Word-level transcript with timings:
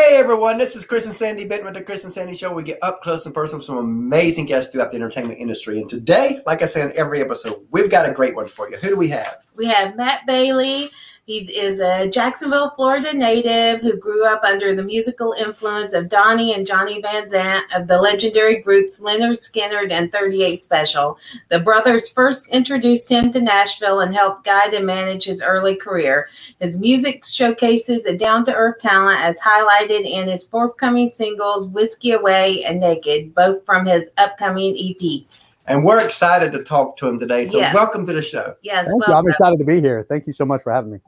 Hey 0.00 0.16
everyone, 0.16 0.56
this 0.56 0.76
is 0.76 0.84
Chris 0.86 1.04
and 1.04 1.14
Sandy 1.14 1.44
Benton 1.44 1.66
with 1.66 1.74
the 1.74 1.82
Chris 1.82 2.04
and 2.04 2.12
Sandy 2.12 2.34
Show. 2.34 2.54
We 2.54 2.62
get 2.62 2.78
up 2.80 3.02
close 3.02 3.26
and 3.26 3.34
personal 3.34 3.58
with 3.58 3.66
some 3.66 3.76
amazing 3.76 4.46
guests 4.46 4.72
throughout 4.72 4.92
the 4.92 4.96
entertainment 4.96 5.38
industry. 5.38 5.78
And 5.78 5.90
today, 5.90 6.40
like 6.46 6.62
I 6.62 6.64
say 6.64 6.80
in 6.80 6.90
every 6.96 7.20
episode, 7.20 7.66
we've 7.70 7.90
got 7.90 8.08
a 8.08 8.12
great 8.12 8.34
one 8.34 8.46
for 8.46 8.70
you. 8.70 8.78
Who 8.78 8.88
do 8.88 8.96
we 8.96 9.08
have? 9.08 9.44
We 9.56 9.66
have 9.66 9.96
Matt 9.96 10.24
Bailie. 10.26 10.88
He 11.26 11.38
is 11.56 11.78
a 11.78 12.08
Jacksonville, 12.08 12.70
Florida 12.70 13.12
native 13.16 13.82
who 13.82 13.96
grew 13.96 14.26
up 14.26 14.42
under 14.42 14.74
the 14.74 14.82
musical 14.82 15.32
influence 15.38 15.92
of 15.92 16.08
Donnie 16.08 16.54
and 16.54 16.66
Johnny 16.66 17.00
Van 17.00 17.28
Zant 17.28 17.62
of 17.72 17.86
the 17.86 18.00
legendary 18.00 18.60
groups 18.60 18.98
Lynyrd 18.98 19.38
Skynyrd 19.38 19.92
and 19.92 20.10
38 20.10 20.60
Special. 20.60 21.18
The 21.48 21.60
brothers 21.60 22.08
first 22.08 22.48
introduced 22.48 23.08
him 23.08 23.32
to 23.32 23.40
Nashville 23.40 24.00
and 24.00 24.12
helped 24.12 24.44
guide 24.44 24.74
and 24.74 24.86
manage 24.86 25.24
his 25.24 25.40
early 25.40 25.76
career. 25.76 26.28
His 26.58 26.80
music 26.80 27.24
showcases 27.24 28.06
a 28.06 28.16
down 28.16 28.44
to 28.46 28.54
earth 28.54 28.80
talent 28.80 29.20
as 29.20 29.38
highlighted 29.38 30.10
in 30.10 30.26
his 30.26 30.48
forthcoming 30.48 31.12
singles 31.12 31.68
Whiskey 31.68 32.12
Away 32.12 32.64
and 32.64 32.80
Naked, 32.80 33.34
both 33.36 33.64
from 33.64 33.86
his 33.86 34.10
upcoming 34.16 34.74
EP. 34.76 35.26
And 35.66 35.84
we're 35.84 36.04
excited 36.04 36.50
to 36.52 36.64
talk 36.64 36.96
to 36.96 37.06
him 37.06 37.20
today. 37.20 37.44
So, 37.44 37.58
Yes. 37.58 37.72
welcome 37.72 38.04
to 38.06 38.12
the 38.12 38.22
show. 38.22 38.56
Yes, 38.62 38.88
Thank 38.88 39.06
you. 39.06 39.14
I'm 39.14 39.28
excited 39.28 39.58
to 39.60 39.64
be 39.64 39.80
here. 39.80 40.04
Thank 40.08 40.26
you 40.26 40.32
so 40.32 40.44
much 40.44 40.62
for 40.62 40.72
having 40.72 40.90
me. 40.90 40.98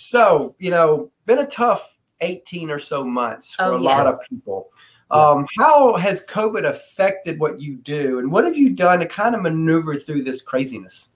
So, 0.00 0.54
you 0.58 0.70
know, 0.70 1.10
been 1.26 1.38
a 1.38 1.46
tough 1.46 1.98
18 2.20 2.70
or 2.70 2.78
so 2.78 3.04
months 3.04 3.54
for 3.54 3.64
Oh, 3.64 3.76
a 3.76 3.78
lot 3.78 4.06
of 4.06 4.18
people. 4.28 4.70
Um, 5.10 5.46
how 5.58 5.94
has 5.96 6.24
COVID 6.26 6.64
affected 6.64 7.38
what 7.38 7.60
you 7.60 7.76
do? 7.76 8.18
And 8.18 8.32
what 8.32 8.44
have 8.44 8.56
you 8.56 8.70
done 8.70 8.98
to 8.98 9.06
kind 9.06 9.34
of 9.34 9.42
maneuver 9.42 9.96
through 9.96 10.22
this 10.22 10.42
craziness? 10.42 11.10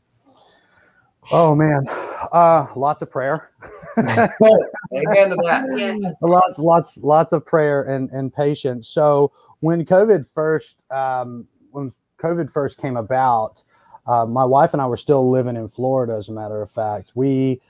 Oh 1.33 1.55
man, 1.55 1.87
uh, 2.33 2.69
lots 2.75 3.03
of 3.03 3.11
prayer, 3.11 3.51
Amen 3.99 5.31
to 5.31 5.37
that. 5.45 5.65
Yeah. 5.77 6.13
lots, 6.23 6.59
lots, 6.59 6.97
lots 6.99 7.33
of 7.33 7.45
prayer 7.45 7.83
and 7.83 8.09
and 8.11 8.33
patience. 8.33 8.89
So 8.89 9.33
when 9.61 9.85
COVID 9.85 10.25
first, 10.35 10.79
um, 10.91 11.47
when 11.71 11.93
COVID 12.19 12.51
first 12.51 12.79
came 12.79 12.97
about, 12.97 13.63
uh, 14.07 14.25
my 14.25 14.45
wife 14.45 14.73
and 14.73 14.81
I 14.81 14.87
were 14.87 14.97
still 14.97 15.29
living 15.31 15.57
in 15.57 15.69
Florida. 15.69 16.15
As 16.15 16.29
a 16.31 16.33
matter 16.33 16.63
of 16.63 16.71
fact, 16.71 17.11
we 17.15 17.61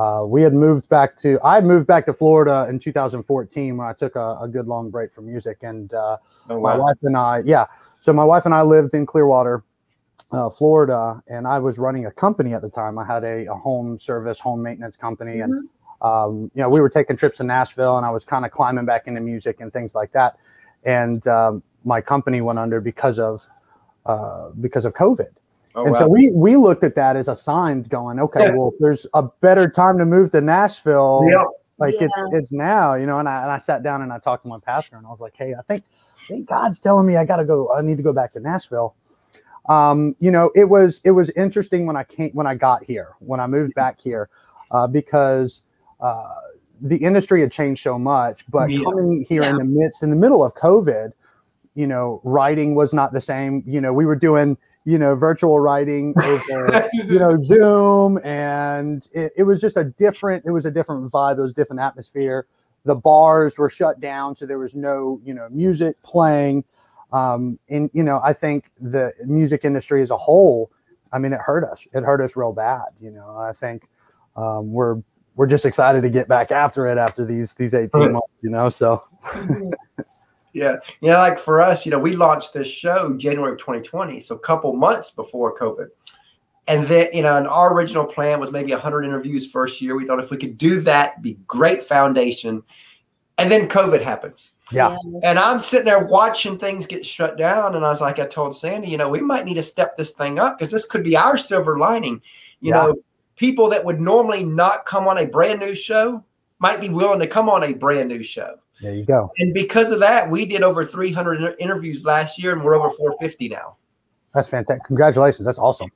uh, 0.00 0.24
we 0.24 0.40
had 0.40 0.54
moved 0.54 0.88
back 0.88 1.14
to 1.14 1.38
I 1.44 1.56
had 1.56 1.64
moved 1.66 1.86
back 1.86 2.06
to 2.06 2.14
Florida 2.14 2.66
in 2.70 2.78
2014 2.78 3.76
when 3.76 3.86
I 3.86 3.92
took 3.92 4.16
a, 4.16 4.38
a 4.40 4.48
good 4.48 4.66
long 4.66 4.88
break 4.88 5.12
from 5.14 5.26
music, 5.26 5.58
and 5.60 5.92
uh, 5.92 6.16
Oh, 6.48 6.58
my 6.58 6.74
wife 6.74 6.96
and 7.02 7.14
I, 7.16 7.42
yeah. 7.44 7.66
So 8.00 8.10
my 8.14 8.24
wife 8.24 8.46
and 8.46 8.54
I 8.54 8.62
lived 8.62 8.94
in 8.94 9.04
Clearwater, 9.04 9.62
uh, 10.32 10.48
Florida, 10.48 11.22
and 11.28 11.46
I 11.46 11.58
was 11.58 11.78
running 11.78 12.06
a 12.06 12.10
company 12.10 12.54
at 12.54 12.62
the 12.62 12.70
time. 12.70 12.98
I 12.98 13.04
had 13.04 13.24
a, 13.24 13.52
a 13.52 13.54
home 13.54 13.98
service, 13.98 14.40
home 14.40 14.62
maintenance 14.62 14.96
company, 14.96 15.40
and 15.40 15.68
um, 16.00 16.50
you 16.54 16.62
know 16.62 16.70
we 16.70 16.80
were 16.80 16.88
taking 16.88 17.18
trips 17.18 17.36
to 17.38 17.44
Nashville, 17.44 17.98
and 17.98 18.06
I 18.06 18.10
was 18.10 18.24
kind 18.24 18.46
of 18.46 18.52
climbing 18.52 18.86
back 18.86 19.06
into 19.06 19.20
music 19.20 19.60
and 19.60 19.70
things 19.70 19.94
like 19.94 20.12
that. 20.12 20.38
And 20.84 21.26
um, 21.28 21.62
my 21.84 22.00
company 22.00 22.40
went 22.40 22.58
under 22.58 22.80
because 22.80 23.18
of 23.18 23.44
uh, 24.06 24.48
because 24.62 24.86
of 24.86 24.94
COVID. 24.94 25.34
Oh, 25.74 25.84
and 25.84 25.92
wow. 25.92 26.00
so 26.00 26.08
we 26.08 26.30
we 26.30 26.56
looked 26.56 26.84
at 26.84 26.94
that 26.96 27.16
as 27.16 27.28
a 27.28 27.36
sign, 27.36 27.82
going, 27.84 28.18
okay, 28.18 28.48
well, 28.54 28.68
if 28.68 28.74
there's 28.80 29.06
a 29.14 29.22
better 29.40 29.68
time 29.68 29.98
to 29.98 30.04
move 30.04 30.32
to 30.32 30.40
Nashville 30.40 31.28
Yep. 31.30 31.46
like 31.80 31.94
it's 32.00 32.18
Yeah. 32.18 32.38
it's 32.38 32.52
now 32.52 32.94
you 32.94 33.06
know 33.06 33.18
and 33.18 33.28
I, 33.28 33.42
and 33.42 33.50
I 33.50 33.58
sat 33.58 33.82
down 33.82 34.02
and 34.02 34.12
i 34.12 34.18
talked 34.18 34.44
to 34.44 34.48
my 34.48 34.58
pastor 34.58 34.96
and 34.96 35.06
i 35.06 35.10
was 35.10 35.18
like 35.18 35.34
hey 35.36 35.54
i 35.58 35.62
think 35.62 35.82
i 36.14 36.26
think 36.28 36.48
god's 36.48 36.78
telling 36.78 37.06
me 37.06 37.16
i 37.16 37.24
gotta 37.24 37.44
go 37.44 37.72
i 37.72 37.80
need 37.82 37.96
to 37.96 38.02
go 38.02 38.12
back 38.12 38.32
to 38.34 38.40
nashville 38.40 38.94
um, 39.68 40.14
you 40.20 40.30
know 40.30 40.50
it 40.54 40.64
was 40.64 41.00
it 41.04 41.10
was 41.10 41.30
interesting 41.30 41.86
when 41.86 41.96
i 41.96 42.04
came 42.04 42.30
when 42.32 42.46
i 42.46 42.54
got 42.54 42.84
here 42.84 43.14
when 43.18 43.40
i 43.40 43.46
moved 43.46 43.74
back 43.74 43.98
here 43.98 44.28
uh, 44.70 44.86
because 44.86 45.62
uh, 46.00 46.34
the 46.82 46.96
industry 46.96 47.40
had 47.40 47.50
changed 47.50 47.82
so 47.82 47.98
much 47.98 48.44
but 48.50 48.68
Yeah. 48.70 48.84
coming 48.84 49.24
here 49.28 49.42
in 49.42 49.56
the 49.56 49.64
midst 49.64 50.02
in 50.02 50.10
the 50.10 50.16
middle 50.16 50.44
of 50.44 50.54
covid 50.54 51.12
you 51.74 51.86
know 51.86 52.20
writing 52.24 52.74
was 52.74 52.92
not 52.92 53.12
the 53.12 53.20
same 53.20 53.62
you 53.66 53.80
know 53.80 53.92
we 53.92 54.04
were 54.04 54.16
doing 54.16 54.56
you 54.84 54.98
know 54.98 55.14
virtual 55.14 55.60
writing 55.60 56.14
over 56.24 56.88
you 56.92 57.18
know 57.18 57.36
zoom 57.36 58.18
and 58.24 59.08
it, 59.12 59.32
it 59.36 59.42
was 59.42 59.60
just 59.60 59.76
a 59.76 59.84
different 59.84 60.44
it 60.46 60.50
was 60.50 60.66
a 60.66 60.70
different 60.70 61.10
vibe 61.12 61.38
it 61.38 61.42
was 61.42 61.50
a 61.50 61.54
different 61.54 61.80
atmosphere. 61.80 62.46
The 62.84 62.94
bars 62.94 63.58
were 63.58 63.68
shut 63.68 64.00
down 64.00 64.34
so 64.34 64.46
there 64.46 64.58
was 64.58 64.74
no 64.74 65.20
you 65.24 65.34
know 65.34 65.48
music 65.50 66.00
playing. 66.02 66.64
Um, 67.12 67.58
and 67.68 67.90
you 67.92 68.04
know 68.04 68.20
i 68.22 68.32
think 68.32 68.70
the 68.80 69.12
music 69.26 69.64
industry 69.64 70.00
as 70.00 70.12
a 70.12 70.16
whole 70.16 70.70
i 71.12 71.18
mean 71.18 71.32
it 71.32 71.40
hurt 71.40 71.64
us 71.64 71.84
it 71.92 72.04
hurt 72.04 72.20
us 72.20 72.36
real 72.36 72.52
bad 72.52 72.84
you 73.00 73.10
know 73.10 73.36
i 73.36 73.52
think 73.52 73.88
um, 74.36 74.72
we're 74.72 75.02
we're 75.34 75.48
just 75.48 75.66
excited 75.66 76.02
to 76.02 76.08
get 76.08 76.28
back 76.28 76.52
after 76.52 76.86
it 76.86 76.98
after 76.98 77.24
these 77.24 77.54
these 77.54 77.74
18 77.74 78.12
months 78.12 78.28
you 78.42 78.50
know 78.50 78.70
so 78.70 79.02
Yeah. 80.52 80.76
You 81.00 81.10
know, 81.10 81.18
like 81.18 81.38
for 81.38 81.60
us, 81.60 81.84
you 81.86 81.90
know, 81.90 81.98
we 81.98 82.16
launched 82.16 82.52
this 82.52 82.68
show 82.68 83.14
January 83.14 83.52
of 83.52 83.58
2020, 83.58 84.20
so 84.20 84.34
a 84.34 84.38
couple 84.38 84.72
months 84.74 85.10
before 85.10 85.56
COVID. 85.56 85.88
And 86.68 86.86
then, 86.86 87.08
you 87.12 87.22
know, 87.22 87.36
and 87.36 87.48
our 87.48 87.72
original 87.74 88.04
plan 88.04 88.38
was 88.38 88.52
maybe 88.52 88.72
100 88.72 89.04
interviews 89.04 89.50
first 89.50 89.80
year. 89.80 89.96
We 89.96 90.06
thought 90.06 90.20
if 90.20 90.30
we 90.30 90.36
could 90.36 90.56
do 90.58 90.80
that, 90.82 91.20
be 91.22 91.38
great 91.46 91.82
foundation. 91.84 92.62
And 93.38 93.50
then 93.50 93.68
COVID 93.68 94.02
happens. 94.02 94.52
yeah 94.70 94.96
And 95.24 95.38
I'm 95.38 95.58
sitting 95.60 95.86
there 95.86 96.04
watching 96.04 96.58
things 96.58 96.86
get 96.86 97.04
shut 97.04 97.38
down. 97.38 97.74
And 97.74 97.84
I 97.84 97.88
was 97.88 98.00
like, 98.00 98.18
I 98.18 98.26
told 98.26 98.56
Sandy, 98.56 98.88
you 98.88 98.98
know, 98.98 99.08
we 99.08 99.20
might 99.20 99.46
need 99.46 99.54
to 99.54 99.62
step 99.62 99.96
this 99.96 100.10
thing 100.12 100.38
up 100.38 100.58
because 100.58 100.70
this 100.70 100.86
could 100.86 101.02
be 101.02 101.16
our 101.16 101.38
silver 101.38 101.78
lining. 101.78 102.22
You 102.60 102.70
Yeah. 102.74 102.82
know, 102.82 102.94
people 103.36 103.68
that 103.70 103.84
would 103.84 104.00
normally 104.00 104.44
not 104.44 104.84
come 104.84 105.08
on 105.08 105.18
a 105.18 105.26
brand 105.26 105.60
new 105.60 105.74
show 105.74 106.22
might 106.58 106.80
be 106.80 106.90
willing 106.90 107.18
to 107.20 107.26
come 107.26 107.48
on 107.48 107.64
a 107.64 107.72
brand 107.72 108.08
new 108.10 108.22
show. 108.22 108.56
There 108.80 108.94
you 108.94 109.04
go 109.04 109.30
And 109.38 109.52
because 109.54 109.90
of 109.90 110.00
that, 110.00 110.30
we 110.30 110.44
did 110.44 110.62
over 110.62 110.84
300 110.84 111.56
interviews 111.58 112.04
last 112.04 112.42
year, 112.42 112.52
and 112.52 112.64
we're 112.64 112.74
over 112.74 112.90
450 112.90 113.48
now. 113.48 113.76
that's 114.34 114.48
fantastic 114.48 114.84
congratulations 114.84 115.44
that's 115.44 115.58
awesome 115.58 115.90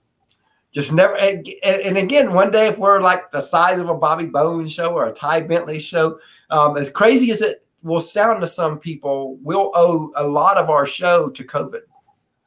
Just 0.74 0.92
never. 0.92 1.16
And, 1.16 1.46
and 1.62 1.96
again, 1.96 2.32
one 2.32 2.50
day, 2.50 2.66
if 2.66 2.78
we're 2.78 3.00
like 3.00 3.30
the 3.30 3.40
size 3.40 3.78
of 3.78 3.88
a 3.88 3.94
Bobby 3.94 4.26
Bones 4.26 4.72
show 4.72 4.92
or 4.92 5.06
a 5.06 5.12
Ty 5.12 5.42
Bentley 5.42 5.78
show, 5.78 6.18
um, 6.50 6.76
as 6.76 6.90
crazy 6.90 7.30
as 7.30 7.42
it 7.42 7.64
will 7.84 8.00
sound 8.00 8.40
to 8.40 8.46
some 8.48 8.80
people, 8.80 9.36
we'll 9.42 9.70
owe 9.76 10.10
a 10.16 10.26
lot 10.26 10.56
of 10.56 10.70
our 10.70 10.84
show 10.84 11.28
to 11.30 11.44
COVID. 11.44 11.82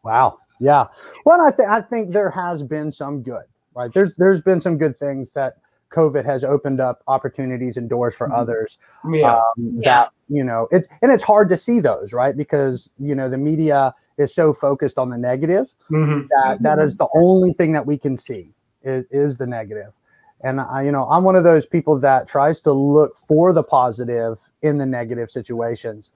Wow. 0.04 0.40
Yeah. 0.59 0.88
Well, 1.25 1.40
I 1.40 1.52
think 1.52 1.69
I 1.69 1.81
think 1.81 2.12
there 2.12 2.30
has 2.30 2.62
been 2.64 2.92
some 2.92 3.24
good, 3.24 3.44
right? 3.74 3.94
There's 3.94 4.14
there's 4.16 4.42
been 4.42 4.59
some 4.59 4.78
good 4.78 4.98
things 4.98 5.31
that 5.31 5.59
COVID 5.92 6.25
has 6.25 6.44
opened 6.44 6.80
up 6.80 7.02
opportunities 7.08 7.78
and 7.78 7.90
doors 7.90 8.16
for 8.16 8.28
Mhm. 8.28 8.36
others. 8.38 8.78
Yeah. 9.12 9.38
Um, 9.38 9.44
Yeah. 9.58 9.94
That 9.94 10.12
you 10.30 10.44
know, 10.44 10.68
it's 10.72 10.88
and 11.02 11.12
it's 11.12 11.24
hard 11.24 11.48
to 11.50 11.58
see 11.58 11.80
those, 11.80 12.12
right? 12.14 12.36
Because 12.36 12.92
you 13.00 13.16
know 13.16 13.30
the 13.30 13.38
media 13.38 13.94
is 14.18 14.34
so 14.36 14.52
focused 14.53 14.98
on 14.98 15.09
the 15.09 15.18
negative 15.18 15.74
Mhm. 15.90 16.28
that 16.30 16.62
that 16.64 16.80
is 16.80 16.98
the 16.98 17.08
only 17.16 17.53
thing 17.53 17.72
that 17.74 17.86
we 17.86 17.98
can 17.98 18.18
see 18.18 18.53
is 18.84 19.06
is 19.12 19.38
the 19.38 19.48
negative. 19.48 19.94
And 20.42 20.62
I, 20.62 20.84
you 20.84 20.92
know, 20.92 21.06
I'm 21.09 21.24
one 21.24 21.36
of 21.36 21.44
those 21.44 21.66
people 21.66 21.98
that 22.00 22.28
tries 22.28 22.59
to 22.62 22.72
look 22.72 23.18
for 23.18 23.54
the 23.54 23.64
positive 23.64 24.38
in 24.62 24.78
the 24.78 24.86
negative 24.86 25.31
situations. 25.31 26.12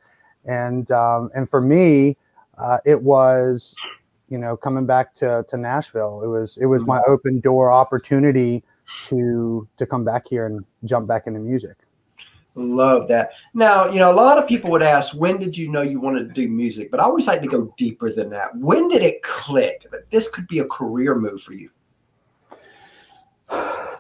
And 0.46 0.92
um, 0.92 1.32
and 1.34 1.50
for 1.50 1.62
me, 1.62 2.18
uh, 2.58 2.80
it 2.86 3.02
was, 3.02 3.76
you 4.30 4.38
know, 4.38 4.56
coming 4.58 4.86
back 4.86 5.16
to 5.16 5.46
to 5.48 5.58
Nashville. 5.58 6.22
It 6.24 6.28
was 6.28 6.58
it 6.58 6.66
was 6.66 6.86
my 6.86 7.02
open 7.08 7.40
door 7.40 7.72
opportunity 7.72 8.64
to 9.08 9.68
to 9.78 9.86
come 9.86 10.04
back 10.04 10.28
here 10.28 10.46
and 10.46 10.66
jump 10.86 11.08
back 11.08 11.28
into 11.28 11.40
music. 11.40 11.78
Love 12.56 13.08
that. 13.08 13.32
Now, 13.54 13.86
you 13.86 14.00
know, 14.00 14.12
a 14.12 14.14
lot 14.14 14.38
of 14.38 14.48
people 14.48 14.70
would 14.72 14.84
ask, 14.84 15.16
when 15.16 15.38
did 15.38 15.58
you 15.58 15.72
know 15.72 15.82
you 15.82 16.02
wanted 16.02 16.28
to 16.28 16.34
do 16.34 16.50
music? 16.50 16.92
But 16.92 17.00
I 17.00 17.04
always 17.04 17.26
like 17.26 17.42
to 17.42 17.48
go 17.48 17.74
deeper 17.78 18.12
than 18.12 18.30
that. 18.32 18.56
When 18.58 18.90
did 18.90 19.02
it 19.02 19.24
click 19.24 19.88
that 19.92 20.10
this 20.10 20.30
could 20.30 20.48
be 20.48 20.60
a 20.60 20.66
career 20.66 21.16
move 21.16 21.42
for 21.42 21.54
you? 21.54 21.70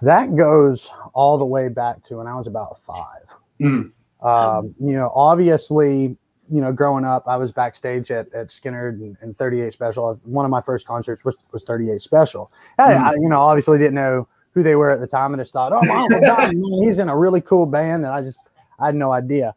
That 0.02 0.36
goes 0.36 0.90
all 1.14 1.38
the 1.38 1.46
way 1.46 1.70
back 1.70 2.04
to 2.06 2.18
when 2.18 2.28
I 2.28 2.36
was 2.36 2.48
about 2.48 2.82
five. 2.86 3.24
Mm. 3.62 3.92
Um, 4.22 4.76
you 4.80 4.94
know, 4.94 5.12
obviously, 5.16 6.18
you 6.52 6.62
know, 6.62 6.74
growing 6.74 7.06
up, 7.06 7.24
I 7.28 7.38
was 7.38 7.54
backstage 7.54 8.12
at, 8.12 8.34
at 8.34 8.48
Skynyrd 8.48 8.96
and, 8.96 9.16
and 9.22 9.38
38 9.38 9.72
Special. 9.72 10.14
One 10.26 10.44
of 10.44 10.52
my 10.52 10.62
first 10.62 10.86
concerts 10.86 11.24
was, 11.24 11.38
was 11.54 11.64
38 11.64 12.02
Special. 12.02 12.52
I, 12.78 12.94
I, 12.94 13.14
you 13.14 13.30
know, 13.30 13.40
obviously 13.40 13.78
didn't 13.78 13.96
know 13.96 14.28
who 14.54 14.64
they 14.64 14.76
were 14.76 14.92
at 14.92 15.00
the 15.00 15.08
time. 15.08 15.34
and 15.34 15.42
just 15.42 15.54
thought, 15.54 15.72
oh, 15.74 16.08
my 16.10 16.20
Johnny, 16.26 16.56
man, 16.56 16.88
he's 16.88 17.00
in 17.00 17.10
a 17.10 17.18
really 17.18 17.42
cool 17.42 17.66
band. 17.66 18.06
And 18.06 18.14
I 18.14 18.22
just, 18.22 18.38
I 18.80 18.88
had 18.88 18.96
no 18.96 19.12
idea. 19.12 19.56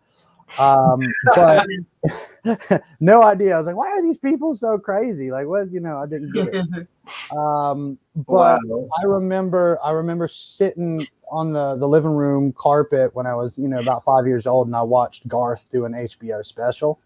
Um, 0.59 1.01
but 1.35 1.67
no 3.01 3.23
idea. 3.25 3.55
I 3.55 3.59
was 3.59 3.67
like, 3.67 3.77
why 3.77 3.89
are 3.89 4.03
these 4.03 4.19
people 4.19 4.55
so 4.55 4.79
crazy? 4.79 5.31
Like, 5.31 5.47
what, 5.47 5.73
you 5.73 5.81
know, 5.81 5.99
I 5.99 6.07
didn't 6.07 6.33
get 6.33 6.49
it. 6.49 6.89
Um, 7.37 7.99
but 8.17 8.61
Wow. 8.65 8.89
I 8.99 9.05
remember 9.05 9.79
I 9.85 9.91
remember 9.91 10.27
sitting 10.27 11.07
on 11.31 11.53
the, 11.53 11.77
the 11.77 11.87
living 11.87 12.13
room 12.13 12.51
carpet 12.53 13.15
when 13.15 13.27
I 13.27 13.35
was, 13.35 13.59
you 13.59 13.69
know, 13.69 13.79
about 13.79 14.05
five 14.05 14.27
years 14.27 14.47
old 14.47 14.69
and 14.69 14.75
I 14.77 14.81
watched 14.81 15.29
Garth 15.29 15.67
do 15.71 15.85
an 15.85 15.93
HBO 15.93 16.43
special. 16.43 16.99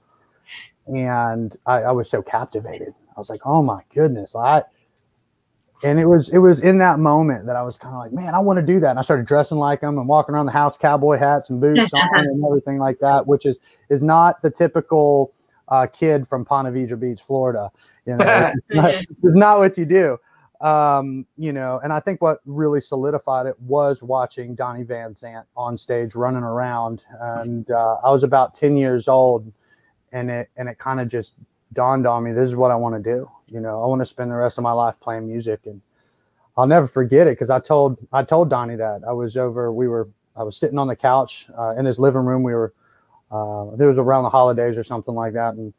And 0.86 1.56
I, 1.66 1.82
I 1.82 1.90
was 1.90 2.08
so 2.08 2.22
captivated. 2.22 2.94
I 3.16 3.18
was 3.18 3.28
like, 3.28 3.40
oh 3.44 3.60
my 3.60 3.82
goodness. 3.92 4.36
I 4.36 4.62
and 5.84 5.98
it 5.98 6.06
was 6.06 6.28
it 6.30 6.38
was 6.38 6.60
in 6.60 6.78
that 6.78 6.98
moment 6.98 7.46
that 7.46 7.56
I 7.56 7.62
was 7.62 7.76
kind 7.76 7.94
of 7.94 8.00
like, 8.00 8.12
man, 8.12 8.34
I 8.34 8.38
want 8.38 8.58
to 8.58 8.66
do 8.66 8.80
that. 8.80 8.90
And 8.90 8.98
I 8.98 9.02
started 9.02 9.26
dressing 9.26 9.58
like 9.58 9.80
them 9.80 9.98
and 9.98 10.08
walking 10.08 10.34
around 10.34 10.46
the 10.46 10.52
house, 10.52 10.76
cowboy 10.76 11.18
hats 11.18 11.50
and 11.50 11.60
boots 11.60 11.92
on 11.94 12.08
and 12.14 12.44
everything 12.44 12.78
like 12.78 12.98
that, 13.00 13.26
which 13.26 13.46
is 13.46 13.58
is 13.88 14.02
not 14.02 14.42
the 14.42 14.50
typical 14.50 15.32
uh, 15.68 15.86
kid 15.86 16.26
from 16.28 16.44
Ponte 16.44 16.72
Vedra 16.74 16.98
Beach, 16.98 17.22
Florida. 17.26 17.70
You 18.06 18.16
know, 18.16 18.24
it's, 18.26 18.62
not, 18.70 18.94
it's 19.22 19.36
not 19.36 19.58
what 19.58 19.78
you 19.78 19.84
do. 19.84 20.18
Um, 20.60 21.24
you 21.36 21.52
know, 21.52 21.80
and 21.84 21.92
I 21.92 22.00
think 22.00 22.20
what 22.20 22.40
really 22.44 22.80
solidified 22.80 23.46
it 23.46 23.58
was 23.60 24.02
watching 24.02 24.56
Donnie 24.56 24.82
Van 24.82 25.14
Zant 25.14 25.44
on 25.56 25.78
stage 25.78 26.16
running 26.16 26.42
around. 26.42 27.04
And 27.20 27.70
uh, 27.70 27.98
I 28.02 28.10
was 28.10 28.24
about 28.24 28.56
10 28.56 28.76
years 28.76 29.06
old 29.06 29.52
and 30.12 30.30
it 30.30 30.50
and 30.56 30.68
it 30.68 30.78
kind 30.78 31.00
of 31.00 31.08
just 31.08 31.34
dawned 31.72 32.06
on 32.06 32.24
me 32.24 32.32
this 32.32 32.48
is 32.48 32.56
what 32.56 32.70
I 32.70 32.76
want 32.76 33.02
to 33.02 33.10
do. 33.14 33.30
You 33.48 33.60
know, 33.60 33.82
I 33.82 33.86
want 33.86 34.00
to 34.00 34.06
spend 34.06 34.30
the 34.30 34.36
rest 34.36 34.58
of 34.58 34.62
my 34.62 34.72
life 34.72 34.94
playing 35.00 35.26
music 35.26 35.60
and 35.66 35.80
I'll 36.56 36.66
never 36.66 36.88
forget 36.88 37.26
it 37.26 37.32
because 37.32 37.50
I 37.50 37.60
told 37.60 37.98
I 38.12 38.24
told 38.24 38.50
Donnie 38.50 38.76
that 38.76 39.02
I 39.06 39.12
was 39.12 39.36
over. 39.36 39.72
We 39.72 39.86
were 39.86 40.08
I 40.36 40.42
was 40.42 40.56
sitting 40.56 40.78
on 40.78 40.88
the 40.88 40.96
couch 40.96 41.48
uh, 41.56 41.74
in 41.78 41.84
his 41.84 41.98
living 41.98 42.26
room. 42.26 42.42
We 42.42 42.54
were 42.54 42.74
uh, 43.30 43.70
it 43.78 43.84
was 43.84 43.98
around 43.98 44.24
the 44.24 44.30
holidays 44.30 44.76
or 44.76 44.82
something 44.82 45.14
like 45.14 45.34
that, 45.34 45.54
and 45.54 45.72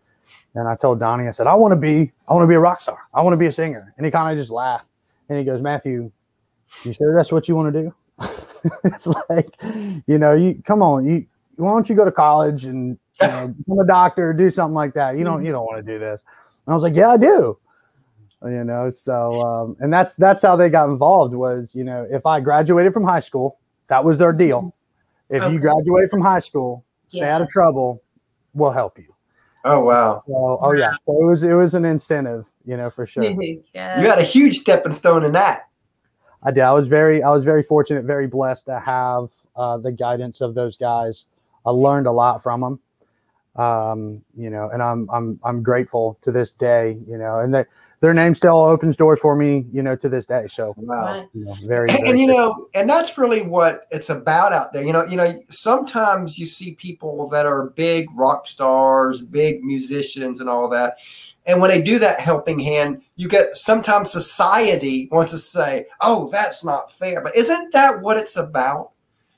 and 0.56 0.68
I 0.68 0.76
told 0.76 1.00
Donnie 1.00 1.28
I 1.28 1.32
said 1.32 1.48
I 1.48 1.56
want 1.56 1.74
to 1.74 1.76
be 1.76 2.12
I 2.28 2.34
want 2.34 2.44
to 2.44 2.48
be 2.48 2.56
a 2.56 2.60
rock 2.60 2.82
star. 2.82 3.00
I 3.14 3.22
want 3.22 3.34
to 3.34 3.38
be 3.38 3.48
a 3.48 3.52
singer, 3.52 3.94
and 3.98 4.06
he 4.06 4.12
kind 4.12 4.32
of 4.32 4.42
just 4.42 4.52
laughed 4.52 4.90
and 5.30 5.38
he 5.38 5.44
goes 5.44 5.62
Matthew, 5.62 6.12
you 6.84 6.94
sure 6.94 7.16
that's 7.16 7.32
what 7.32 7.48
you 7.48 7.56
want 7.56 7.74
to 7.74 7.82
do? 7.84 7.94
it's 8.84 9.08
like 9.30 9.56
you 10.08 10.18
know 10.18 10.34
you 10.34 10.62
come 10.66 10.82
on 10.82 11.06
you 11.06 11.26
why 11.60 11.72
don't 11.72 11.90
you 11.90 11.96
go 11.96 12.06
to 12.06 12.12
college 12.12 12.66
and 12.66 12.98
you 13.22 13.28
know, 13.28 13.48
become 13.58 13.80
a 13.80 13.86
doctor, 13.86 14.34
do 14.34 14.50
something 14.50 14.74
like 14.76 14.94
that. 14.94 15.18
You 15.18 15.24
don't 15.24 15.46
you 15.46 15.52
don't 15.52 15.66
want 15.66 15.86
to 15.86 15.94
do 15.94 16.00
this. 16.00 16.24
And 16.66 16.74
I 16.74 16.76
was 16.76 16.84
like, 16.84 16.96
yeah, 16.96 17.10
I 17.10 17.18
do. 17.18 17.58
You 18.44 18.64
know, 18.64 18.90
so 18.90 19.42
um, 19.42 19.76
and 19.80 19.92
that's 19.92 20.16
that's 20.16 20.42
how 20.42 20.56
they 20.56 20.70
got 20.70 20.90
involved 20.90 21.34
was 21.34 21.76
you 21.76 21.84
know 21.84 22.08
if 22.10 22.26
I 22.26 22.40
graduated 22.40 22.94
from 22.94 23.04
high 23.04 23.20
school, 23.20 23.60
that 23.88 24.04
was 24.04 24.18
their 24.18 24.32
deal. 24.32 24.74
If 25.30 25.44
Okay. 25.44 25.54
you 25.54 25.60
graduate 25.60 26.10
from 26.10 26.22
high 26.22 26.40
school, 26.40 26.86
stay 27.10 27.20
Yeah. 27.20 27.36
out 27.36 27.42
of 27.42 27.50
trouble, 27.50 28.02
we'll 28.54 28.72
help 28.72 28.98
you. 28.98 29.14
Oh 29.66 29.82
wow. 29.82 30.24
So, 30.26 30.58
oh 30.62 30.72
yeah, 30.72 30.94
so 31.06 31.22
it 31.22 31.26
was 31.26 31.44
it 31.44 31.54
was 31.54 31.76
an 31.76 31.84
incentive, 31.84 32.46
you 32.66 32.78
know, 32.78 32.90
for 32.90 33.06
sure. 33.06 33.26
yeah. 33.74 34.02
You 34.02 34.08
had 34.10 34.20
a 34.20 34.24
huge 34.24 34.56
stepping 34.60 34.94
stone 34.94 35.26
in 35.26 35.34
that. 35.34 35.64
I 36.42 36.52
did. 36.52 36.64
I 36.64 36.72
was 36.72 36.88
very, 36.88 37.22
I 37.22 37.32
was 37.32 37.44
very 37.44 37.64
fortunate, 37.64 38.06
very 38.06 38.26
blessed 38.26 38.68
to 38.68 38.80
have 38.80 39.30
uh, 39.58 39.78
the 39.78 39.92
guidance 39.92 40.40
of 40.40 40.56
those 40.56 40.78
guys. 40.78 41.26
I 41.66 41.72
learned 41.72 42.08
a 42.08 42.12
lot 42.12 42.42
from 42.42 42.62
them, 42.62 42.80
um, 43.56 44.22
you 44.38 44.50
know, 44.50 44.70
and 44.70 44.82
I'm, 44.82 45.10
I'm, 45.12 45.40
I'm 45.44 45.64
grateful 45.64 46.18
to 46.22 46.32
this 46.32 46.52
day, 46.52 46.98
you 47.08 47.18
know, 47.18 47.40
and 47.40 47.54
they, 47.54 47.66
their 48.02 48.14
name 48.14 48.34
still 48.34 48.58
opens 48.58 48.96
doors 48.96 49.20
for 49.20 49.36
me, 49.36 49.66
you 49.74 49.84
know, 49.84 49.96
to 49.98 50.08
this 50.08 50.26
day. 50.26 50.48
So, 50.50 50.74
Wow. 50.78 51.28
You 51.34 51.46
know, 51.46 51.56
very, 51.64 51.90
and, 51.90 52.00
very 52.00 52.10
and, 52.12 52.20
you 52.20 52.28
know 52.28 52.68
and 52.74 52.90
that's 52.90 53.18
really 53.18 53.42
what 53.42 53.88
it's 53.92 54.10
about 54.10 54.54
out 54.54 54.72
there 54.74 54.84
you 54.84 54.94
know 54.94 55.06
you 55.06 55.18
know 55.18 55.42
sometimes 55.50 56.38
you 56.40 56.46
see 56.46 56.74
people 56.76 57.28
that 57.30 57.46
are 57.46 57.72
big 57.72 58.08
rock 58.16 58.48
stars 58.48 59.22
big 59.22 59.64
musicians 59.64 60.40
and 60.40 60.50
all 60.50 60.70
that 60.70 60.98
and 61.46 61.60
when 61.62 61.70
they 61.70 61.82
do 61.82 62.00
that 62.00 62.20
helping 62.20 62.60
hand 62.60 63.02
you 63.16 63.28
get 63.28 63.56
sometimes 63.56 64.12
society 64.12 65.10
wants 65.12 65.32
to 65.32 65.40
say 65.40 65.86
oh 66.02 66.30
that's 66.32 66.64
not 66.64 66.92
fair 66.92 67.22
but 67.22 67.36
isn't 67.36 67.72
that 67.74 68.02
what 68.02 68.18
it's 68.18 68.38
about 68.38 68.92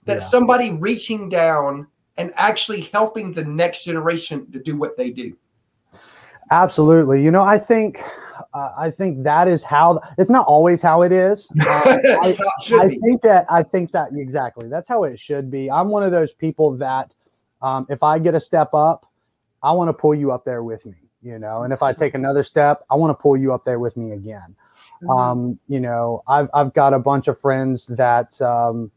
that 0.06 0.16
Yeah. 0.16 0.20
somebody 0.20 0.72
reaching 0.72 1.30
down 1.30 1.88
and 2.22 2.32
actually 2.36 2.82
helping 2.94 3.34
the 3.34 3.44
next 3.44 3.84
generation 3.84 4.50
to 4.52 4.60
do 4.60 4.78
what 4.78 4.96
they 4.98 5.10
do 5.10 5.36
absolutely. 6.52 7.24
You 7.24 7.32
know, 7.32 7.42
I 7.42 7.58
think, 7.58 8.02
uh, 8.54 8.74
I 8.78 8.92
think 8.92 9.24
that 9.24 9.48
is 9.48 9.64
how 9.64 10.02
it's 10.18 10.30
not 10.30 10.46
always 10.46 10.82
how 10.82 11.02
it 11.02 11.12
is. 11.12 11.50
Uh, 11.62 11.98
I, 12.22 12.30
it 12.30 12.40
I 12.74 12.90
think 12.90 13.22
that 13.24 13.46
I 13.50 13.64
think 13.64 13.92
that 13.92 14.10
exactly. 14.14 14.68
That's 14.68 14.88
how 14.88 15.04
it 15.06 15.20
should 15.20 15.50
be. 15.50 15.72
I'm 15.72 15.90
one 15.90 16.04
of 16.04 16.12
those 16.12 16.34
people 16.34 16.76
that 16.78 17.14
um, 17.62 17.88
if 17.90 18.04
I 18.04 18.20
get 18.20 18.36
a 18.36 18.40
step 18.40 18.74
up, 18.74 19.08
I 19.64 19.72
want 19.72 19.88
to 19.90 19.94
pull 19.94 20.14
you 20.14 20.32
up 20.32 20.44
there 20.44 20.64
with 20.64 20.86
me, 20.86 20.96
you 21.22 21.40
know. 21.40 21.64
And 21.64 21.74
if 21.74 21.82
I 21.82 21.94
take 21.94 22.14
another 22.14 22.44
step, 22.44 22.84
I 22.92 22.96
want 22.96 23.18
to 23.18 23.22
pull 23.22 23.38
you 23.38 23.54
up 23.54 23.64
there 23.64 23.80
with 23.80 23.96
me 23.98 24.12
again. 24.12 24.56
Um, 25.10 25.60
you 25.68 25.80
know, 25.80 26.24
I've 26.28 26.50
I've 26.54 26.74
got 26.74 26.94
a 26.94 27.00
bunch 27.00 27.28
of 27.28 27.40
friends 27.40 27.88
that 27.88 28.40
um, 28.42 28.92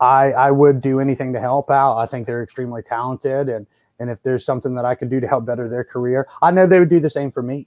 I 0.00 0.32
I 0.32 0.50
would 0.50 0.80
do 0.80 1.00
anything 1.00 1.32
to 1.34 1.40
help 1.40 1.70
out. 1.70 1.98
I 1.98 2.06
think 2.06 2.26
they're 2.26 2.42
extremely 2.42 2.82
talented, 2.82 3.48
and 3.48 3.66
and 3.98 4.10
if 4.10 4.22
there's 4.22 4.44
something 4.44 4.74
that 4.76 4.84
I 4.84 4.94
could 4.94 5.10
do 5.10 5.20
to 5.20 5.28
help 5.28 5.44
better 5.44 5.68
their 5.68 5.84
career, 5.84 6.26
I 6.42 6.50
know 6.50 6.66
they 6.66 6.78
would 6.78 6.88
do 6.90 7.00
the 7.00 7.10
same 7.10 7.30
for 7.30 7.42
me. 7.42 7.66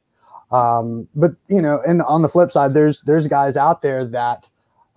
Um, 0.52 1.08
but 1.16 1.34
you 1.48 1.62
know, 1.62 1.82
and 1.88 2.02
on 2.04 2.22
the 2.22 2.30
flip 2.30 2.52
side, 2.52 2.74
there's 2.74 3.02
there's 3.04 3.28
guys 3.28 3.56
out 3.58 3.82
there 3.82 4.06
that 4.06 4.48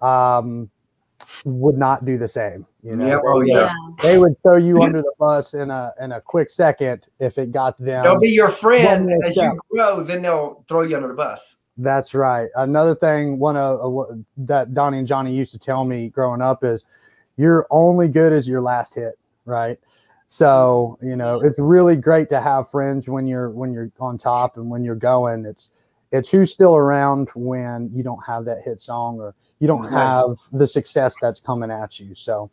um, 0.00 0.70
would 1.44 1.76
not 1.76 2.04
do 2.04 2.18
the 2.18 2.28
same. 2.28 2.66
You 2.82 2.96
know, 2.96 3.06
Yeah, 3.06 3.18
oh, 3.24 3.42
they, 3.44 3.50
yeah. 3.50 3.72
they 4.02 4.18
would 4.18 4.40
throw 4.42 4.56
you 4.56 4.80
under 4.82 5.02
the 5.02 5.12
bus 5.18 5.54
in 5.54 5.70
a 5.70 5.92
in 6.00 6.12
a 6.12 6.20
quick 6.20 6.50
second 6.50 7.08
if 7.20 7.36
it 7.38 7.52
got 7.52 7.78
them. 7.78 8.04
they'll 8.04 8.18
be 8.18 8.28
your 8.28 8.48
friend 8.50 9.10
as 9.24 9.32
step. 9.34 9.54
you 9.54 9.60
grow 9.70 10.02
then 10.02 10.22
they'll 10.22 10.64
throw 10.68 10.82
you 10.82 10.94
under 10.94 11.08
the 11.08 11.14
bus 11.14 11.56
That's 11.78 12.14
right. 12.14 12.48
Another 12.56 12.94
thing, 12.94 13.38
one 13.38 13.56
of 13.56 13.84
uh, 13.84 13.88
what- 13.88 14.08
that 14.38 14.72
Donnie 14.72 14.98
and 14.98 15.06
Johnny 15.08 15.34
used 15.34 15.52
to 15.52 15.58
tell 15.58 15.84
me 15.84 16.08
growing 16.10 16.40
up 16.42 16.64
is, 16.64 16.84
you're 17.36 17.66
only 17.70 18.08
good 18.08 18.32
as 18.32 18.48
your 18.48 18.60
last 18.60 18.94
hit, 18.94 19.18
right? 19.44 19.78
So 20.26 20.98
you 21.02 21.16
know, 21.16 21.40
it's 21.40 21.58
really 21.58 21.96
great 21.96 22.28
to 22.30 22.40
have 22.40 22.70
friends 22.70 23.08
when 23.08 23.26
you're 23.26 23.50
when 23.50 23.72
you're 23.72 23.90
on 24.00 24.18
top 24.18 24.56
and 24.56 24.68
when 24.70 24.84
you're 24.84 24.94
going. 24.94 25.44
It's 25.44 25.70
it's 26.12 26.28
who's 26.28 26.52
still 26.52 26.76
around 26.76 27.28
when 27.34 27.90
you 27.94 28.02
don't 28.02 28.24
have 28.26 28.44
that 28.46 28.62
hit 28.62 28.80
song 28.80 29.20
or 29.20 29.34
you 29.60 29.66
don't 29.66 29.90
have 29.90 30.36
the 30.52 30.66
success 30.66 31.16
that's 31.20 31.40
coming 31.40 31.70
at 31.70 31.98
you. 32.00 32.14
So 32.14 32.50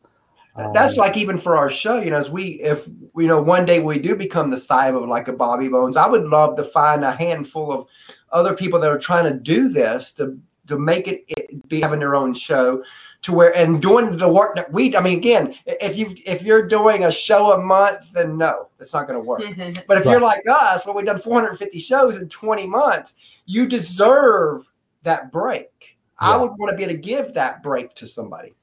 That's 0.56 0.94
um, 0.94 1.00
like 1.00 1.18
even 1.18 1.38
for 1.38 1.58
our 1.58 1.70
show, 1.70 2.00
you 2.00 2.12
know, 2.12 2.18
as 2.18 2.30
we 2.30 2.62
if 2.62 2.88
you 2.88 3.28
know 3.28 3.42
one 3.42 3.66
day 3.66 3.80
we 3.80 3.98
do 3.98 4.16
become 4.16 4.52
the 4.52 4.60
side 4.60 4.94
of 4.94 5.08
like 5.08 5.28
a 5.28 5.34
Bobby 5.34 5.68
Bones, 5.68 5.98
I 5.98 6.08
would 6.08 6.26
love 6.26 6.58
to 6.58 6.64
find 6.64 7.04
a 7.04 7.12
handful 7.12 7.72
of 7.72 7.88
other 8.32 8.56
people 8.56 8.80
that 8.80 8.90
are 8.90 9.00
trying 9.00 9.32
to 9.32 9.40
do 9.40 9.70
this 9.70 10.14
to 10.14 10.38
to 10.68 10.78
make 10.78 11.08
it, 11.08 11.24
it 11.28 11.68
be 11.68 11.82
having 11.82 12.00
their 12.00 12.16
own 12.16 12.34
show 12.34 12.84
to 13.22 13.34
where 13.34 13.56
and 13.56 13.82
doing 13.82 14.18
the 14.18 14.28
work 14.28 14.56
that 14.56 14.72
we 14.72 14.96
I 14.96 15.02
mean 15.02 15.18
again, 15.18 15.56
if 15.66 15.98
you 15.98 16.16
if 16.26 16.44
you're 16.44 16.68
doing 16.68 17.06
a 17.06 17.12
show 17.12 17.54
a 17.54 17.62
month, 17.62 18.12
then 18.14 18.38
no, 18.38 18.68
that's 18.78 18.94
not 18.94 19.08
gonna 19.08 19.20
work. 19.20 19.42
But 19.88 19.98
if 19.98 20.06
you're 20.06 20.22
like 20.22 20.44
us, 20.50 20.86
well, 20.86 20.96
we've 20.96 21.06
done 21.06 21.20
450 21.20 21.80
shows 21.80 22.18
in 22.18 22.30
20 22.30 22.68
months, 22.68 23.16
you 23.46 23.68
deserve 23.68 24.70
that 25.04 25.32
break. 25.32 25.98
I 26.20 26.38
would 26.38 26.52
want 26.58 26.72
to 26.72 26.78
be 26.78 26.84
able 26.84 26.94
to 26.94 27.00
give 27.00 27.34
that 27.34 27.62
break 27.64 27.94
to 27.96 28.08
somebody. 28.08 28.54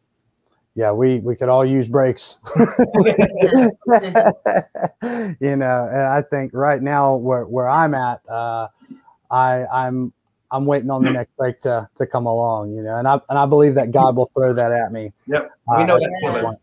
yeah, 0.74 0.92
we 0.92 1.18
we 1.18 1.36
could 1.36 1.48
all 1.48 1.64
use 1.64 1.88
breaks. 1.88 2.36
you 2.56 2.66
know, 5.56 5.88
and 5.90 6.02
I 6.02 6.22
think 6.30 6.52
right 6.54 6.80
now 6.80 7.16
where 7.16 7.44
where 7.44 7.68
I'm 7.68 7.94
at, 7.94 8.20
uh, 8.28 8.68
I 9.30 9.66
I'm 9.66 10.12
I'm 10.52 10.66
waiting 10.66 10.90
on 10.90 11.02
the 11.04 11.12
next 11.12 11.36
break 11.36 11.60
to 11.62 11.88
to 11.96 12.06
come 12.06 12.26
along. 12.26 12.74
You 12.74 12.82
know, 12.82 12.96
and 12.96 13.06
I 13.06 13.20
and 13.28 13.38
I 13.38 13.46
believe 13.46 13.74
that 13.74 13.90
God 13.90 14.16
will 14.16 14.30
throw 14.34 14.52
that 14.52 14.72
at 14.72 14.92
me. 14.92 15.12
Yep, 15.26 15.50
Uh, 15.68 15.74
we 15.78 15.84
know 15.84 15.96
at 15.96 16.00
that 16.02 16.10
some 16.22 16.32
feeling. 16.32 16.44
point. 16.44 16.58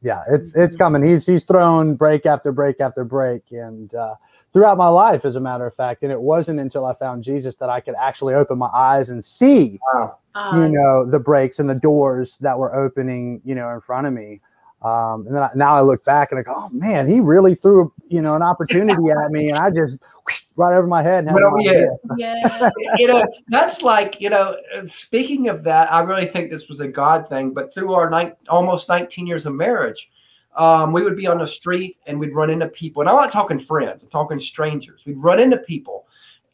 Yeah, 0.00 0.22
it's 0.30 0.54
it's 0.54 0.76
coming. 0.76 1.02
He's 1.02 1.26
he's 1.26 1.42
thrown 1.42 1.96
break 1.96 2.24
after 2.24 2.52
break 2.52 2.80
after 2.80 3.02
break, 3.02 3.42
and 3.50 3.92
uh, 3.94 4.14
throughout 4.52 4.78
my 4.78 4.88
life, 4.88 5.24
as 5.24 5.34
a 5.34 5.40
matter 5.40 5.66
of 5.66 5.74
fact. 5.74 6.04
And 6.04 6.12
it 6.12 6.20
wasn't 6.20 6.60
until 6.60 6.84
I 6.86 6.94
found 6.94 7.24
Jesus 7.24 7.56
that 7.56 7.68
I 7.68 7.80
could 7.80 7.96
actually 8.00 8.34
open 8.34 8.58
my 8.58 8.70
eyes 8.72 9.10
and 9.10 9.24
see 9.24 9.80
Wow. 9.92 10.18
Uh, 10.34 10.56
you 10.56 10.68
know 10.68 11.04
the 11.04 11.18
breaks 11.18 11.58
and 11.58 11.68
the 11.68 11.74
doors 11.74 12.38
that 12.38 12.56
were 12.56 12.72
opening 12.76 13.40
you 13.44 13.56
know 13.56 13.70
in 13.70 13.80
front 13.80 14.06
of 14.06 14.12
me 14.12 14.40
um, 14.82 15.26
and 15.26 15.34
then 15.34 15.42
I, 15.42 15.50
now 15.54 15.74
i 15.74 15.80
look 15.80 16.04
back 16.04 16.30
and 16.30 16.38
i 16.38 16.42
go 16.42 16.54
oh 16.56 16.68
man 16.70 17.08
he 17.08 17.20
really 17.20 17.54
threw 17.54 17.92
you 18.08 18.20
know 18.20 18.34
an 18.34 18.42
opportunity 18.42 19.10
at 19.10 19.30
me 19.30 19.48
and 19.48 19.58
i 19.58 19.70
just 19.70 19.98
whoosh, 20.24 20.42
right 20.58 20.76
over 20.76 20.86
my 20.86 21.02
head 21.02 21.20
and 21.20 21.28
had 21.28 21.34
Went 21.34 21.44
no 21.44 21.50
over 21.50 21.60
your 21.60 21.98
yeah. 22.16 22.70
you 22.98 23.06
know, 23.06 23.24
that's 23.48 23.82
like, 23.82 24.20
you 24.20 24.28
know, 24.28 24.56
speaking 24.86 25.48
of 25.48 25.64
that, 25.64 25.90
I 25.90 26.00
really 26.00 26.26
think 26.26 26.50
this 26.50 26.68
was 26.68 26.80
a 26.80 26.88
God 26.88 27.28
thing, 27.28 27.52
but 27.54 27.72
through 27.72 27.92
our 27.92 28.10
nine, 28.10 28.34
almost 28.48 28.88
19 28.88 29.26
years 29.26 29.46
of 29.46 29.54
marriage, 29.54 30.10
um, 30.56 30.92
we 30.92 31.04
would 31.04 31.16
be 31.16 31.28
on 31.28 31.38
the 31.38 31.46
street 31.46 31.98
and 32.06 32.18
we'd 32.18 32.34
run 32.34 32.50
into 32.50 32.68
people. 32.68 33.00
And 33.00 33.08
I'm 33.08 33.16
not 33.16 33.30
talking 33.30 33.58
friends, 33.58 34.02
I'm 34.02 34.08
talking 34.10 34.40
strangers. 34.40 35.04
We'd 35.06 35.18
run 35.18 35.38
into 35.38 35.58
people. 35.58 36.06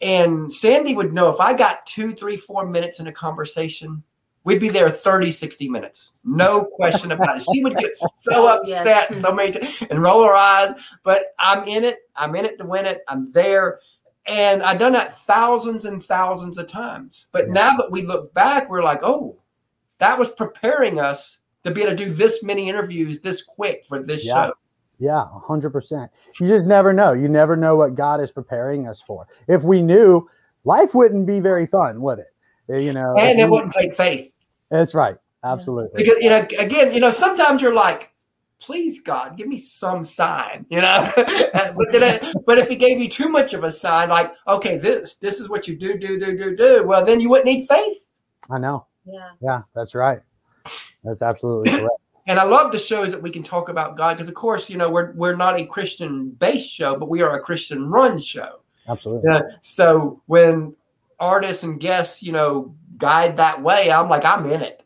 And 0.02 0.52
Sandy 0.52 0.95
would 0.95 1.14
know 1.14 1.31
if 1.31 1.40
I 1.40 1.54
got 1.54 1.87
two, 1.87 2.12
three, 2.12 2.37
four 2.37 2.66
minutes 2.66 3.00
in 3.00 3.07
a 3.07 3.12
conversation, 3.12 4.02
we'd 4.44 4.60
be 4.60 4.68
there 4.68 4.88
30, 4.90 5.30
60 5.30 5.68
minutes. 5.68 6.12
No 6.24 6.64
question 6.64 7.12
about 7.12 7.36
it. 7.38 7.46
She 7.52 7.62
would 7.64 7.76
get 7.76 7.90
so 7.96 8.30
Oh, 8.32 8.60
yes. 8.66 8.80
upset 8.80 9.14
so 9.14 9.32
many 9.34 9.52
times 9.52 9.82
and 9.90 10.02
roll 10.02 10.22
her 10.24 10.34
eyes, 10.34 10.74
but 11.02 11.34
I'm 11.38 11.66
in 11.66 11.84
it. 11.84 12.00
I'm 12.16 12.34
in 12.36 12.44
it 12.44 12.58
to 12.58 12.64
win 12.66 12.86
it. 12.86 13.02
I'm 13.08 13.32
there. 13.32 13.80
And 14.26 14.62
I've 14.62 14.78
done 14.78 14.92
that 14.92 15.14
thousands 15.14 15.84
and 15.84 16.02
thousands 16.02 16.56
of 16.58 16.66
times. 16.66 17.26
But 17.32 17.46
Yeah. 17.48 17.52
now 17.54 17.76
that 17.76 17.90
we 17.90 18.02
look 18.02 18.32
back, 18.34 18.70
we're 18.70 18.82
like, 18.82 19.00
oh, 19.02 19.36
that 19.98 20.18
was 20.18 20.30
preparing 20.30 20.98
us 20.98 21.38
to 21.62 21.70
be 21.70 21.82
able 21.82 21.96
to 21.96 22.04
do 22.04 22.12
this 22.12 22.42
many 22.42 22.68
interviews 22.68 23.20
this 23.20 23.42
quick 23.42 23.84
for 23.86 24.02
this 24.02 24.24
Yeah. 24.24 24.46
show. 24.48 24.52
yeah 24.98 25.24
100% 25.48 26.08
you 26.38 26.46
just 26.46 26.66
never 26.66 26.92
know 26.92 27.12
you 27.12 27.28
never 27.28 27.56
know 27.56 27.74
what 27.74 27.94
god 27.96 28.20
is 28.20 28.30
preparing 28.30 28.86
us 28.86 29.02
for 29.06 29.26
if 29.48 29.62
we 29.64 29.82
knew 29.82 30.24
life 30.64 30.94
wouldn't 30.94 31.26
be 31.26 31.40
very 31.40 31.66
fun 31.66 32.00
would 32.00 32.20
it 32.20 32.28
You 32.68 32.92
know, 32.92 33.14
and 33.18 33.38
it 33.40 33.42
you- 33.44 33.50
wouldn't 33.50 33.72
take 33.72 33.94
faith 33.94 34.32
that's 34.71 34.94
right. 34.94 35.16
Absolutely. 35.42 36.02
because 36.02 36.18
you 36.23 36.30
know 36.30 36.47
again 36.59 36.94
you 36.94 37.00
know 37.00 37.11
sometimes 37.11 37.61
you're 37.61 37.75
like 37.75 38.11
please 38.61 39.02
god 39.02 39.37
give 39.37 39.47
me 39.47 39.59
some 39.59 40.02
sign 40.02 40.64
you 40.71 40.80
know 40.80 41.12
but 41.16 41.92
then 41.92 42.02
I, 42.02 42.33
but 42.47 42.56
if 42.56 42.66
he 42.66 42.76
gave 42.76 42.99
you 42.99 43.09
too 43.11 43.28
much 43.28 43.52
of 43.52 43.62
a 43.62 43.71
sign 43.71 44.09
like 44.09 44.33
okay 44.49 44.78
this 44.78 45.16
this 45.16 45.40
is 45.40 45.50
what 45.50 45.68
you 45.68 45.76
do 45.76 45.99
do 45.99 46.18
do 46.18 46.35
do 46.35 46.56
do 46.56 46.83
well 46.87 47.04
then 47.04 47.21
you 47.21 47.28
wouldn't 47.28 47.47
need 47.47 47.66
faith 47.66 48.06
I 48.50 48.59
know. 48.59 48.87
Yeah. 49.06 49.30
Yeah, 49.40 49.62
that's 49.75 49.94
right. 49.94 50.21
That's 51.02 51.21
absolutely 51.21 51.71
correct. 51.78 52.00
and 52.26 52.38
i 52.38 52.42
love 52.42 52.73
the 52.73 52.78
shows 52.78 53.11
that 53.11 53.21
we 53.21 53.30
can 53.30 53.42
talk 53.42 53.68
about 53.68 53.99
god 53.99 54.14
because 54.14 54.28
of 54.28 54.35
course 54.35 54.71
you 54.71 54.78
know 54.78 54.88
we're 54.88 55.12
we're 55.12 55.37
not 55.37 55.59
a 55.61 55.66
christian 55.66 56.30
based 56.30 56.71
show 56.71 56.99
but 56.99 57.11
we 57.11 57.21
are 57.21 57.37
a 57.37 57.40
christian 57.40 57.90
run 57.90 58.18
show 58.18 58.61
Absolutely. 58.88 59.30
Yeah. 59.33 59.42
So 59.62 60.23
when 60.26 60.75
artists 61.18 61.62
and 61.62 61.80
guests, 61.80 62.23
you 62.23 62.33
know, 62.33 62.75
guide 62.98 63.36
that 63.36 63.62
way, 63.62 63.90
I'm 63.90 64.08
like, 64.08 64.24
I'm 64.24 64.50
in 64.50 64.62
it. 64.62 64.82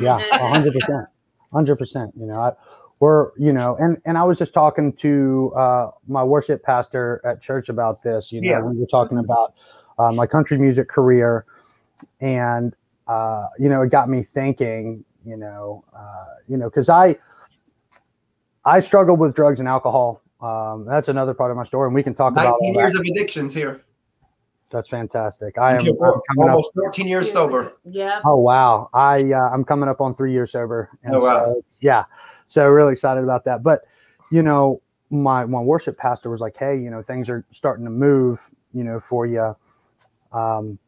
Yeah, 0.00 0.18
hundred 0.32 0.74
percent, 0.74 1.06
hundred 1.52 1.76
percent. 1.76 2.12
You 2.18 2.26
know, 2.26 2.34
I, 2.34 2.52
we're 3.00 3.30
you 3.38 3.52
know, 3.52 3.76
and 3.78 4.00
and 4.04 4.16
I 4.18 4.24
was 4.24 4.38
just 4.38 4.54
talking 4.54 4.92
to 4.94 5.52
uh, 5.56 5.90
my 6.08 6.22
worship 6.24 6.62
pastor 6.62 7.20
at 7.24 7.40
church 7.40 7.68
about 7.68 8.02
this. 8.02 8.32
You 8.32 8.40
know, 8.40 8.50
Yeah. 8.50 8.62
we 8.62 8.78
were 8.78 8.86
talking 8.86 9.18
about 9.18 9.54
uh, 9.98 10.12
my 10.12 10.26
country 10.26 10.58
music 10.58 10.88
career, 10.88 11.44
and 12.20 12.74
uh, 13.06 13.46
you 13.58 13.68
know, 13.68 13.82
it 13.82 13.90
got 13.90 14.08
me 14.08 14.22
thinking. 14.22 15.04
You 15.24 15.36
know, 15.36 15.84
uh, 15.96 16.24
you 16.48 16.56
know, 16.56 16.70
because 16.70 16.88
I 16.88 17.16
I 18.64 18.80
struggled 18.80 19.18
with 19.18 19.34
drugs 19.34 19.60
and 19.60 19.68
alcohol. 19.68 20.22
Um, 20.40 20.84
that's 20.86 21.08
another 21.08 21.34
part 21.34 21.50
of 21.50 21.56
my 21.56 21.64
story, 21.64 21.86
and 21.86 21.94
we 21.94 22.02
can 22.02 22.14
talk 22.14 22.32
about 22.32 22.46
all 22.46 22.58
19 22.60 22.74
that. 22.74 22.80
years 22.80 22.94
of 22.94 23.00
addictions 23.02 23.54
here. 23.54 23.80
That's 24.70 24.88
fantastic. 24.88 25.58
I 25.58 25.74
am 25.74 25.86
I'm 25.86 25.86
Almost 25.86 26.22
coming 26.28 26.48
up 26.48 26.60
14 26.74 27.06
years 27.06 27.32
sober. 27.32 27.74
Yeah. 27.84 28.20
Oh 28.24 28.36
wow! 28.36 28.90
I 28.92 29.32
uh, 29.32 29.48
I'm 29.52 29.64
coming 29.64 29.88
up 29.88 30.00
on 30.00 30.14
three 30.14 30.32
years 30.32 30.52
sober, 30.52 30.90
and 31.04 31.14
Oh, 31.14 31.22
wow. 31.22 31.44
so 31.54 31.62
yeah, 31.80 32.04
so 32.48 32.66
really 32.68 32.92
excited 32.92 33.22
about 33.22 33.44
that. 33.44 33.62
But 33.62 33.82
you 34.32 34.42
know, 34.42 34.82
my 35.10 35.44
my 35.44 35.60
worship 35.60 35.96
pastor 35.96 36.30
was 36.30 36.40
like, 36.40 36.56
"Hey, 36.56 36.76
you 36.76 36.90
know, 36.90 37.00
things 37.00 37.30
are 37.30 37.44
starting 37.52 37.84
to 37.84 37.90
move, 37.90 38.40
you 38.72 38.82
know, 38.82 38.98
for 38.98 39.24
you. 39.24 39.54
Um, 40.32 40.78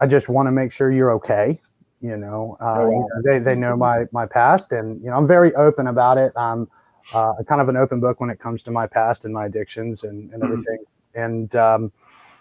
I 0.00 0.06
just 0.06 0.28
want 0.30 0.46
to 0.46 0.52
make 0.52 0.72
sure 0.72 0.90
you're 0.90 1.12
okay. 1.12 1.60
You 2.00 2.16
know, 2.16 2.56
uh, 2.60 2.74
Oh, 2.78 2.88
wow. 2.88 2.90
you 2.90 3.00
know, 3.00 3.22
they 3.22 3.38
they 3.38 3.54
know 3.54 3.76
my 3.76 4.06
my 4.12 4.24
past, 4.24 4.72
and 4.72 4.98
you 5.02 5.10
know, 5.10 5.16
I'm 5.16 5.26
very 5.26 5.54
open 5.56 5.88
about 5.88 6.16
it. 6.16 6.32
I'm 6.36 6.68
uh, 7.14 7.34
kind 7.46 7.60
of 7.60 7.68
an 7.68 7.76
open 7.76 8.00
book 8.00 8.18
when 8.20 8.30
it 8.30 8.38
comes 8.38 8.62
to 8.62 8.70
my 8.70 8.86
past 8.86 9.26
and 9.26 9.34
my 9.34 9.44
addictions 9.46 10.04
and 10.04 10.32
and 10.32 10.42
Mhm. 10.42 10.46
everything. 10.46 10.84
And 11.14 11.54
um, 11.56 11.92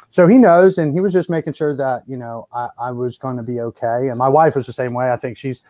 so 0.10 0.28
he 0.28 0.38
knows, 0.38 0.78
and 0.78 0.94
he 0.94 1.01
was 1.01 1.13
just 1.13 1.30
making 1.30 1.54
sure 1.54 1.75
that 1.75 2.04
you 2.08 2.18
know 2.18 2.48
I, 2.54 2.70
I 2.80 2.92
was 2.92 3.18
going 3.18 3.38
to 3.38 3.44
be 3.44 3.60
okay. 3.62 4.10
And 4.10 4.18
my 4.18 4.30
wife 4.30 4.56
was 4.56 4.66
the 4.66 4.74
same 4.74 4.94
way. 4.94 5.12
I 5.12 5.18
think 5.18 5.38
she's, 5.38 5.62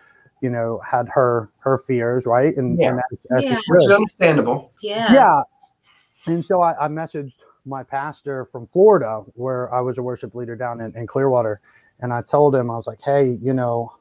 you 0.41 0.49
know, 0.49 0.79
had 0.79 1.07
her 1.09 1.51
her 1.59 1.79
fears, 1.79 2.25
right? 2.25 2.55
And, 2.55 2.79
Yeah. 2.79 2.89
and 2.89 2.99
as, 2.99 3.19
as 3.37 3.43
Yeah. 3.43 3.59
Which 3.67 3.83
is 3.83 3.89
understandable. 3.89 4.71
Yeah. 4.81 5.41
And 6.27 6.45
so 6.45 6.61
I, 6.61 6.85
I 6.85 6.87
messaged 6.87 7.35
my 7.65 7.83
pastor 7.83 8.45
from 8.51 8.65
Florida, 8.67 9.23
where 9.35 9.73
I 9.73 9.81
was 9.81 9.97
a 9.97 10.01
worship 10.01 10.35
leader 10.35 10.55
down 10.55 10.81
in, 10.81 10.95
in 10.95 11.05
Clearwater, 11.05 11.59
and 11.99 12.13
I 12.13 12.21
told 12.21 12.55
him 12.55 12.71
I 12.71 12.75
was 12.75 12.87
like, 12.87 13.01
"Hey, 13.01 13.37
you 13.41 13.53
know, 13.53 13.93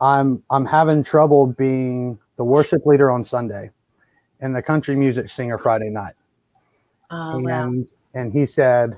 I'm 0.00 0.42
I'm 0.50 0.64
having 0.64 1.04
trouble 1.04 1.46
being 1.46 2.18
the 2.36 2.44
worship 2.44 2.86
leader 2.86 3.10
on 3.10 3.24
Sunday, 3.24 3.70
and 4.40 4.56
the 4.56 4.62
country 4.62 4.96
music 4.96 5.28
singer 5.30 5.58
Friday 5.58 5.90
night." 5.90 6.14
Oh, 7.10 7.38
wow. 7.40 7.64
and 7.64 7.86
and 8.14 8.32
he 8.32 8.46
said 8.46 8.96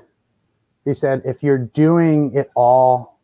he 0.85 0.93
said 0.93 1.21
if 1.25 1.41
you're 1.43 1.57
doing 1.57 2.33
it 2.33 2.49
all 2.55 3.19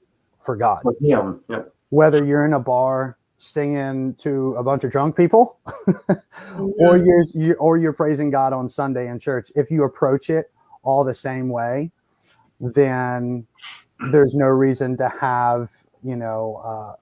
for 0.45 0.55
god 0.55 0.81
With 0.83 0.99
him. 1.01 1.41
Yeah. 1.49 1.63
whether 1.89 2.23
you're 2.23 2.45
in 2.45 2.53
a 2.53 2.59
bar 2.59 3.17
singing 3.37 4.15
to 4.15 4.53
a 4.55 4.63
bunch 4.63 4.83
of 4.83 4.91
drunk 4.91 5.15
people 5.15 5.59
or 6.79 6.97
you're 6.97 7.23
you, 7.33 7.53
or 7.53 7.77
you're 7.77 7.93
praising 7.93 8.29
god 8.29 8.51
on 8.53 8.67
sunday 8.67 9.07
in 9.09 9.19
church 9.19 9.51
if 9.55 9.71
you 9.71 9.83
approach 9.83 10.29
it 10.29 10.51
all 10.83 11.03
the 11.03 11.13
same 11.15 11.49
way 11.49 11.89
then 12.59 13.45
there's 14.11 14.35
no 14.35 14.47
reason 14.47 14.97
to 14.97 15.09
have 15.09 15.69
you 16.03 16.15
know 16.15 16.61
uh, 16.63 16.95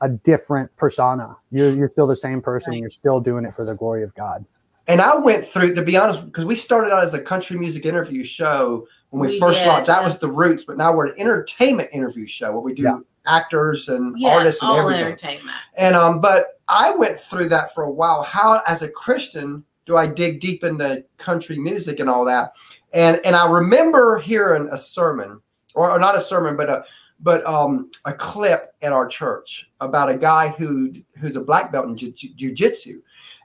a 0.00 0.08
different 0.08 0.74
persona 0.76 1.36
you're, 1.50 1.70
you're 1.74 1.88
still 1.88 2.06
the 2.06 2.16
same 2.16 2.40
person 2.42 2.72
Right. 2.72 2.80
you're 2.80 2.90
still 2.90 3.20
doing 3.20 3.44
it 3.44 3.54
for 3.54 3.64
the 3.64 3.74
glory 3.74 4.02
of 4.02 4.14
god 4.14 4.44
And 4.86 5.00
I 5.00 5.16
went 5.16 5.44
through, 5.46 5.74
to 5.76 5.82
be 5.82 5.96
honest, 5.96 6.26
because 6.26 6.44
we 6.44 6.54
started 6.56 6.92
out 6.92 7.02
as 7.02 7.14
a 7.14 7.22
country 7.22 7.56
music 7.58 7.86
interview 7.86 8.22
show 8.24 8.86
when 9.14 9.28
we, 9.30 9.34
We 9.36 9.40
first 9.40 9.60
did, 9.60 9.68
launched. 9.68 9.86
That 9.86 10.00
yeah. 10.00 10.06
was 10.06 10.18
the 10.18 10.30
roots, 10.30 10.64
but 10.64 10.76
now 10.76 10.94
we're 10.94 11.06
an 11.06 11.14
entertainment 11.18 11.90
interview 11.92 12.26
show 12.26 12.50
where 12.52 12.60
we 12.60 12.74
do 12.74 12.82
Yeah. 12.82 12.98
actors 13.26 13.88
and 13.88 14.18
Yeah, 14.18 14.30
artists 14.36 14.60
and 14.60 14.70
all 14.70 14.78
everything. 14.78 15.04
entertainment. 15.06 15.56
And 15.76 15.94
um, 15.94 16.20
but 16.20 16.60
I 16.68 16.94
went 16.94 17.18
through 17.18 17.48
that 17.50 17.74
for 17.74 17.84
a 17.84 17.90
while. 17.90 18.22
How, 18.22 18.60
as 18.66 18.82
a 18.82 18.88
Christian, 18.88 19.64
do 19.86 19.96
I 19.96 20.06
dig 20.06 20.40
deep 20.40 20.64
into 20.64 21.04
country 21.18 21.58
music 21.58 22.00
and 22.00 22.10
all 22.10 22.24
that? 22.24 22.52
And 22.92 23.20
and 23.24 23.36
I 23.36 23.48
remember 23.50 24.18
hearing 24.18 24.68
a 24.72 24.78
sermon, 24.78 25.40
or, 25.74 25.90
or 25.92 25.98
not 25.98 26.16
a 26.16 26.20
sermon, 26.20 26.56
but 26.56 26.68
a 26.68 26.84
but 27.20 27.46
um 27.46 27.90
a 28.04 28.12
clip 28.12 28.74
at 28.82 28.92
our 28.92 29.06
church 29.06 29.70
about 29.80 30.10
a 30.10 30.16
guy 30.16 30.48
who 30.48 30.92
who's 31.20 31.36
a 31.36 31.40
black 31.40 31.70
belt 31.70 31.86
in 31.86 31.96
jiu- 31.96 32.12
jujitsu, 32.36 33.00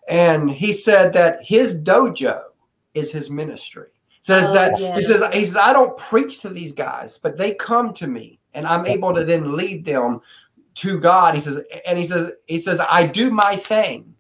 and 0.08 0.50
he 0.50 0.74
said 0.74 1.14
that 1.14 1.44
his 1.44 1.80
dojo 1.82 2.42
is 2.96 3.12
his 3.12 3.30
ministry. 3.30 3.88
Says 4.22 4.50
Oh, 4.50 4.54
that 4.54 4.80
yes. 4.80 4.98
he 4.98 5.04
says 5.04 5.24
he 5.34 5.46
says 5.46 5.56
I 5.58 5.72
don't 5.74 5.96
preach 5.98 6.40
to 6.40 6.50
these 6.50 6.74
guys, 6.74 7.18
but 7.18 7.38
they 7.38 7.54
come 7.56 7.94
to 7.94 8.08
me, 8.08 8.40
and 8.54 8.68
I'm 8.68 8.86
able 8.86 9.14
to 9.14 9.24
then 9.24 9.56
lead 9.56 9.86
them 9.86 10.20
to 10.76 11.00
God. 11.00 11.36
He 11.36 11.42
says, 11.42 11.62
and 11.86 11.98
he 11.98 12.04
says, 12.04 12.34
he 12.48 12.60
says, 12.60 12.80
I 12.80 13.06
do 13.08 13.32
my 13.32 13.56
thing, 13.56 14.14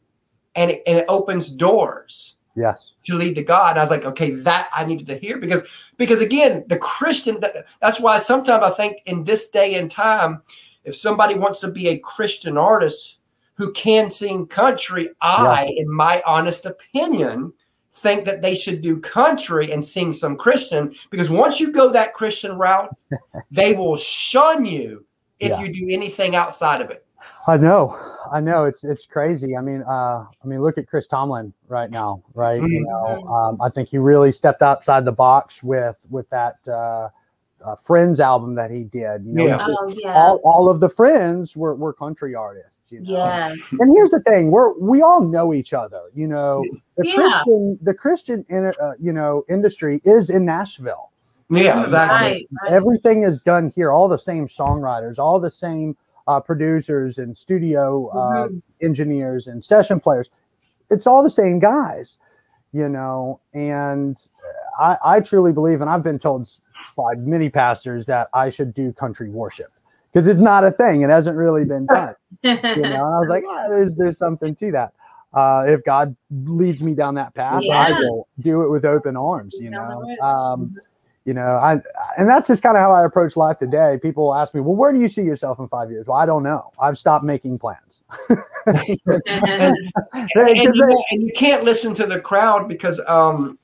and 0.55 0.71
it, 0.71 0.83
and 0.87 0.97
it 0.99 1.05
opens 1.09 1.49
doors 1.49 2.35
yes 2.55 2.91
to 3.05 3.15
lead 3.15 3.35
to 3.35 3.43
God. 3.43 3.71
And 3.71 3.79
I 3.79 3.83
was 3.83 3.91
like, 3.91 4.05
okay, 4.05 4.31
that 4.31 4.69
I 4.73 4.85
needed 4.85 5.07
to 5.07 5.17
hear 5.17 5.37
because 5.37 5.63
because 5.97 6.21
again, 6.21 6.63
the 6.67 6.77
Christian. 6.77 7.39
that- 7.41 7.65
That's 7.81 7.99
why 7.99 8.19
sometimes 8.19 8.63
I 8.63 8.69
think 8.71 9.01
in 9.05 9.25
this 9.25 9.49
day 9.49 9.75
and 9.75 9.91
time, 9.91 10.41
if 10.85 10.95
somebody 10.95 11.35
wants 11.35 11.59
to 11.59 11.67
be 11.69 11.89
a 11.89 11.97
Christian 11.99 12.57
artist 12.57 13.17
who 13.55 13.73
can 13.73 14.09
sing 14.09 14.47
country, 14.47 15.09
I, 15.21 15.65
in 15.77 15.91
my 15.93 16.23
honest 16.25 16.65
opinion, 16.65 17.51
think 17.91 18.25
that 18.25 18.41
they 18.41 18.55
should 18.55 18.81
do 18.81 18.99
country 18.99 19.71
and 19.71 19.83
sing 19.83 20.13
some 20.13 20.37
Christian 20.37 20.93
because 21.09 21.29
once 21.29 21.59
you 21.59 21.71
go 21.71 21.89
that 21.91 22.13
Christian 22.13 22.57
route, 22.57 22.95
they 23.51 23.75
will 23.75 23.95
shun 23.95 24.65
you 24.65 25.05
if 25.39 25.49
Yeah. 25.49 25.61
you 25.61 25.73
do 25.73 25.87
anything 25.89 26.35
outside 26.35 26.81
of 26.81 26.89
it. 26.91 27.05
I 27.47 27.57
know, 27.57 27.97
I 28.31 28.39
know. 28.41 28.65
It's 28.65 28.83
it's 28.83 29.05
crazy. 29.05 29.57
I 29.57 29.61
mean, 29.61 29.81
uh, 29.83 30.25
I 30.43 30.47
mean, 30.47 30.61
look 30.61 30.77
at 30.77 30.87
Chris 30.87 31.07
Tomlin 31.07 31.51
right 31.67 31.89
now, 31.89 32.21
right? 32.35 32.61
You 32.61 32.81
know, 32.85 33.23
um, 33.27 33.59
I 33.61 33.69
think 33.69 33.89
he 33.89 33.97
really 33.97 34.31
stepped 34.31 34.61
outside 34.61 35.03
the 35.03 35.11
box 35.11 35.63
with 35.63 35.97
with 36.09 36.29
that 36.29 36.55
uh, 36.67 37.09
uh, 37.63 37.75
Friends 37.75 38.19
album 38.19 38.55
that 38.55 38.71
he 38.71 38.83
did. 38.83 39.25
You 39.25 39.33
know, 39.33 39.45
Yeah. 39.45 39.65
Oh, 39.67 39.93
yeah. 39.97 40.13
all, 40.13 40.39
all 40.43 40.69
of 40.69 40.79
the 40.79 40.89
Friends 40.89 41.55
were, 41.55 41.75
were 41.75 41.93
country 41.93 42.35
artists. 42.35 42.79
You 42.89 43.01
know? 43.01 43.11
yes. 43.11 43.71
And 43.79 43.95
here's 43.95 44.11
the 44.11 44.21
thing: 44.21 44.51
we're 44.51 44.73
we 44.79 45.01
all 45.01 45.21
know 45.21 45.53
each 45.53 45.73
other. 45.73 46.01
You 46.13 46.27
know, 46.27 46.63
the 46.97 47.07
Yeah. 47.07 47.15
Christian 47.15 47.79
the 47.81 47.93
Christian 47.93 48.45
in, 48.49 48.71
uh, 48.79 48.93
you 48.99 49.11
know 49.13 49.43
industry 49.49 50.01
is 50.05 50.29
in 50.29 50.45
Nashville. 50.45 51.11
Yeah, 51.49 51.81
exactly. 51.81 52.15
Right, 52.15 52.47
right. 52.63 52.71
Everything 52.73 53.23
is 53.23 53.39
done 53.39 53.71
here. 53.75 53.91
All 53.91 54.07
the 54.07 54.19
same 54.19 54.45
songwriters, 54.47 55.17
all 55.17 55.39
the 55.39 55.49
same 55.49 55.97
uh, 56.27 56.39
producers 56.39 57.17
and 57.17 57.35
studio 57.35 58.07
uh, 58.09 58.47
Mhm. 58.49 58.61
engineers 58.81 59.47
and 59.47 59.65
session 59.65 59.99
players. 59.99 60.29
It's 60.91 61.07
all 61.07 61.23
the 61.23 61.29
same 61.31 61.57
guys, 61.57 62.19
you 62.71 62.87
know. 62.87 63.39
And 63.55 64.15
I, 64.79 64.97
I 65.03 65.19
truly 65.19 65.51
believe, 65.51 65.81
and 65.81 65.89
I've 65.89 66.03
been 66.03 66.19
told 66.19 66.49
by 66.95 67.15
many 67.15 67.49
pastors 67.49 68.05
that 68.05 68.29
I 68.33 68.49
should 68.49 68.73
do 68.73 68.93
country 68.93 69.29
worship 69.29 69.71
because 70.11 70.27
it's 70.27 70.39
not 70.39 70.63
a 70.63 70.71
thing. 70.71 71.01
It 71.01 71.09
hasn't 71.09 71.37
really 71.37 71.65
been 71.65 71.85
done. 71.85 72.15
You 72.43 72.55
know, 72.61 72.73
and 72.75 72.95
I 72.95 73.19
was 73.19 73.29
like, 73.29 73.43
ah, 73.47 73.67
there's 73.67 73.95
there's 73.95 74.17
something 74.17 74.55
to 74.55 74.71
that. 74.71 74.93
Uh, 75.33 75.65
if 75.67 75.83
God 75.83 76.15
leads 76.31 76.81
me 76.81 76.93
down 76.95 77.15
that 77.15 77.35
path, 77.35 77.63
I 77.71 77.91
will 77.91 78.27
do 78.39 78.63
it 78.63 78.69
with 78.69 78.85
open 78.85 79.15
arms. 79.15 79.57
You 79.59 79.69
know, 79.69 80.03
um, 80.21 80.75
you 81.25 81.33
know, 81.33 81.41
I 81.41 81.73
and 82.17 82.27
that's 82.27 82.47
just 82.47 82.63
kind 82.63 82.75
of 82.75 82.81
how 82.81 82.91
I 82.91 83.05
approach 83.05 83.37
life 83.37 83.57
today. 83.59 83.99
People 84.01 84.33
ask 84.33 84.55
me, 84.55 84.61
well, 84.61 84.75
where 84.75 84.91
do 84.91 84.99
you 84.99 85.07
see 85.07 85.21
yourself 85.21 85.59
in 85.59 85.67
five 85.67 85.91
years? 85.91 86.07
Well, 86.07 86.17
I 86.17 86.25
don't 86.25 86.41
know. 86.41 86.71
I've 86.81 86.97
stopped 86.97 87.23
making 87.23 87.59
plans. 87.59 88.01
and, 88.65 88.97
and, 89.05 90.57
you, 90.57 90.73
know, 90.73 91.03
and 91.11 91.21
you 91.21 91.31
can't 91.35 91.63
listen 91.63 91.93
to 91.95 92.07
the 92.07 92.19
crowd 92.19 92.67
because 92.67 92.99
um, 93.05 93.59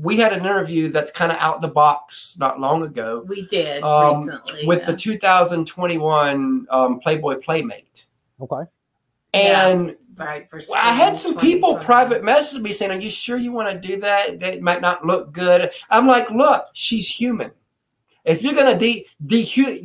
we 0.00 0.16
had 0.16 0.32
an 0.32 0.40
interview 0.40 0.88
that's 0.88 1.10
kind 1.10 1.32
of 1.32 1.38
out 1.38 1.60
the 1.60 1.68
box 1.68 2.36
not 2.38 2.60
long 2.60 2.82
ago 2.84 3.24
we 3.26 3.42
did 3.46 3.82
Um, 3.82 4.16
recently. 4.18 4.64
with 4.66 4.80
yeah. 4.80 4.86
the 4.92 4.96
2021 4.96 6.66
um, 6.70 7.00
Playboy 7.00 7.36
Playmate. 7.36 8.06
Okay. 8.40 8.62
And 9.34 9.96
right 10.16 10.48
for 10.48 10.58
I 10.74 10.92
had 10.92 11.16
some 11.16 11.36
people 11.36 11.76
private 11.78 12.24
message 12.24 12.60
me 12.62 12.72
saying, 12.72 12.92
Are 12.92 12.98
you 13.00 13.10
sure 13.10 13.36
you 13.36 13.52
want 13.52 13.70
to 13.70 13.88
do 13.88 14.00
that? 14.00 14.40
That 14.40 14.62
might 14.62 14.80
not 14.80 15.04
look 15.04 15.32
good. 15.32 15.70
I'm 15.90 16.06
like, 16.06 16.30
Look, 16.30 16.66
she's 16.72 17.08
human. 17.08 17.50
if 18.24 18.42
you're 18.42 18.54
gonna 18.54 18.78
de, 18.78 19.06
de 19.26 19.38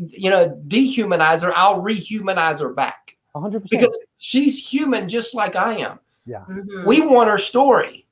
you 0.10 0.30
know 0.30 0.62
dehumanize 0.68 1.42
her, 1.44 1.56
I'll 1.56 1.82
rehumanize 1.82 2.60
her 2.62 2.74
back. 2.74 3.18
100%. 3.36 3.68
Because 3.70 4.08
she's 4.18 4.58
human 4.60 5.08
just 5.10 5.34
like 5.34 5.56
I 5.56 5.78
am. 5.78 6.00
Yeah. 6.26 6.44
Mhm. 6.50 6.86
We 6.86 7.02
want 7.02 7.30
her 7.30 7.38
story. 7.38 8.06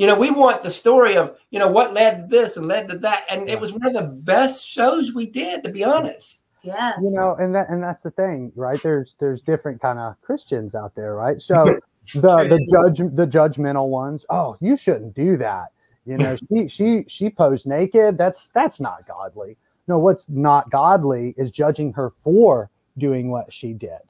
You 0.00 0.06
know, 0.06 0.18
we 0.18 0.30
want 0.30 0.62
the 0.62 0.70
story 0.70 1.14
of, 1.16 1.36
you 1.50 1.58
know, 1.58 1.68
what 1.68 1.92
led 1.92 2.12
to 2.30 2.36
this 2.36 2.56
and 2.56 2.66
led 2.66 2.88
to 2.88 2.96
that. 2.98 3.24
And 3.28 3.46
Yeah. 3.46 3.54
it 3.54 3.60
was 3.60 3.72
one 3.72 3.86
of 3.86 3.92
the 3.92 4.08
best 4.08 4.66
shows 4.66 5.12
we 5.12 5.26
did, 5.26 5.62
to 5.64 5.70
be 5.70 5.84
honest. 5.84 6.42
yes. 6.62 6.94
you 7.02 7.10
know 7.10 7.34
and 7.38 7.54
that 7.54 7.68
and 7.70 7.82
that's 7.82 8.02
the 8.02 8.10
thing 8.10 8.50
right 8.54 8.82
there's 8.82 9.14
there's 9.18 9.40
different 9.40 9.80
kind 9.80 9.98
of 9.98 10.14
christians 10.20 10.74
out 10.74 10.94
there 10.94 11.14
right 11.14 11.40
so 11.40 11.64
the 12.14 12.20
the 12.52 12.60
judge 12.70 12.98
the 13.14 13.26
judgmental 13.26 13.88
ones 13.88 14.26
oh 14.28 14.56
you 14.60 14.76
shouldn't 14.76 15.14
do 15.14 15.38
that 15.38 15.68
you 16.04 16.16
know 16.18 16.36
she 16.36 16.68
she 16.76 17.04
she 17.08 17.30
posed 17.30 17.66
naked 17.66 18.18
that's 18.18 18.48
that's 18.54 18.78
not 18.78 19.06
godly 19.08 19.56
no 19.88 19.98
what's 19.98 20.28
not 20.28 20.68
godly 20.70 21.34
is 21.38 21.50
judging 21.50 21.92
her 21.94 22.12
for 22.22 22.68
doing 22.98 23.30
what 23.30 23.50
she 23.50 23.72
did 23.72 24.04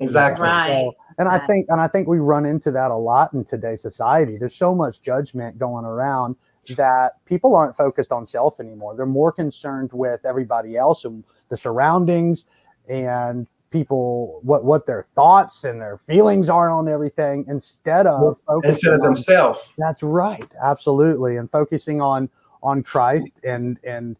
Exactly. 0.00 0.44
Right. 0.44 0.84
So- 0.86 0.96
and 1.18 1.28
I 1.28 1.38
think 1.46 1.66
and 1.68 1.80
I 1.80 1.88
think 1.88 2.08
we 2.08 2.18
run 2.18 2.46
into 2.46 2.70
that 2.72 2.90
a 2.90 2.96
lot 2.96 3.32
in 3.34 3.44
today's 3.44 3.82
society. 3.82 4.36
There's 4.38 4.56
so 4.56 4.74
much 4.74 5.02
judgment 5.02 5.58
going 5.58 5.84
around 5.84 6.36
that 6.76 7.24
people 7.26 7.54
aren't 7.54 7.76
focused 7.76 8.12
on 8.12 8.26
self 8.26 8.60
anymore. 8.60 8.96
They're 8.96 9.04
more 9.06 9.30
concerned 9.30 9.90
with 9.92 10.24
everybody 10.24 10.76
else 10.76 11.04
and 11.04 11.22
the 11.50 11.56
surroundings 11.56 12.46
and 12.88 13.46
people 13.70 14.40
what 14.42 14.64
what 14.64 14.86
their 14.86 15.02
thoughts 15.02 15.64
and 15.64 15.80
their 15.80 15.98
feelings 15.98 16.48
are 16.48 16.70
on 16.70 16.88
everything 16.88 17.44
instead 17.48 18.06
of 18.06 18.36
focusing 18.46 18.70
Instead 18.70 18.94
of 18.94 19.02
themselves. 19.02 19.72
that's 19.78 20.02
right, 20.02 20.50
absolutely, 20.62 21.36
and 21.36 21.50
focusing 21.50 22.00
on 22.00 22.28
on 22.62 22.82
Christ 22.82 23.28
and 23.44 23.78
and 23.84 24.16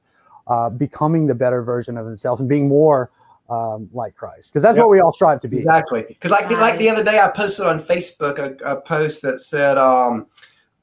uh, 0.46 0.68
becoming 0.70 1.26
the 1.26 1.34
better 1.34 1.62
version 1.62 1.96
of 1.96 2.04
themselves 2.06 2.40
and 2.40 2.48
being 2.48 2.66
more 2.68 3.10
um, 3.52 3.88
like 3.92 4.14
Christ, 4.14 4.50
because 4.50 4.62
that's 4.62 4.76
Yep. 4.76 4.84
what 4.84 4.90
we 4.90 5.00
all 5.00 5.12
strive 5.12 5.40
to 5.40 5.48
be. 5.48 5.58
Exactly. 5.58 6.04
Because 6.08 6.30
like 6.30 6.50
like 6.50 6.78
the 6.78 6.88
other 6.88 7.04
day, 7.04 7.18
I 7.18 7.28
posted 7.28 7.66
on 7.66 7.80
Facebook 7.80 8.38
a, 8.38 8.56
a 8.64 8.80
post 8.80 9.22
that 9.22 9.40
said, 9.40 9.78
um, 9.78 10.26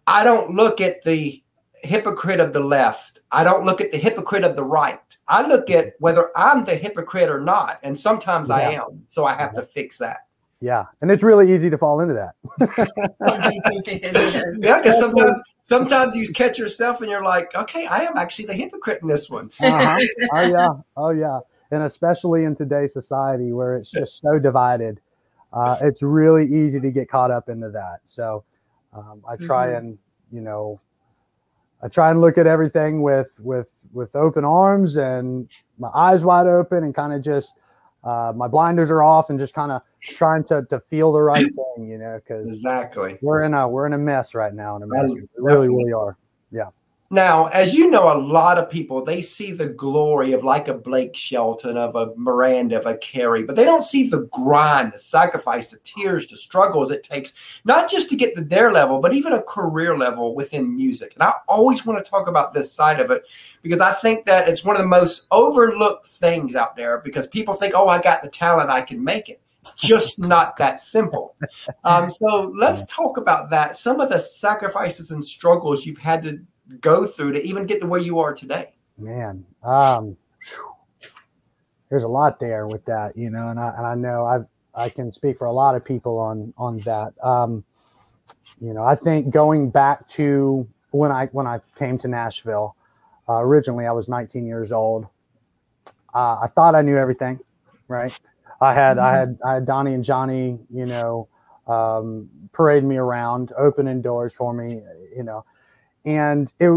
"I 0.06 0.24
don't 0.24 0.52
look 0.52 0.82
at 0.82 1.04
the 1.04 1.42
hypocrite 1.84 2.40
of 2.40 2.54
the 2.54 2.60
left. 2.60 3.20
I 3.32 3.44
don't 3.44 3.66
look 3.66 3.82
at 3.82 3.92
the 3.92 3.98
hypocrite 3.98 4.44
of 4.44 4.56
the 4.56 4.64
right. 4.64 5.00
I 5.28 5.48
look 5.48 5.70
at 5.70 5.94
whether 6.00 6.30
I'm 6.36 6.66
the 6.66 6.76
hypocrite 6.76 7.30
or 7.30 7.40
not. 7.40 7.80
And 7.84 7.98
sometimes 7.98 8.50
I 8.50 8.74
am. 8.74 9.04
So 9.08 9.26
I 9.26 9.34
have 9.34 9.54
to 9.56 9.62
fix 9.62 9.98
that. 10.00 10.22
Yeah, 10.62 10.86
and 11.02 11.10
it's 11.10 11.24
really 11.24 11.54
easy 11.54 11.70
to 11.70 11.78
fall 11.78 12.02
into 12.02 12.14
that. 12.16 12.36
Yeah, 14.60 14.80
because 14.80 15.00
sometimes 15.00 15.42
sometimes 15.64 16.16
you 16.16 16.32
catch 16.34 16.60
yourself 16.60 17.02
and 17.02 17.10
you're 17.10 17.24
like, 17.24 17.56
okay, 17.56 17.88
I 17.88 18.00
am 18.00 18.18
actually 18.18 18.46
the 18.46 18.54
hypocrite 18.54 19.02
in 19.02 19.08
this 19.08 19.30
one. 19.30 19.50
Uh-huh. 19.62 20.00
Oh 20.34 20.42
yeah, 20.42 20.70
oh 20.98 21.10
yeah, 21.12 21.40
and 21.72 21.84
especially 21.84 22.44
in 22.44 22.56
today's 22.56 22.94
society 22.94 23.52
where 23.54 23.76
it's 23.76 23.92
just 23.92 24.20
so 24.22 24.40
divided, 24.40 25.00
uh, 25.54 25.78
it's 25.82 26.02
really 26.04 26.46
easy 26.46 26.80
to 26.80 26.92
get 26.92 27.10
caught 27.10 27.32
up 27.32 27.50
into 27.50 27.70
that. 27.70 28.00
So 28.04 28.44
um, 28.94 29.22
I 29.28 29.36
try 29.36 29.68
Mhm. 29.68 29.78
and 29.78 29.98
you 30.32 30.42
know, 30.42 30.80
I 31.82 31.88
try 31.88 32.12
and 32.12 32.20
look 32.22 32.38
at 32.38 32.46
everything 32.48 33.02
with 33.02 33.40
with 33.40 33.72
with 33.94 34.16
open 34.16 34.46
arms 34.46 34.98
and 34.98 35.50
my 35.78 35.90
eyes 35.96 36.24
wide 36.26 36.46
open 36.48 36.84
and 36.84 36.94
kind 36.94 37.14
of 37.14 37.22
just 37.22 37.56
uh, 38.04 38.32
my 38.36 38.48
blinders 38.48 38.90
are 38.92 39.04
off 39.04 39.30
and 39.30 39.40
just 39.40 39.54
kind 39.54 39.72
of 39.72 39.82
trying 40.02 40.44
to 40.46 40.66
to 40.70 40.80
feel 40.80 41.12
the 41.12 41.22
right 41.22 41.46
thing, 41.46 41.88
you 41.88 41.98
know, 41.98 42.18
because 42.24 42.48
Exactly. 42.48 43.18
we're 43.22 43.44
in 43.44 43.54
a 43.54 43.68
we're 43.68 43.86
in 43.86 43.94
a 43.94 43.98
mess 43.98 44.34
right 44.36 44.54
now 44.54 44.76
in 44.76 44.84
America. 44.84 45.14
We 45.14 45.28
really, 45.38 45.68
really 45.68 45.94
are. 45.94 46.18
Now, 47.12 47.48
as 47.48 47.74
you 47.74 47.90
know, 47.90 48.14
a 48.14 48.20
lot 48.20 48.60
of 48.60 48.70
people 48.70 49.04
they 49.04 49.22
see 49.22 49.52
the 49.52 49.66
glory 49.66 50.32
of 50.34 50.44
like 50.44 50.68
a 50.68 50.76
Blake 50.76 51.16
Shelton, 51.16 51.76
of 51.76 51.96
a 51.96 52.14
Miranda, 52.16 52.78
of 52.78 52.86
a 52.86 52.98
Carey, 52.98 53.44
but 53.44 53.56
they 53.56 53.66
don't 53.66 53.84
see 53.84 54.08
the 54.08 54.26
grind, 54.32 54.94
the 54.94 55.00
sacrifice, 55.00 55.70
the 55.70 55.80
tears, 55.80 56.28
the 56.28 56.38
struggles 56.38 56.92
it 56.92 57.02
takes, 57.02 57.34
not 57.66 57.90
just 57.90 58.10
to 58.10 58.16
get 58.16 58.36
to 58.36 58.44
their 58.44 58.72
level, 58.72 59.00
but 59.00 59.14
even 59.14 59.34
a 59.34 59.42
career 59.42 59.98
level 59.98 60.36
within 60.36 60.76
music. 60.76 61.14
And 61.16 61.24
I 61.24 61.34
always 61.48 61.84
want 61.84 62.04
to 62.04 62.10
talk 62.10 62.28
about 62.28 62.54
this 62.54 62.72
side 62.72 63.00
of 63.00 63.10
it 63.10 63.26
because 63.64 63.80
I 63.80 63.94
think 63.94 64.26
that 64.28 64.48
it's 64.48 64.64
one 64.64 64.76
of 64.76 64.84
the 64.84 64.88
most 64.88 65.26
overlooked 65.32 66.06
things 66.06 66.56
out 66.56 66.76
there 66.76 67.00
because 67.00 67.26
people 67.26 67.56
think, 67.56 67.74
oh, 67.76 67.88
I 67.88 68.00
got 68.00 68.22
the 68.22 68.30
talent, 68.30 68.70
I 68.70 68.82
can 68.82 69.04
make 69.04 69.30
it. 69.30 69.42
It's 69.62 69.74
just 69.74 70.20
not 70.24 70.58
that 70.58 70.80
simple. 70.80 71.36
Um, 71.84 72.12
so 72.12 72.54
let's 72.56 72.86
talk 72.86 73.18
about 73.18 73.50
that. 73.50 73.76
Some 73.78 74.00
of 74.00 74.10
the 74.10 74.20
sacrifices 74.20 75.10
and 75.10 75.26
struggles 75.26 75.88
you've 75.88 75.98
had 75.98 76.22
to 76.24 76.40
go 76.82 77.06
through 77.06 77.34
to 77.34 77.44
even 77.44 77.66
get 77.66 77.82
to 77.82 77.88
where 77.88 78.02
you 78.02 78.20
are 78.20 78.34
today. 78.34 78.74
Man, 78.98 79.46
um, 79.64 80.18
there's 81.90 82.04
a 82.04 82.08
lot 82.08 82.40
there 82.40 82.68
with 82.68 82.86
that, 82.86 83.18
you 83.18 83.30
know, 83.30 83.50
and 83.50 83.60
I 83.60 83.74
and 83.78 83.86
I 83.86 83.96
know 83.96 84.24
I 84.24 84.40
I 84.76 84.90
can 84.90 85.12
speak 85.12 85.38
for 85.38 85.46
a 85.46 85.52
lot 85.52 85.76
of 85.76 85.84
people 85.84 86.18
on 86.20 86.54
on 86.58 86.78
that. 86.80 87.14
Um, 87.24 87.64
you 88.62 88.74
know, 88.74 88.84
I 88.84 88.96
think 88.96 89.32
going 89.32 89.70
back 89.70 90.08
to 90.10 90.68
when 90.92 91.12
I 91.12 91.28
when 91.28 91.48
I 91.48 91.60
came 91.76 91.98
to 92.00 92.08
Nashville, 92.08 92.76
uh, 93.28 93.42
originally 93.42 93.86
I 93.86 93.92
was 93.92 94.08
19 94.08 94.46
years 94.46 94.72
old. 94.72 95.08
Uh, 96.14 96.40
I 96.42 96.48
thought 96.48 96.76
I 96.76 96.82
knew 96.82 96.98
everything, 96.98 97.40
right? 97.88 98.18
I 98.62 98.74
had 98.74 98.98
I 98.98 99.18
had 99.18 99.40
I 99.46 99.54
had 99.56 99.66
Donnie 99.66 99.94
and 99.94 100.04
Johnny, 100.04 100.60
you 100.70 100.86
know, 100.86 101.28
um, 101.68 102.30
parade 102.52 102.84
me 102.84 102.98
around, 102.98 103.54
opening 103.58 104.02
doors 104.02 104.34
for 104.34 104.54
me, 104.54 104.82
you 105.16 105.24
know, 105.24 105.46
and 106.06 106.52
it 106.60 106.72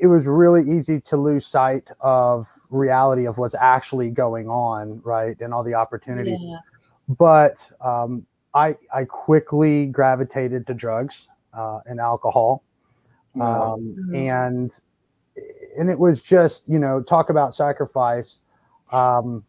it 0.00 0.06
was 0.06 0.26
really 0.26 0.70
easy 0.76 1.00
to 1.00 1.16
lose 1.16 1.46
sight 1.46 1.88
of 2.00 2.48
reality 2.70 3.26
of 3.26 3.38
what's 3.38 3.54
actually 3.54 4.10
going 4.10 4.48
on, 4.48 5.00
right, 5.04 5.40
and 5.40 5.54
all 5.54 5.62
the 5.62 5.74
opportunities. 5.74 6.40
Yeah. 6.42 6.58
But 7.18 7.70
um, 7.80 8.26
I 8.54 8.76
I 8.92 9.04
quickly 9.04 9.86
gravitated 9.86 10.66
to 10.66 10.74
drugs 10.74 11.28
uh, 11.52 11.80
and 11.86 12.00
alcohol, 12.00 12.62
Wow. 13.34 13.74
um, 13.74 13.96
Mhm. 13.98 14.14
and 14.14 14.80
and 15.78 15.90
it 15.90 15.98
was 15.98 16.22
just 16.22 16.68
you 16.68 16.78
know 16.78 17.02
talk 17.02 17.30
about 17.30 17.54
sacrifice. 17.54 18.40
Um, 18.92 19.44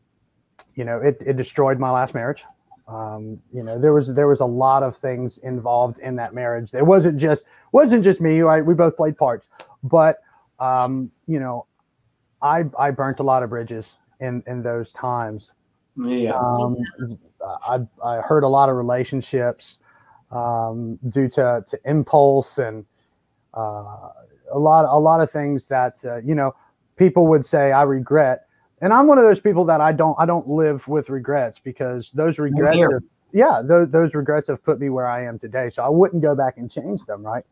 you 0.76 0.84
know, 0.84 1.00
it, 1.00 1.22
it 1.26 1.38
destroyed 1.38 1.80
my 1.80 1.90
last 1.92 2.14
marriage. 2.14 2.44
Um, 2.88 3.40
you 3.52 3.64
know, 3.64 3.80
there 3.80 3.94
was 3.94 4.14
there 4.14 4.28
was 4.28 4.42
a 4.42 4.46
lot 4.46 4.84
of 4.84 4.96
things 4.98 5.40
involved 5.40 6.00
in 6.00 6.16
that 6.18 6.34
marriage. 6.34 6.74
It 6.74 6.86
wasn't 6.86 7.18
just 7.18 7.46
wasn't 7.72 8.04
just 8.04 8.22
me. 8.22 8.40
Right, 8.42 8.66
we 8.66 8.74
both 8.74 8.96
played 8.96 9.18
parts, 9.18 9.48
but 9.84 10.18
um, 10.60 11.12
you 11.28 11.40
know, 11.40 11.66
I 12.42 12.66
I 12.78 12.92
burnt 12.92 13.20
a 13.20 13.24
lot 13.24 13.42
of 13.44 13.50
bridges 13.50 13.96
in 14.20 14.44
in 14.46 14.62
those 14.62 14.92
times. 14.92 15.52
yeah. 15.98 16.38
Um, 16.38 16.78
I 17.68 17.80
I 18.04 18.22
hurt 18.22 18.44
a 18.44 18.48
lot 18.48 18.70
of 18.70 18.76
relationships 18.76 19.80
um, 20.32 21.00
due 21.10 21.28
to 21.30 21.64
to 21.68 21.80
impulse 21.86 22.58
and 22.60 22.86
uh, 23.54 24.10
a 24.52 24.60
lot 24.60 24.86
a 24.86 25.00
lot 25.00 25.22
of 25.22 25.32
things 25.32 25.66
that 25.66 26.04
uh, 26.06 26.18
you 26.18 26.36
know 26.36 26.56
people 26.98 27.28
would 27.28 27.46
say 27.46 27.72
I 27.72 27.84
regret, 27.84 28.45
and 28.82 28.94
I'm 28.94 29.08
one 29.08 29.18
of 29.18 29.24
those 29.24 29.40
people 29.40 29.66
that 29.66 29.82
I 29.82 29.92
don't 29.92 30.16
I 30.20 30.26
don't 30.26 30.48
live 30.48 30.88
with 30.88 31.10
regrets 31.10 31.60
because 31.64 32.12
those 32.12 32.38
regrets 32.38 32.78
have, 32.78 33.04
yeah 33.32 33.62
those, 33.64 33.90
those 33.90 34.16
regrets 34.16 34.48
have 34.50 34.64
put 34.64 34.80
me 34.80 34.90
where 34.90 35.08
I 35.08 35.26
am 35.26 35.40
today, 35.40 35.70
so 35.70 35.84
I 35.84 35.90
wouldn't 35.90 36.22
go 36.22 36.36
back 36.36 36.58
and 36.58 36.70
change 36.70 37.06
them, 37.06 37.26
right? 37.26 37.44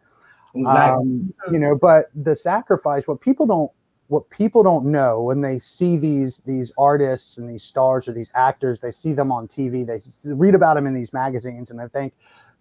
Exactly. 0.56 1.04
Um, 1.04 1.34
you 1.52 1.60
know, 1.60 1.76
but 1.76 2.12
the 2.14 2.36
sacrifice, 2.36 3.08
what 3.08 3.22
people 3.22 3.46
don't, 3.46 3.72
what 4.08 4.30
people 4.30 4.62
don't 4.62 4.86
know 4.86 5.22
when 5.24 5.42
they 5.42 5.58
see 5.58 5.98
these 5.98 6.40
these 6.40 6.72
artists 6.78 7.38
and 7.38 7.50
these 7.50 7.64
stars 7.64 8.08
or 8.08 8.14
these 8.14 8.30
actors, 8.36 8.80
they 8.80 8.92
see 8.92 9.14
them 9.14 9.32
on 9.32 9.48
TV, 9.48 9.86
they 9.86 10.00
read 10.34 10.54
about 10.54 10.76
them 10.76 10.86
in 10.86 10.94
these 10.94 11.14
magazines, 11.14 11.72
and 11.72 11.80
they 11.80 11.88
think 11.88 12.14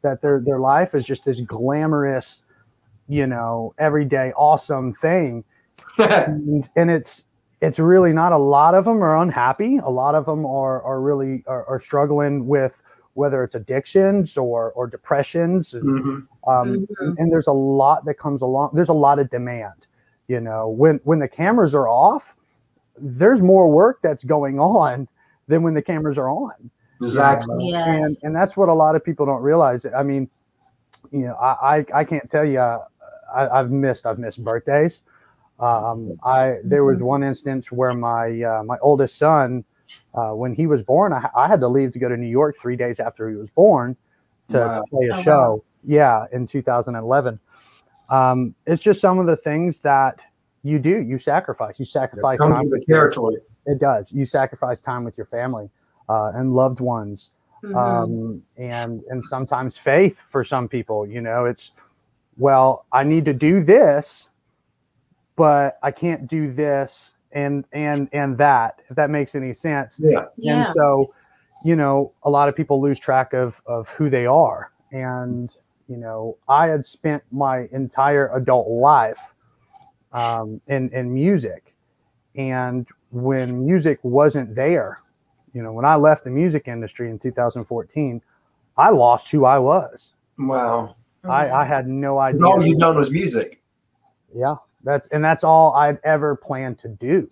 that 0.03 0.23
their 0.23 0.41
their 0.41 0.59
life 0.59 0.95
is 0.95 1.05
just 1.05 1.25
this 1.25 1.41
glamorous, 1.41 2.45
you 3.09 3.27
know, 3.27 3.75
everyday 3.79 4.33
awesome 4.37 4.95
thing, 4.95 5.45
and, 5.99 6.71
and 6.77 6.91
it's 6.91 7.25
it's 7.63 7.79
really 7.79 8.13
not. 8.13 8.33
A 8.33 8.39
lot 8.39 8.75
of 8.75 8.85
them 8.85 9.03
are 9.03 9.17
unhappy. 9.19 9.79
A 9.79 9.89
lot 9.89 10.15
of 10.15 10.27
them 10.27 10.45
are 10.45 10.83
are 10.83 11.01
really 11.01 11.45
are, 11.47 11.65
are 11.67 11.79
struggling 11.79 12.47
with 12.47 12.83
whether 13.15 13.43
it's 13.45 13.55
addictions 13.55 14.37
or 14.37 14.73
or 14.73 14.87
depressions. 14.87 15.73
and, 15.75 15.85
Mhm. 15.85 16.27
um, 16.49 16.87
Mhm. 17.01 17.15
and 17.19 17.33
there's 17.33 17.47
a 17.47 17.53
lot 17.53 18.05
that 18.05 18.15
comes 18.15 18.43
along 18.43 18.71
there's 18.75 18.89
a 18.89 18.93
lot 19.07 19.19
of 19.19 19.31
demand 19.31 19.87
you 20.29 20.41
know 20.41 20.69
when 20.69 20.99
when 21.05 21.19
the 21.19 21.29
cameras 21.29 21.75
are 21.75 21.89
off 21.89 22.35
there's 22.99 23.41
more 23.43 23.69
work 23.71 23.99
that's 24.03 24.25
going 24.25 24.59
on 24.59 25.07
than 25.49 25.63
when 25.63 25.75
the 25.75 25.83
cameras 25.83 26.19
are 26.19 26.29
on 26.29 26.71
Exactly. 27.01 27.67
you 27.67 27.73
know? 27.73 27.79
Yes. 27.79 28.05
and 28.07 28.17
and 28.23 28.37
that's 28.37 28.57
what 28.57 28.69
a 28.69 28.75
lot 28.75 28.97
of 28.97 29.05
people 29.05 29.25
don't 29.27 29.43
realize 29.43 29.85
i 29.87 30.03
mean 30.03 30.29
you 31.11 31.27
know 31.27 31.35
i 31.35 31.77
i, 31.79 31.85
I 32.01 32.05
can't 32.05 32.29
tell 32.31 32.45
you 32.45 32.59
uh, 32.61 32.85
I, 33.35 33.49
i've 33.59 33.71
missed 33.71 34.07
i've 34.07 34.19
missed 34.19 34.43
birthdays 34.43 35.03
um, 35.63 36.19
I 36.25 36.57
there 36.65 36.85
was 36.85 37.03
one 37.03 37.23
instance 37.23 37.71
where 37.71 37.95
my 37.95 38.43
uh, 38.43 38.63
my 38.65 38.77
oldest 38.83 39.17
son, 39.17 39.65
uh, 40.15 40.31
when 40.31 40.53
he 40.55 40.67
was 40.67 40.83
born, 40.83 41.13
I, 41.13 41.29
I 41.37 41.47
had 41.49 41.61
to 41.61 41.69
leave 41.69 41.93
to 41.93 41.99
go 41.99 42.09
to 42.09 42.17
New 42.17 42.29
York 42.29 42.57
three 42.61 42.77
days 42.77 42.99
after 43.01 43.31
he 43.31 43.37
was 43.37 43.51
born 43.51 43.97
to, 44.49 44.59
Wow. 44.59 44.85
play 44.91 45.07
a 45.07 45.15
Oh, 45.15 45.17
wow. 45.19 45.23
show. 45.23 45.65
Yeah, 45.85 46.27
in 46.33 46.47
2011. 46.47 47.39
Um, 48.11 48.55
it's 48.67 48.83
just 48.83 49.01
some 49.01 49.19
of 49.19 49.27
the 49.27 49.37
things 49.37 49.81
that 49.81 50.21
you 50.65 50.79
do 50.79 51.01
you 51.03 51.19
sacrifice 51.19 51.79
you 51.81 51.85
sacrifice 51.87 52.39
comes 52.39 52.55
time 52.55 52.65
with 52.65 52.71
the 52.73 52.79
with 52.79 52.89
your- 52.89 52.99
territory. 53.11 53.37
it 53.67 53.79
does 53.81 54.13
you 54.13 54.25
sacrifice 54.25 54.81
time 54.81 55.03
with 55.03 55.17
your 55.17 55.27
family 55.27 55.69
uh, 56.09 56.31
and 56.37 56.55
loved 56.55 56.79
ones 56.81 57.31
Mhm. 57.65 57.75
um, 57.77 58.43
and 58.59 59.03
and 59.11 59.25
sometimes 59.25 59.77
faith 59.77 60.17
for 60.31 60.45
some 60.45 60.69
people 60.69 61.05
you 61.07 61.21
know 61.21 61.47
it's 61.47 61.73
well 62.37 62.87
i 62.93 63.03
need 63.03 63.25
to 63.25 63.33
do 63.33 63.61
this 63.63 64.29
but 65.43 65.79
i 65.83 65.91
can't 65.91 66.23
do 66.37 66.43
this 66.53 67.15
and 67.33 67.65
and 67.73 68.01
and 68.21 68.31
that 68.39 68.71
if 68.89 68.95
that 69.01 69.11
makes 69.11 69.35
any 69.35 69.53
sense 69.53 69.91
Yeah. 69.99 70.27
yeah. 70.37 70.67
and 70.67 70.75
so 70.79 71.15
you 71.65 71.75
know 71.81 72.13
a 72.29 72.31
lot 72.37 72.47
of 72.51 72.55
people 72.61 72.77
lose 72.87 72.99
track 73.09 73.33
of 73.43 73.49
of 73.67 73.83
who 73.97 74.07
they 74.17 74.27
are 74.45 74.61
and 74.93 75.47
you 75.89 75.97
know 76.05 76.37
i 76.49 76.65
had 76.73 76.83
spent 76.97 77.23
my 77.45 77.57
entire 77.73 78.27
adult 78.41 78.69
life 78.69 79.23
um, 80.13 80.61
in 80.69 80.83
in 80.99 81.13
music 81.13 81.75
and 82.37 82.87
when 83.11 83.49
music 83.71 83.99
wasn't 84.03 84.55
there 84.55 84.91
you 85.55 85.63
know 85.63 85.73
when 85.73 85.85
i 85.85 85.97
left 86.09 86.23
the 86.25 86.31
music 86.43 86.69
industry 86.69 87.07
in 87.11 87.19
2014 87.19 88.21
i 88.77 88.89
lost 88.91 89.25
who 89.33 89.45
i 89.45 89.59
was 89.59 90.13
Wow. 90.39 90.97
i 91.25 91.43
i 91.63 91.65
had 91.75 91.85
no 91.89 92.19
idea 92.19 92.37
And 92.39 92.47
all 92.47 92.67
you've 92.67 92.79
known 92.85 92.97
was 92.97 93.11
music. 93.11 93.61
yeah 94.35 94.57
that's 94.85 95.07
and 95.09 95.25
that's 95.25 95.45
all 95.45 95.75
i'd 95.75 95.99
ever 96.05 96.35
planned 96.37 96.79
to 96.79 96.89
do 96.89 97.31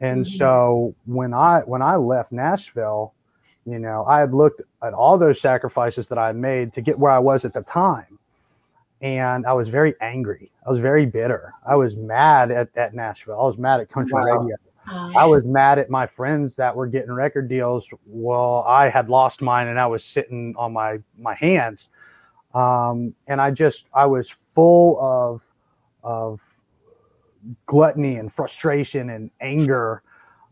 and 0.00 0.24
Mhm. 0.24 0.38
so 0.38 0.94
when 1.06 1.32
i 1.34 1.60
when 1.60 1.82
i 1.82 1.96
left 1.96 2.32
nashville 2.32 3.14
you 3.64 3.78
know 3.78 4.04
i 4.06 4.20
had 4.20 4.34
looked 4.34 4.60
at 4.82 4.92
all 4.94 5.16
those 5.18 5.40
sacrifices 5.40 6.06
that 6.08 6.18
i 6.18 6.32
made 6.32 6.72
to 6.72 6.80
get 6.80 6.98
where 6.98 7.12
i 7.12 7.18
was 7.18 7.44
at 7.44 7.52
the 7.54 7.62
time 7.62 8.18
and 9.02 9.46
i 9.46 9.52
was 9.52 9.68
very 9.68 9.94
angry 10.00 10.50
i 10.66 10.70
was 10.70 10.78
very 10.78 11.06
bitter 11.06 11.52
i 11.66 11.74
was 11.76 11.96
mad 11.96 12.50
at, 12.50 12.68
at 12.76 12.94
nashville 12.94 13.38
i 13.40 13.44
was 13.46 13.58
mad 13.58 13.80
at 13.80 13.88
country 13.88 14.14
Wow. 14.14 14.38
radio 14.38 14.56
I 15.16 15.26
was 15.26 15.44
mad 15.44 15.80
at 15.80 15.90
my 15.90 16.06
friends 16.06 16.54
that 16.56 16.76
were 16.76 16.86
getting 16.86 17.10
record 17.12 17.48
deals. 17.48 17.92
Well, 18.06 18.62
I 18.68 18.88
had 18.88 19.08
lost 19.08 19.42
mine 19.42 19.66
and 19.66 19.80
I 19.80 19.86
was 19.88 20.04
sitting 20.04 20.54
on 20.56 20.72
my 20.72 21.00
my 21.18 21.34
hands. 21.34 21.88
Um, 22.54 23.12
and 23.26 23.40
I 23.40 23.50
just 23.50 23.86
I 23.92 24.06
was 24.06 24.30
full 24.54 24.96
of 25.00 25.42
of 26.04 26.40
gluttony 27.66 28.16
and 28.16 28.32
frustration 28.32 29.10
and 29.10 29.30
anger. 29.40 30.02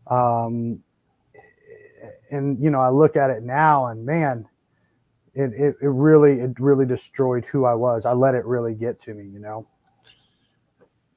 Um, 0.07 0.83
and 2.31 2.61
you 2.61 2.69
know, 2.69 2.79
I 2.79 2.89
look 2.89 3.15
at 3.15 3.29
it 3.29 3.43
now 3.43 3.87
and 3.87 4.05
man, 4.05 4.47
it, 5.33 5.51
it, 5.53 5.75
it 5.81 5.87
really 5.87 6.39
it 6.39 6.59
really 6.59 6.85
destroyed 6.85 7.45
who 7.45 7.65
I 7.65 7.73
was. 7.73 8.05
I 8.05 8.13
let 8.13 8.35
it 8.35 8.45
really 8.45 8.73
get 8.73 8.99
to 9.01 9.13
me, 9.13 9.25
you 9.25 9.39
know. 9.39 9.67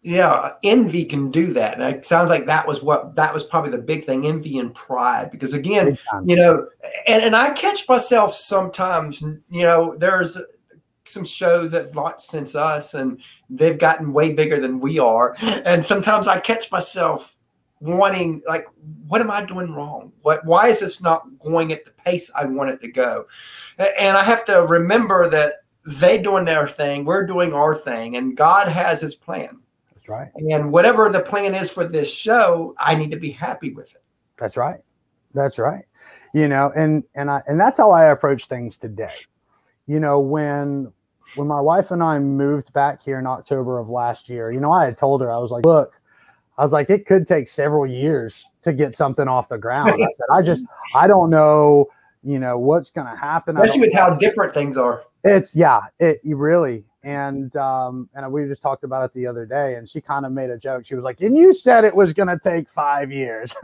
Yeah, 0.02 0.52
envy 0.62 1.04
can 1.04 1.30
do 1.30 1.52
that. 1.54 1.74
And 1.74 1.82
it 1.82 2.04
sounds 2.04 2.30
like 2.30 2.46
that 2.46 2.66
was 2.66 2.82
what 2.82 3.14
that 3.16 3.34
was 3.34 3.44
probably 3.44 3.70
the 3.72 3.78
big 3.78 4.04
thing, 4.04 4.26
envy 4.26 4.58
and 4.58 4.74
pride. 4.74 5.30
Because 5.30 5.54
again, 5.54 5.98
you 6.24 6.36
know, 6.36 6.68
and, 7.06 7.24
and 7.24 7.36
I 7.36 7.52
catch 7.52 7.88
myself 7.88 8.34
sometimes, 8.34 9.20
you 9.20 9.62
know, 9.62 9.94
there's 9.98 10.36
some 11.08 11.24
shows 11.24 11.70
that 11.72 11.86
have 11.86 11.96
launched 11.96 12.20
since 12.22 12.54
us 12.54 12.94
and 12.94 13.20
they've 13.50 13.78
gotten 13.78 14.12
way 14.12 14.32
bigger 14.32 14.60
than 14.60 14.80
we 14.80 14.98
are. 14.98 15.36
And 15.40 15.84
sometimes 15.84 16.26
I 16.28 16.40
catch 16.40 16.70
myself 16.70 17.34
wanting 17.80 18.42
like 18.48 18.66
what 19.06 19.20
am 19.20 19.30
i 19.30 19.44
doing 19.44 19.72
wrong 19.72 20.10
what 20.22 20.44
why 20.44 20.66
is 20.66 20.80
this 20.80 21.00
not 21.00 21.22
going 21.38 21.72
at 21.72 21.84
the 21.84 21.92
pace 21.92 22.28
i 22.34 22.44
want 22.44 22.68
it 22.68 22.80
to 22.80 22.90
go 22.90 23.24
and 23.78 24.16
i 24.16 24.22
have 24.24 24.44
to 24.44 24.66
remember 24.66 25.30
that 25.30 25.62
they 25.86 26.20
doing 26.20 26.44
their 26.44 26.66
thing 26.66 27.04
we're 27.04 27.24
doing 27.24 27.52
our 27.52 27.72
thing 27.72 28.16
and 28.16 28.36
god 28.36 28.66
has 28.66 29.00
his 29.00 29.14
plan 29.14 29.60
That's 29.94 30.08
right. 30.08 30.28
and 30.50 30.72
whatever 30.72 31.08
the 31.08 31.20
plan 31.20 31.54
is 31.54 31.70
for 31.70 31.84
this 31.84 32.12
show 32.12 32.74
i 32.78 32.96
need 32.96 33.12
to 33.12 33.16
be 33.16 33.30
happy 33.30 33.70
with 33.72 33.94
it 33.94 34.02
That's 34.38 34.56
right. 34.56 34.80
That's 35.34 35.58
right. 35.58 35.84
You 36.32 36.48
know, 36.48 36.72
and 36.74 37.04
and 37.14 37.30
I 37.30 37.42
and 37.46 37.60
that's 37.60 37.78
how 37.78 37.90
I 37.90 38.06
approach 38.06 38.46
things 38.46 38.76
today. 38.76 39.14
You 39.86 40.00
know, 40.00 40.20
when 40.20 40.92
when 41.34 41.46
my 41.46 41.60
wife 41.60 41.90
and 41.90 42.02
I 42.02 42.18
moved 42.18 42.72
back 42.72 43.02
here 43.02 43.18
in 43.18 43.26
October 43.26 43.78
of 43.78 43.88
last 43.88 44.28
year, 44.28 44.50
you 44.50 44.60
know, 44.60 44.72
I 44.72 44.84
had 44.84 44.96
told 44.96 45.20
her 45.20 45.30
I 45.30 45.38
was 45.38 45.50
like, 45.50 45.64
look, 45.64 46.00
I 46.56 46.62
was 46.62 46.72
like, 46.72 46.90
it 46.90 47.06
could 47.06 47.26
take 47.26 47.48
several 47.48 47.86
years 47.86 48.44
to 48.62 48.72
get 48.72 48.96
something 48.96 49.28
off 49.28 49.48
the 49.48 49.58
ground. 49.58 49.90
I 49.90 49.96
said, 49.96 50.26
I 50.32 50.42
just 50.42 50.64
I 50.94 51.06
don't 51.06 51.30
know, 51.30 51.86
you 52.22 52.38
know, 52.38 52.58
what's 52.58 52.90
gonna 52.90 53.16
happen. 53.16 53.56
Especially 53.56 53.80
with 53.80 53.94
how 53.94 54.14
different 54.14 54.54
things 54.54 54.76
are 54.76 55.04
it's 55.24 55.54
yeah, 55.54 55.82
it 55.98 56.20
you 56.22 56.36
really 56.36 56.84
and 57.04 57.54
um 57.56 58.08
and 58.14 58.30
we 58.32 58.44
just 58.46 58.62
talked 58.62 58.84
about 58.84 59.04
it 59.04 59.12
the 59.12 59.26
other 59.26 59.46
day, 59.46 59.76
and 59.76 59.88
she 59.88 60.00
kind 60.00 60.26
of 60.26 60.32
made 60.32 60.50
a 60.50 60.58
joke. 60.58 60.86
She 60.86 60.94
was 60.94 61.04
like, 61.04 61.20
"And 61.20 61.36
you 61.36 61.54
said 61.54 61.84
it 61.84 61.94
was 61.94 62.12
gonna 62.12 62.38
take 62.42 62.68
five 62.68 63.10
years." 63.12 63.54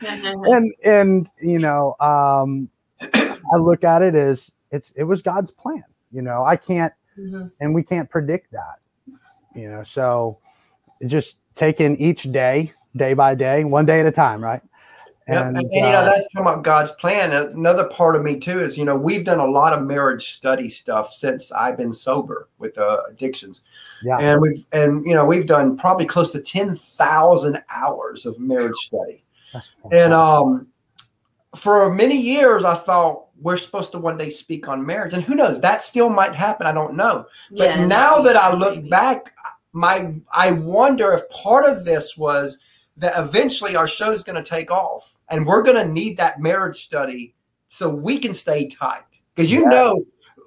and 0.00 0.72
and 0.84 1.28
you 1.40 1.58
know 1.58 1.94
um 2.00 2.68
i 3.00 3.56
look 3.56 3.84
at 3.84 4.02
it 4.02 4.14
as 4.14 4.50
it's 4.72 4.92
it 4.96 5.04
was 5.04 5.22
god's 5.22 5.50
plan 5.50 5.84
you 6.12 6.22
know 6.22 6.44
i 6.44 6.56
can't 6.56 6.92
Mhm. 7.18 7.50
and 7.60 7.74
we 7.74 7.82
can't 7.82 8.08
predict 8.08 8.52
that 8.52 8.78
you 9.54 9.68
know 9.68 9.82
so 9.82 10.38
just 11.06 11.36
taking 11.56 11.96
each 11.96 12.30
day 12.30 12.72
day 12.96 13.14
by 13.14 13.34
day 13.34 13.64
one 13.64 13.86
day 13.86 14.00
at 14.00 14.06
a 14.06 14.12
time 14.12 14.42
right 14.42 14.62
Yeah, 15.28 15.48
and, 15.48 15.56
and, 15.58 15.72
you 15.72 15.82
know 15.82 15.88
uh, 15.88 16.04
that's 16.04 16.26
talking 16.32 16.46
about 16.46 16.64
God's 16.64 16.92
plan. 16.92 17.32
Another 17.32 17.86
part 17.88 18.16
of 18.16 18.22
me 18.22 18.38
too 18.38 18.60
is 18.60 18.78
you 18.78 18.84
know 18.84 18.96
we've 18.96 19.24
done 19.24 19.40
a 19.40 19.46
lot 19.46 19.72
of 19.74 19.84
marriage 19.84 20.32
study 20.32 20.68
stuff 20.70 21.12
since 21.12 21.52
I've 21.52 21.76
been 21.76 21.92
sober 21.92 22.48
with 22.58 22.78
uh, 22.78 23.02
addictions, 23.10 23.60
yeah 24.02 24.16
and 24.18 24.40
we've 24.40 24.64
and 24.72 25.04
you 25.04 25.14
know 25.14 25.26
we've 25.26 25.46
done 25.46 25.76
probably 25.76 26.06
close 26.06 26.32
to 26.32 26.40
ten 26.40 26.74
thousand 26.74 27.62
hours 27.68 28.24
of 28.24 28.40
marriage 28.40 28.76
study. 28.76 29.22
And 29.92 30.14
um, 30.14 30.68
for 31.56 31.92
many 31.92 32.16
years, 32.16 32.64
I 32.64 32.74
thought 32.76 33.27
we're 33.40 33.56
supposed 33.56 33.92
to 33.92 33.98
one 33.98 34.16
day 34.18 34.30
speak 34.30 34.68
on 34.68 34.84
marriage, 34.84 35.14
and 35.14 35.22
who 35.22 35.34
knows 35.34 35.60
that 35.60 35.82
still 35.82 36.10
might 36.10 36.34
happen. 36.34 36.66
I 36.66 36.72
don't 36.72 36.94
know. 36.94 37.26
But 37.50 37.76
Yeah, 37.76 37.86
now 37.86 38.20
that 38.22 38.36
I 38.36 38.52
look 38.52 38.76
maybe. 38.76 38.88
back, 38.88 39.34
my 39.72 40.14
I 40.32 40.52
wonder 40.52 41.12
if 41.12 41.28
part 41.30 41.64
of 41.66 41.84
this 41.84 42.16
was 42.16 42.58
that 42.96 43.18
eventually 43.18 43.76
our 43.76 43.86
show 43.86 44.10
is 44.10 44.24
going 44.24 44.42
to 44.42 44.48
take 44.48 44.70
off, 44.70 45.16
and 45.28 45.46
we're 45.46 45.62
going 45.62 45.76
to 45.86 45.92
need 45.92 46.16
that 46.16 46.40
marriage 46.40 46.82
study 46.82 47.34
so 47.68 47.88
we 47.88 48.18
can 48.18 48.34
stay 48.34 48.66
tight. 48.66 49.04
Because 49.34 49.52
you 49.52 49.62
Yeah. 49.62 49.68
know, 49.70 50.04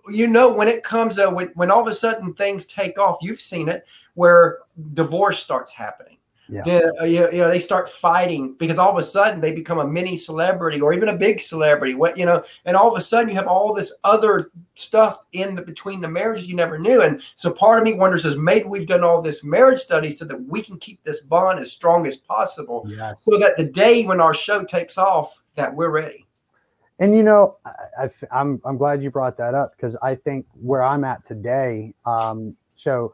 you 0.09 0.27
know 0.27 0.51
when 0.51 0.67
it 0.67 0.83
comes 0.83 1.17
uh, 1.19 1.29
when 1.29 1.47
when 1.55 1.71
all 1.71 1.81
of 1.81 1.87
a 1.87 1.95
sudden 1.95 2.33
things 2.33 2.65
take 2.65 2.99
off, 2.99 3.19
you've 3.21 3.39
seen 3.41 3.69
it 3.69 3.85
where 4.15 4.59
divorce 4.93 5.39
starts 5.39 5.71
happening. 5.71 6.17
Yeah. 6.51 6.63
Then, 6.65 6.91
uh, 6.99 7.05
you, 7.05 7.31
you 7.31 7.37
know, 7.37 7.47
they 7.47 7.59
start 7.59 7.89
fighting 7.89 8.55
because 8.59 8.77
all 8.77 8.91
of 8.91 8.97
a 8.97 9.03
sudden 9.03 9.39
they 9.39 9.53
become 9.53 9.79
a 9.79 9.87
mini 9.87 10.17
celebrity 10.17 10.81
or 10.81 10.91
even 10.91 11.07
a 11.07 11.15
big 11.15 11.39
celebrity. 11.39 11.95
What 11.95 12.17
you 12.17 12.25
know, 12.25 12.43
and 12.65 12.75
all 12.75 12.91
of 12.91 12.99
a 12.99 13.01
sudden 13.01 13.29
you 13.29 13.35
have 13.35 13.47
all 13.47 13.73
this 13.73 13.93
other 14.03 14.51
stuff 14.75 15.19
in 15.31 15.55
the 15.55 15.61
between 15.61 16.01
the 16.01 16.09
marriages 16.09 16.47
you 16.47 16.57
never 16.57 16.77
knew. 16.77 17.01
And 17.01 17.21
so 17.37 17.51
part 17.51 17.79
of 17.79 17.85
me 17.85 17.93
wonders 17.93 18.25
is 18.25 18.35
maybe 18.35 18.65
we've 18.65 18.85
done 18.85 19.03
all 19.03 19.21
this 19.21 19.45
marriage 19.45 19.79
study 19.79 20.11
so 20.11 20.25
that 20.25 20.43
we 20.45 20.61
can 20.61 20.77
keep 20.77 21.01
this 21.03 21.21
bond 21.21 21.59
as 21.59 21.71
strong 21.71 22.05
as 22.05 22.17
possible, 22.17 22.85
yes 22.87 23.23
so 23.23 23.37
that 23.37 23.55
the 23.55 23.63
day 23.63 24.05
when 24.05 24.19
our 24.19 24.33
show 24.33 24.63
takes 24.63 24.97
off, 24.97 25.41
that 25.55 25.73
we're 25.73 25.89
ready. 25.89 26.25
and 26.99 27.15
you 27.15 27.23
know 27.23 27.57
I, 27.65 28.05
I 28.05 28.09
i'm 28.31 28.61
i'm 28.65 28.77
glad 28.77 29.01
you 29.01 29.09
brought 29.09 29.37
that 29.37 29.53
up 29.53 29.75
because 29.75 29.95
i 30.01 30.15
think 30.15 30.45
where 30.61 30.83
i'm 30.83 31.03
at 31.03 31.23
today 31.25 31.93
um 32.05 32.55
so 32.75 33.13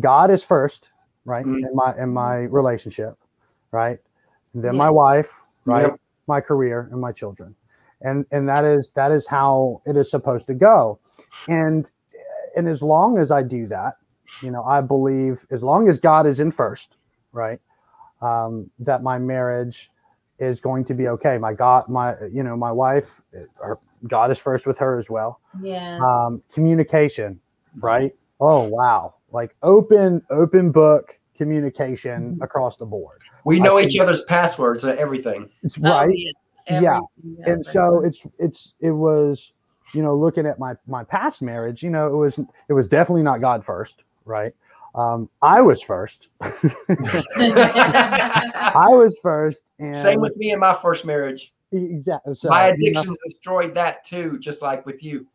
god 0.00 0.30
is 0.30 0.42
first 0.42 0.90
right 1.24 1.46
Mhm. 1.46 1.62
in 1.62 1.70
my 1.74 1.94
in 1.98 2.08
my 2.10 2.42
relationship 2.44 3.16
right 3.72 3.98
and 4.54 4.64
then 4.64 4.74
Yeah. 4.74 4.78
my 4.78 4.90
wife 4.90 5.40
right 5.64 5.90
Yep. 5.90 6.00
my 6.26 6.40
career 6.40 6.88
and 6.92 7.00
my 7.00 7.12
children 7.12 7.54
and 8.02 8.26
and 8.32 8.48
that 8.48 8.64
is 8.64 8.90
that 8.94 9.12
is 9.12 9.26
how 9.26 9.80
it 9.86 9.96
is 9.96 10.10
supposed 10.10 10.46
to 10.46 10.54
go 10.54 10.98
and 11.48 11.90
and 12.56 12.68
as 12.68 12.82
long 12.82 13.18
as 13.18 13.30
i 13.30 13.42
do 13.42 13.66
that 13.66 13.94
you 14.40 14.50
know 14.50 14.62
i 14.64 14.80
believe 14.80 15.46
as 15.50 15.62
long 15.62 15.88
as 15.88 15.98
god 15.98 16.26
is 16.26 16.40
in 16.40 16.50
first 16.50 16.96
right 17.32 17.60
um 18.20 18.70
that 18.78 19.02
my 19.02 19.18
marriage 19.18 19.90
is 20.38 20.60
going 20.60 20.84
to 20.84 20.94
be 20.94 21.08
okay 21.08 21.38
my 21.38 21.52
god 21.52 21.88
my 21.88 22.14
you 22.32 22.42
know 22.42 22.56
my 22.56 22.72
wife 22.72 23.20
or 23.60 23.78
god 24.08 24.30
is 24.30 24.38
first 24.38 24.66
with 24.66 24.78
her 24.78 24.98
as 24.98 25.08
well 25.10 25.40
Yeah. 25.60 25.98
um 26.04 26.42
communication 26.52 27.40
right 27.80 28.12
oh 28.40 28.62
wow 28.64 29.14
like 29.32 29.54
open 29.62 30.22
open 30.30 30.70
book 30.70 31.18
communication 31.36 32.36
Mhm. 32.36 32.44
across 32.44 32.76
the 32.76 32.84
board 32.86 33.20
We 33.44 33.58
I 33.60 33.64
know 33.64 33.78
think- 33.78 33.90
each 33.92 33.98
other's 34.00 34.22
passwords, 34.24 34.84
uh, 34.84 34.94
everything. 34.98 35.48
it's 35.62 35.78
Oh, 35.78 35.82
right 35.82 36.10
yes, 36.16 36.32
Yeah. 36.68 37.00
everything, 37.18 37.44
and 37.52 37.64
so 37.66 38.00
it's 38.04 38.22
it's 38.38 38.74
it 38.80 38.90
was 38.92 39.52
you 39.94 40.02
know 40.02 40.14
looking 40.14 40.46
at 40.46 40.58
my 40.60 40.76
my 40.86 41.02
past 41.04 41.42
marriage 41.42 41.82
you 41.82 41.90
know 41.90 42.06
it 42.06 42.16
was 42.16 42.38
it 42.68 42.72
was 42.72 42.86
definitely 42.88 43.22
not 43.24 43.40
god 43.40 43.64
first 43.64 44.04
right 44.26 44.54
um 44.94 45.28
i 45.40 45.60
was 45.60 45.82
first 45.82 46.28
i 47.36 48.88
was 48.90 49.18
first 49.22 49.70
and 49.78 49.96
Same 49.96 50.20
with 50.20 50.36
me 50.36 50.52
in 50.52 50.58
my 50.60 50.74
first 50.74 51.04
marriage. 51.04 51.52
exactly 51.72 52.34
so, 52.34 52.48
my 52.48 52.66
you 52.66 52.68
know, 52.68 52.74
addictions 53.00 53.18
destroyed 53.24 53.74
that 53.74 54.04
too, 54.04 54.38
just 54.38 54.62
like 54.62 54.84
with 54.86 55.02
you. 55.02 55.26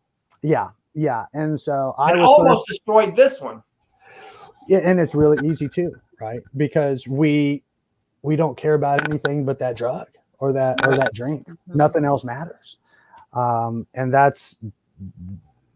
yeah 0.42 0.70
yeah 0.94 1.26
and 1.34 1.60
so 1.60 1.94
i 1.98 2.12
And 2.12 2.22
was 2.22 2.28
almost 2.30 2.60
first, 2.60 2.68
destroyed 2.68 3.16
this 3.16 3.42
one. 3.42 3.62
Yeah, 4.68 4.80
and 4.80 5.00
it's 5.00 5.16
really 5.16 5.48
easy 5.48 5.70
too 5.70 5.94
right? 6.20 6.42
Because 6.56 7.08
we 7.08 7.64
we 8.22 8.36
don't 8.36 8.58
care 8.58 8.74
about 8.74 9.08
anything 9.10 9.46
but 9.46 9.60
that 9.60 9.78
drug 9.78 10.08
or 10.40 10.52
that 10.54 10.86
or 10.86 10.96
that 10.96 11.14
drink. 11.14 11.48
Mm-hmm. 11.48 11.78
Nothing 11.78 12.06
else 12.06 12.24
matters. 12.24 12.78
Um, 13.34 13.88
and 13.94 14.14
that's 14.14 14.58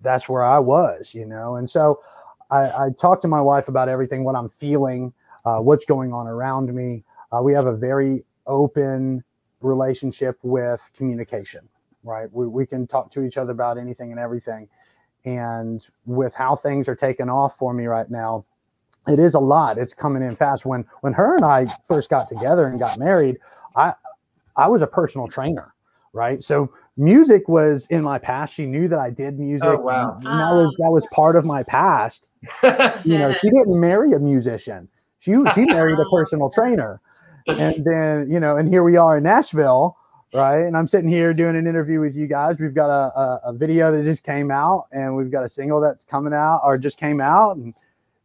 that's 0.02 0.28
where 0.28 0.44
I 0.44 0.60
was, 0.60 1.14
you 1.14 1.26
know. 1.26 1.56
And 1.56 1.70
so 1.70 2.02
I, 2.50 2.62
I 2.64 2.90
talked 3.00 3.22
to 3.24 3.28
my 3.28 3.42
wife 3.42 3.68
about 3.68 3.88
everything, 3.88 4.24
what 4.24 4.36
I'm 4.36 4.50
feeling, 4.50 5.14
uh, 5.46 5.58
what's 5.60 5.86
going 5.86 6.12
on 6.12 6.28
around 6.28 6.74
me. 6.74 7.04
Uh, 7.32 7.42
we 7.42 7.54
have 7.54 7.68
a 7.68 7.76
very 7.76 8.24
open 8.48 9.24
relationship 9.62 10.40
with 10.42 10.82
communication, 10.98 11.70
right? 12.04 12.28
We, 12.34 12.48
we 12.48 12.66
can 12.66 12.88
talk 12.88 13.12
to 13.12 13.24
each 13.24 13.38
other 13.38 13.52
about 13.52 13.78
anything 13.78 14.12
and 14.12 14.20
everything. 14.20 14.68
And 15.24 15.88
with 16.08 16.34
how 16.34 16.56
things 16.56 16.90
are 16.90 16.96
taking 16.96 17.30
off 17.30 17.56
for 17.60 17.76
me 17.76 17.86
right 17.86 18.10
now, 18.10 18.44
it 19.08 19.20
is 19.20 19.34
a 19.34 19.40
lot. 19.40 19.78
It's 19.78 19.94
coming 19.94 20.22
in 20.22 20.36
fast. 20.36 20.66
When 20.66 20.86
when 21.02 21.14
her 21.14 21.36
and 21.36 21.46
I 21.46 21.68
first 21.86 22.10
got 22.10 22.28
together 22.28 22.68
and 22.68 22.80
got 22.80 23.00
married, 23.00 23.38
I 23.76 23.94
I 24.56 24.68
was 24.68 24.82
a 24.82 24.88
personal 24.88 25.28
trainer, 25.28 25.74
right? 26.14 26.44
So 26.44 26.72
music 26.98 27.48
was 27.48 27.88
in 27.88 28.04
my 28.04 28.20
past. 28.20 28.54
She 28.54 28.66
knew 28.66 28.88
that 28.88 29.00
I 29.00 29.10
did 29.10 29.40
music. 29.40 29.68
Oh, 29.68 29.78
wow. 29.78 30.16
And 30.18 30.26
that 30.26 30.52
was 30.52 30.76
that 30.80 30.92
was 30.92 31.06
part 31.12 31.36
of 31.36 31.46
my 31.46 31.64
past. 31.64 32.26
You 33.04 33.18
know, 33.18 33.34
she 33.34 33.50
didn't 33.50 33.80
marry 33.80 34.14
a 34.14 34.20
musician. 34.20 34.88
She 35.20 35.34
she 35.54 35.66
married 35.66 36.00
a 36.00 36.06
personal 36.12 36.50
trainer. 36.50 37.00
And 37.48 37.84
then, 37.84 38.30
you 38.30 38.40
know, 38.40 38.58
and 38.58 38.70
here 38.70 38.84
we 38.84 38.98
are 38.98 39.18
in 39.18 39.24
Nashville, 39.24 39.98
right? 40.34 40.62
And 40.62 40.78
I'm 40.78 40.88
sitting 40.88 41.10
here 41.10 41.34
doing 41.34 41.56
an 41.56 41.68
interview 41.68 42.00
with 42.00 42.16
you 42.16 42.28
guys. 42.28 42.58
We've 42.60 42.74
got 42.74 42.90
a, 42.90 43.20
a, 43.20 43.42
a 43.46 43.54
video 43.54 43.92
that 43.92 44.04
just 44.06 44.24
came 44.24 44.52
out, 44.52 44.86
and 44.92 45.16
we've 45.16 45.32
got 45.32 45.44
a 45.44 45.50
single 45.50 45.82
that's 45.82 46.04
coming 46.04 46.34
out 46.34 46.62
or 46.64 46.78
just 46.78 46.98
came 46.98 47.20
out, 47.20 47.58
and 47.58 47.74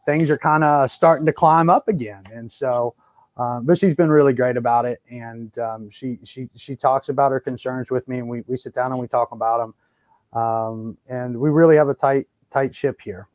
things 0.06 0.30
are 0.30 0.38
kind 0.38 0.64
of 0.64 0.90
starting 0.90 1.26
to 1.26 1.32
climb 1.32 1.68
up 1.68 1.88
again. 1.88 2.22
And 2.32 2.50
so, 2.50 2.94
um, 3.36 3.66
but 3.66 3.76
she's 3.78 3.94
been 3.94 4.08
really 4.10 4.32
great 4.32 4.56
about 4.56 4.86
it, 4.86 5.02
and 5.10 5.56
um, 5.58 5.90
she 5.90 6.18
she 6.24 6.48
she 6.56 6.74
talks 6.74 7.10
about 7.10 7.32
her 7.32 7.40
concerns 7.40 7.90
with 7.90 8.08
me, 8.08 8.18
and 8.18 8.28
we 8.28 8.42
we 8.46 8.56
sit 8.56 8.72
down 8.74 8.92
and 8.92 9.00
we 9.00 9.06
talk 9.08 9.32
about 9.32 9.58
them, 9.58 10.40
um, 10.42 10.96
and 11.08 11.38
we 11.38 11.50
really 11.50 11.76
have 11.76 11.88
a 11.90 11.94
tight 11.94 12.26
tight 12.50 12.74
ship 12.74 12.98
here. 13.02 13.28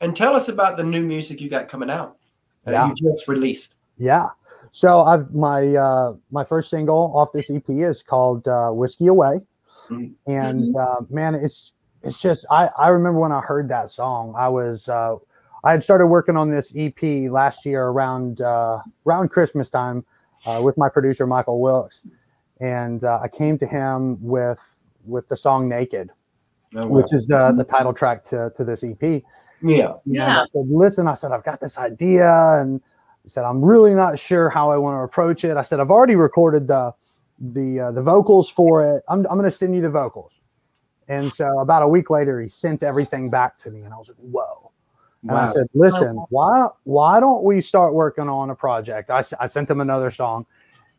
and 0.00 0.14
tell 0.16 0.34
us 0.36 0.48
about 0.48 0.76
the 0.76 0.84
new 0.84 1.02
music 1.02 1.40
you 1.40 1.48
got 1.50 1.68
coming 1.68 1.90
out. 1.90 2.16
that 2.64 2.72
Yeah. 2.72 2.88
You 2.88 2.94
just 2.94 3.28
released. 3.28 3.76
Yeah. 3.98 4.28
So 4.72 5.02
I've 5.02 5.34
my 5.34 5.74
uh, 5.74 6.14
my 6.30 6.44
first 6.44 6.70
single 6.70 7.12
off 7.14 7.32
this 7.32 7.50
EP 7.50 7.68
is 7.68 8.02
called 8.02 8.46
uh, 8.48 8.70
"Whiskey 8.70 9.06
Away," 9.08 9.40
Mhm. 9.90 10.14
and 10.26 10.74
uh, 10.76 11.00
man, 11.10 11.34
it's 11.34 11.72
it's 12.02 12.18
just 12.18 12.46
I 12.50 12.68
I 12.78 12.88
remember 12.88 13.20
when 13.20 13.32
I 13.32 13.40
heard 13.40 13.68
that 13.68 13.90
song, 13.90 14.34
I 14.36 14.48
was 14.48 14.88
uh, 14.88 15.16
I 15.66 15.72
had 15.72 15.82
started 15.82 16.06
working 16.06 16.36
on 16.36 16.48
this 16.48 16.72
EP 16.76 17.30
last 17.30 17.66
year 17.66 17.86
around 17.86 18.40
uh, 18.40 18.78
around 19.04 19.30
Christmas 19.30 19.68
time 19.68 20.04
uh, 20.46 20.60
with 20.62 20.78
my 20.78 20.88
producer 20.88 21.26
Michael 21.26 21.60
Wilkes, 21.60 22.06
and 22.60 23.02
uh, 23.02 23.18
I 23.20 23.26
came 23.26 23.58
to 23.58 23.66
him 23.66 24.16
with 24.22 24.60
with 25.04 25.28
the 25.28 25.36
song 25.36 25.68
"Naked," 25.68 26.10
Oh, 26.76 26.86
which 26.86 27.12
is 27.12 27.26
the 27.26 27.52
the 27.56 27.64
title 27.64 27.92
track 27.92 28.22
to 28.24 28.52
to 28.54 28.64
this 28.64 28.84
EP. 28.84 29.02
yeah. 29.02 29.20
Yeah. 29.62 29.94
And 30.04 30.14
Yeah. 30.14 30.42
I 30.42 30.44
said, 30.46 30.66
listen, 30.68 31.08
I 31.08 31.14
said, 31.14 31.32
I've 31.32 31.44
got 31.44 31.60
this 31.60 31.78
idea. 31.78 32.30
And 32.60 32.80
he 33.24 33.28
said, 33.28 33.44
I'm 33.44 33.64
really 33.64 33.94
not 33.94 34.18
sure 34.20 34.48
how 34.48 34.70
I 34.70 34.76
want 34.76 34.98
to 34.98 35.02
approach 35.02 35.44
it. 35.44 35.56
I 35.56 35.62
said, 35.62 35.80
I've 35.80 35.90
already 35.90 36.14
recorded 36.14 36.68
the 36.68 36.94
the 37.40 37.80
uh, 37.80 37.92
the 37.92 38.02
vocals 38.02 38.48
for 38.48 38.82
it. 38.82 39.02
I'm, 39.08 39.26
I'm 39.26 39.38
going 39.38 39.50
to 39.50 39.56
send 39.56 39.74
you 39.74 39.82
the 39.82 39.90
vocals. 39.90 40.40
And 41.08 41.32
so 41.32 41.58
about 41.58 41.82
a 41.82 41.88
week 41.88 42.08
later, 42.10 42.40
he 42.40 42.48
sent 42.48 42.84
everything 42.84 43.30
back 43.30 43.58
to 43.58 43.70
me. 43.70 43.82
And 43.82 43.92
I 43.92 43.96
was 43.96 44.08
like, 44.08 44.18
whoa. 44.18 44.65
And 45.28 45.38
I 45.38 45.52
said, 45.52 45.66
listen, 45.74 46.24
why 46.30 46.68
why 46.84 47.20
don't 47.20 47.42
we 47.42 47.60
start 47.60 47.94
working 47.94 48.28
on 48.28 48.50
a 48.50 48.54
project? 48.54 49.10
I, 49.10 49.24
I 49.40 49.46
sent 49.46 49.70
him 49.70 49.80
another 49.80 50.10
song 50.10 50.46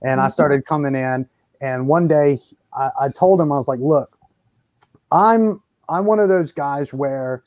and 0.01 0.19
I 0.19 0.27
Mhm. 0.27 0.31
started 0.33 0.65
coming 0.65 0.95
in. 0.95 1.27
And 1.61 1.87
one 1.87 2.07
day 2.07 2.39
I, 2.73 2.89
I 3.01 3.09
told 3.09 3.39
him, 3.41 3.51
I 3.51 3.57
was 3.57 3.67
like, 3.67 3.79
look, 3.79 4.17
I'm 5.11 5.61
I'm 5.89 6.05
one 6.05 6.19
of 6.19 6.29
those 6.29 6.51
guys 6.51 6.93
where 6.93 7.43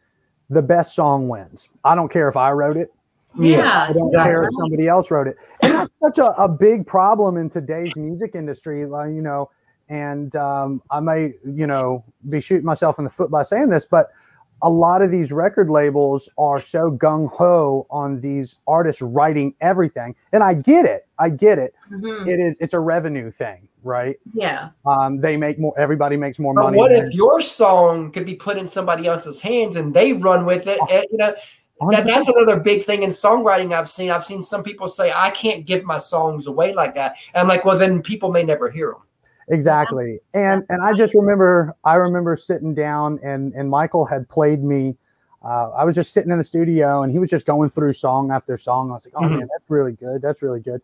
the 0.49 0.63
best 0.63 0.95
song 0.95 1.29
wins. 1.29 1.69
I 1.85 1.95
don't 1.95 2.11
care 2.11 2.29
if 2.29 2.37
I 2.37 2.51
wrote 2.53 2.77
it. 2.77 2.93
Yeah. 3.39 3.85
I 3.89 3.93
don't 3.93 4.09
exactly. 4.09 4.31
care 4.31 4.45
if 4.45 4.55
somebody 4.55 4.89
else 4.89 5.11
wrote 5.11 5.29
it. 5.29 5.37
And 5.63 5.73
that's 5.73 5.99
such 5.99 6.19
a, 6.19 6.35
a 6.43 6.49
big 6.49 6.87
problem 6.87 7.37
in 7.37 7.49
today's 7.49 7.95
music 7.95 8.33
industry. 8.35 8.87
Like, 8.87 9.11
you 9.11 9.23
know, 9.23 9.51
and 9.89 10.35
um, 10.35 10.83
I 10.91 11.01
may, 11.01 11.35
you 11.45 11.67
know, 11.67 12.05
be 12.29 12.41
shooting 12.41 12.65
myself 12.65 12.99
in 12.99 13.05
the 13.05 13.11
foot 13.11 13.31
by 13.31 13.43
saying 13.43 13.69
this, 13.69 13.87
but 13.89 14.11
a 14.63 14.71
lot 14.71 15.03
of 15.03 15.11
these 15.11 15.33
record 15.33 15.71
labels 15.71 16.29
are 16.39 16.61
so 16.61 16.91
gung 16.91 17.31
ho 17.31 17.87
on 17.91 18.21
these 18.21 18.57
artists 18.67 19.01
writing 19.03 19.55
everything. 19.61 20.15
And 20.33 20.43
I 20.43 20.55
get 20.55 20.85
it. 20.85 21.07
I 21.19 21.31
get 21.31 21.59
it. 21.59 21.75
Mhm. 21.91 22.27
It 22.27 22.41
is, 22.41 22.57
it's 22.61 22.75
a 22.75 22.81
revenue 22.81 23.31
thing, 23.31 23.67
right? 23.83 24.17
Yeah. 24.35 24.71
Um, 24.87 25.21
they 25.21 25.37
make 25.37 25.59
more, 25.59 25.79
everybody 25.79 26.17
makes 26.17 26.39
more 26.39 26.55
But 26.55 26.63
money. 26.65 26.79
what 26.79 26.91
than- 26.91 27.07
if 27.07 27.15
your 27.15 27.41
song 27.41 28.11
could 28.13 28.27
be 28.27 28.35
put 28.35 28.57
in 28.59 28.67
somebody 28.67 29.07
else's 29.07 29.41
hands 29.41 29.77
and 29.77 29.93
they 29.95 30.13
run 30.13 30.45
with 30.45 30.67
it? 30.67 30.79
And, 30.91 31.05
you 31.11 31.17
know, 31.19 31.35
that, 31.91 32.07
that's 32.07 32.29
another 32.29 32.61
big 32.61 32.85
thing 32.85 33.03
in 33.03 33.09
songwriting 33.09 33.73
I've 33.73 33.89
seen. 33.89 34.11
I've 34.11 34.25
seen 34.25 34.43
some 34.43 34.63
people 34.63 34.87
say, 34.87 35.11
I 35.15 35.31
can't 35.31 35.65
give 35.65 35.83
my 35.85 35.97
songs 35.97 36.47
away 36.47 36.75
like 36.75 36.95
that. 36.97 37.17
And 37.33 37.41
I'm 37.41 37.49
like, 37.49 37.65
well, 37.65 37.79
then 37.79 38.03
people 38.03 38.31
may 38.31 38.43
never 38.43 38.69
hear 38.71 38.91
them. 38.91 39.01
Exactly. 39.51 40.19
And 40.35 40.65
and 40.69 40.83
i 40.83 40.95
just 40.95 41.15
remember 41.15 41.75
i 41.85 41.95
remember 41.95 42.37
sitting 42.37 42.75
down 42.75 43.19
and 43.23 43.53
and 43.55 43.69
michael 43.69 44.05
had 44.07 44.29
played 44.29 44.63
me 44.63 44.97
uh, 45.45 45.71
i 45.71 45.85
was 45.85 45.95
just 45.95 46.13
sitting 46.13 46.31
in 46.31 46.39
the 46.39 46.45
studio 46.45 47.03
and 47.03 47.13
he 47.13 47.19
was 47.19 47.31
just 47.31 47.47
going 47.47 47.71
through 47.71 47.93
song 47.93 48.31
after 48.31 48.57
song. 48.59 48.91
I 48.91 48.95
was 48.95 49.05
like 49.05 49.15
oh 49.17 49.23
Mhm. 49.23 49.39
man 49.39 49.49
that's 49.53 49.69
really 49.69 49.93
good. 49.93 50.23
That's 50.23 50.43
really 50.43 50.61
good. 50.61 50.81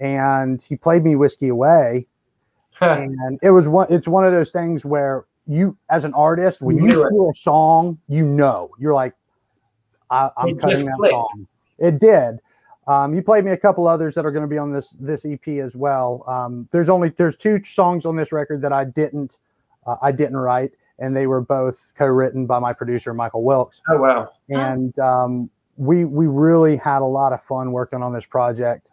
And 0.00 0.62
he 0.62 0.76
played 0.76 1.02
me 1.04 1.16
whiskey 1.16 1.48
away. 1.48 2.06
And 2.80 3.38
it 3.42 3.50
was 3.50 3.66
one 3.68 3.86
it's 3.90 4.06
one 4.08 4.24
of 4.26 4.32
those 4.32 4.50
things 4.52 4.84
where 4.84 5.24
you 5.46 5.76
as 5.90 6.04
an 6.04 6.14
artist 6.14 6.60
when 6.62 6.76
You 6.76 6.84
it. 6.84 7.10
hear 7.12 7.30
a 7.30 7.34
song 7.34 7.98
you 8.08 8.24
know 8.24 8.70
you're 8.78 8.94
like 8.94 9.14
I, 10.10 10.30
i'm 10.36 10.50
It 10.50 10.60
cutting 10.60 10.84
that 10.84 10.94
clicked. 10.96 11.12
song. 11.12 11.46
It 11.78 11.98
did 11.98 12.38
um, 12.88 13.14
you 13.14 13.22
played 13.22 13.44
me 13.44 13.52
a 13.52 13.56
couple 13.56 13.86
others 13.86 14.14
that 14.16 14.26
are 14.26 14.32
going 14.32 14.42
to 14.42 14.48
be 14.48 14.58
on 14.58 14.72
this 14.72 14.96
this 14.98 15.24
ep 15.24 15.46
as 15.48 15.76
well 15.76 16.24
um, 16.26 16.68
there's 16.72 16.88
only 16.88 17.10
there's 17.10 17.36
two 17.36 17.62
songs 17.64 18.04
on 18.04 18.16
this 18.16 18.32
record 18.32 18.60
that 18.60 18.72
i 18.72 18.84
didn't 18.84 19.38
uh, 19.86 19.96
i 20.02 20.10
didn't 20.10 20.36
write 20.36 20.72
and 20.98 21.16
they 21.16 21.28
were 21.28 21.40
both 21.40 21.92
co-written 21.96 22.46
by 22.46 22.58
my 22.58 22.72
producer 22.72 23.14
michael 23.14 23.44
wilkes 23.44 23.80
oh, 23.90 23.98
wow. 23.98 24.28
and 24.48 24.98
um, 24.98 25.48
we 25.78 26.04
we 26.04 26.26
really 26.26 26.76
had 26.76 27.00
a 27.00 27.06
lot 27.06 27.32
of 27.32 27.42
fun 27.44 27.72
working 27.72 28.02
on 28.02 28.12
this 28.12 28.26
project. 28.26 28.90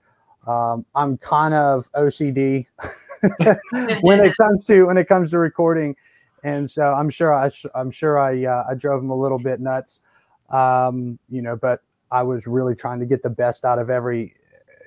Um, 0.47 0.85
I'm 0.93 1.17
kind 1.17 1.53
of 1.53 1.89
OCD 1.93 2.67
when 4.01 4.23
it 4.23 4.33
comes 4.37 4.65
to 4.65 4.85
when 4.85 4.97
it 4.97 5.07
comes 5.07 5.31
to 5.31 5.39
recording, 5.39 5.95
and 6.43 6.69
so 6.69 6.83
I'm 6.83 7.09
sure 7.09 7.33
I 7.33 7.49
I'm 7.73 7.91
sure 7.91 8.19
I 8.19 8.45
uh, 8.45 8.65
I 8.69 8.75
drove 8.75 9.03
him 9.03 9.09
a 9.09 9.15
little 9.15 9.39
bit 9.39 9.59
nuts, 9.59 10.01
um, 10.51 11.17
you 11.27 11.41
know. 11.41 11.55
But 11.55 11.81
I 12.11 12.23
was 12.23 12.47
really 12.47 12.75
trying 12.75 12.99
to 12.99 13.05
get 13.05 13.23
the 13.23 13.29
best 13.29 13.65
out 13.65 13.79
of 13.79 13.89
every 13.89 14.35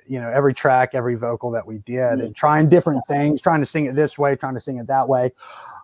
you 0.07 0.19
know 0.19 0.29
every 0.31 0.53
track, 0.55 0.91
every 0.95 1.15
vocal 1.15 1.51
that 1.51 1.65
we 1.65 1.77
did, 1.79 2.19
and 2.19 2.35
trying 2.35 2.67
different 2.69 3.05
things, 3.07 3.41
trying 3.41 3.59
to 3.59 3.65
sing 3.65 3.85
it 3.85 3.95
this 3.95 4.17
way, 4.17 4.35
trying 4.35 4.55
to 4.55 4.59
sing 4.59 4.77
it 4.77 4.87
that 4.87 5.07
way, 5.07 5.31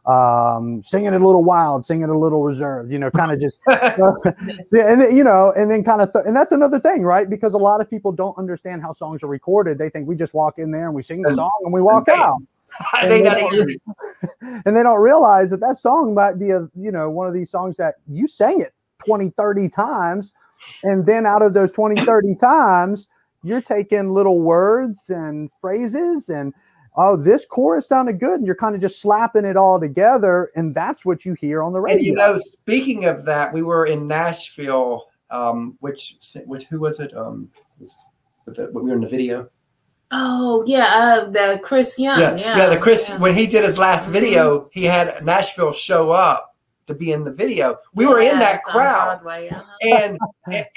um, 0.08 0.82
singing 0.84 1.14
it 1.14 1.22
a 1.22 1.26
little 1.26 1.44
wild, 1.44 1.86
singing 1.86 2.04
it 2.04 2.10
a 2.10 2.18
little 2.18 2.42
reserved, 2.44 2.92
you 2.92 2.98
know, 2.98 3.12
kind 3.12 3.32
of 3.32 3.40
just 3.46 3.58
yeah, 3.68 3.96
and 4.72 5.02
then, 5.02 5.16
you 5.16 5.24
know, 5.24 5.54
and 5.56 5.70
then 5.70 5.84
kind 5.84 6.02
of, 6.02 6.12
th- 6.12 6.26
and 6.26 6.36
that's 6.36 6.52
another 6.52 6.80
thing, 6.80 7.04
right? 7.04 7.30
Because 7.30 7.54
a 7.54 7.58
lot 7.58 7.82
of 7.82 7.90
people 7.90 8.12
don't 8.12 8.36
understand 8.38 8.82
how 8.82 8.94
songs 8.94 9.22
are 9.24 9.28
recorded. 9.28 9.78
They 9.78 9.90
think 9.90 10.08
we 10.08 10.16
just 10.16 10.34
walk 10.34 10.58
in 10.58 10.72
there 10.72 10.86
and 10.88 10.96
we 10.96 11.04
sing 11.04 11.22
the 11.22 11.30
And- 11.30 11.36
song 11.38 11.52
and 11.64 11.72
we 11.74 11.82
walk 11.82 12.08
and- 12.10 12.20
out, 12.20 12.38
I 12.94 13.08
think 13.08 13.26
that 13.26 13.40
And 14.42 14.62
and 14.66 14.76
they 14.76 14.84
don't 14.84 15.02
realize 15.02 15.50
that 15.52 15.60
that 15.60 15.78
song 15.78 16.14
might 16.16 16.40
be 16.40 16.50
a, 16.50 16.68
you 16.76 16.92
know, 16.92 17.10
one 17.12 17.28
of 17.28 17.34
these 17.34 17.50
songs 17.52 17.78
that 17.78 17.96
you 18.08 18.28
sang 18.28 18.62
it 18.62 18.74
20, 19.06 19.30
30 19.38 19.70
times, 19.70 20.34
and 20.84 21.06
then 21.06 21.26
out 21.26 21.42
of 21.42 21.54
those 21.54 21.72
20, 21.72 22.02
30 22.06 22.36
times, 22.36 23.08
you're 23.44 23.62
taking 23.62 24.12
little 24.14 24.40
words 24.42 25.10
and 25.10 25.50
phrases 25.60 26.30
and 26.30 26.54
oh, 26.98 27.18
this 27.18 27.46
chorus 27.46 27.90
sounded 27.90 28.20
good, 28.20 28.36
and 28.36 28.46
you're 28.46 28.56
kind 28.56 28.74
of 28.74 28.80
just 28.80 29.02
slapping 29.02 29.44
it 29.44 29.58
all 29.58 29.80
together, 29.80 30.50
and 30.56 30.74
that's 30.74 31.04
what 31.06 31.26
you 31.26 31.34
hear 31.34 31.62
on 31.62 31.74
the 31.74 31.80
radio. 31.82 31.98
And 31.98 32.06
you 32.06 32.14
know, 32.14 32.38
speaking 32.38 33.04
of 33.06 33.26
that, 33.26 33.52
we 33.54 33.62
were 33.64 33.86
in 33.86 34.08
Nashville. 34.08 35.08
Um, 35.30 35.76
which 35.82 36.16
which 36.46 36.66
who 36.66 36.80
was 36.80 37.00
it? 37.00 37.16
Um, 37.18 37.50
with 38.46 38.56
the, 38.56 38.72
we 38.72 38.82
were 38.84 38.94
in 38.94 39.02
the 39.02 39.08
video. 39.10 39.50
Oh 40.12 40.64
yeah, 40.66 40.86
uh, 40.94 41.30
the 41.30 41.60
Chris 41.64 42.00
Young. 42.00 42.20
yeah, 42.20 42.36
Yeah, 42.38 42.58
yeah, 42.58 42.70
The 42.70 42.78
Chris 42.78 43.10
yeah. 43.10 43.18
when 43.18 43.34
he 43.36 43.48
did 43.48 43.64
his 43.64 43.78
last 43.78 44.08
Mhm. 44.08 44.12
video, 44.14 44.70
he 44.72 44.84
had 44.86 45.26
Nashville 45.26 45.72
show 45.72 46.12
up 46.12 46.55
to 46.88 46.94
be 46.94 47.12
in 47.12 47.24
the 47.24 47.32
video. 47.32 47.78
We 47.94 48.06
were 48.06 48.20
in 48.20 48.40
that 48.40 48.62
crowd, 48.64 49.22
Broadway, 49.22 49.50
uh-huh. 49.50 49.64
and 49.84 50.20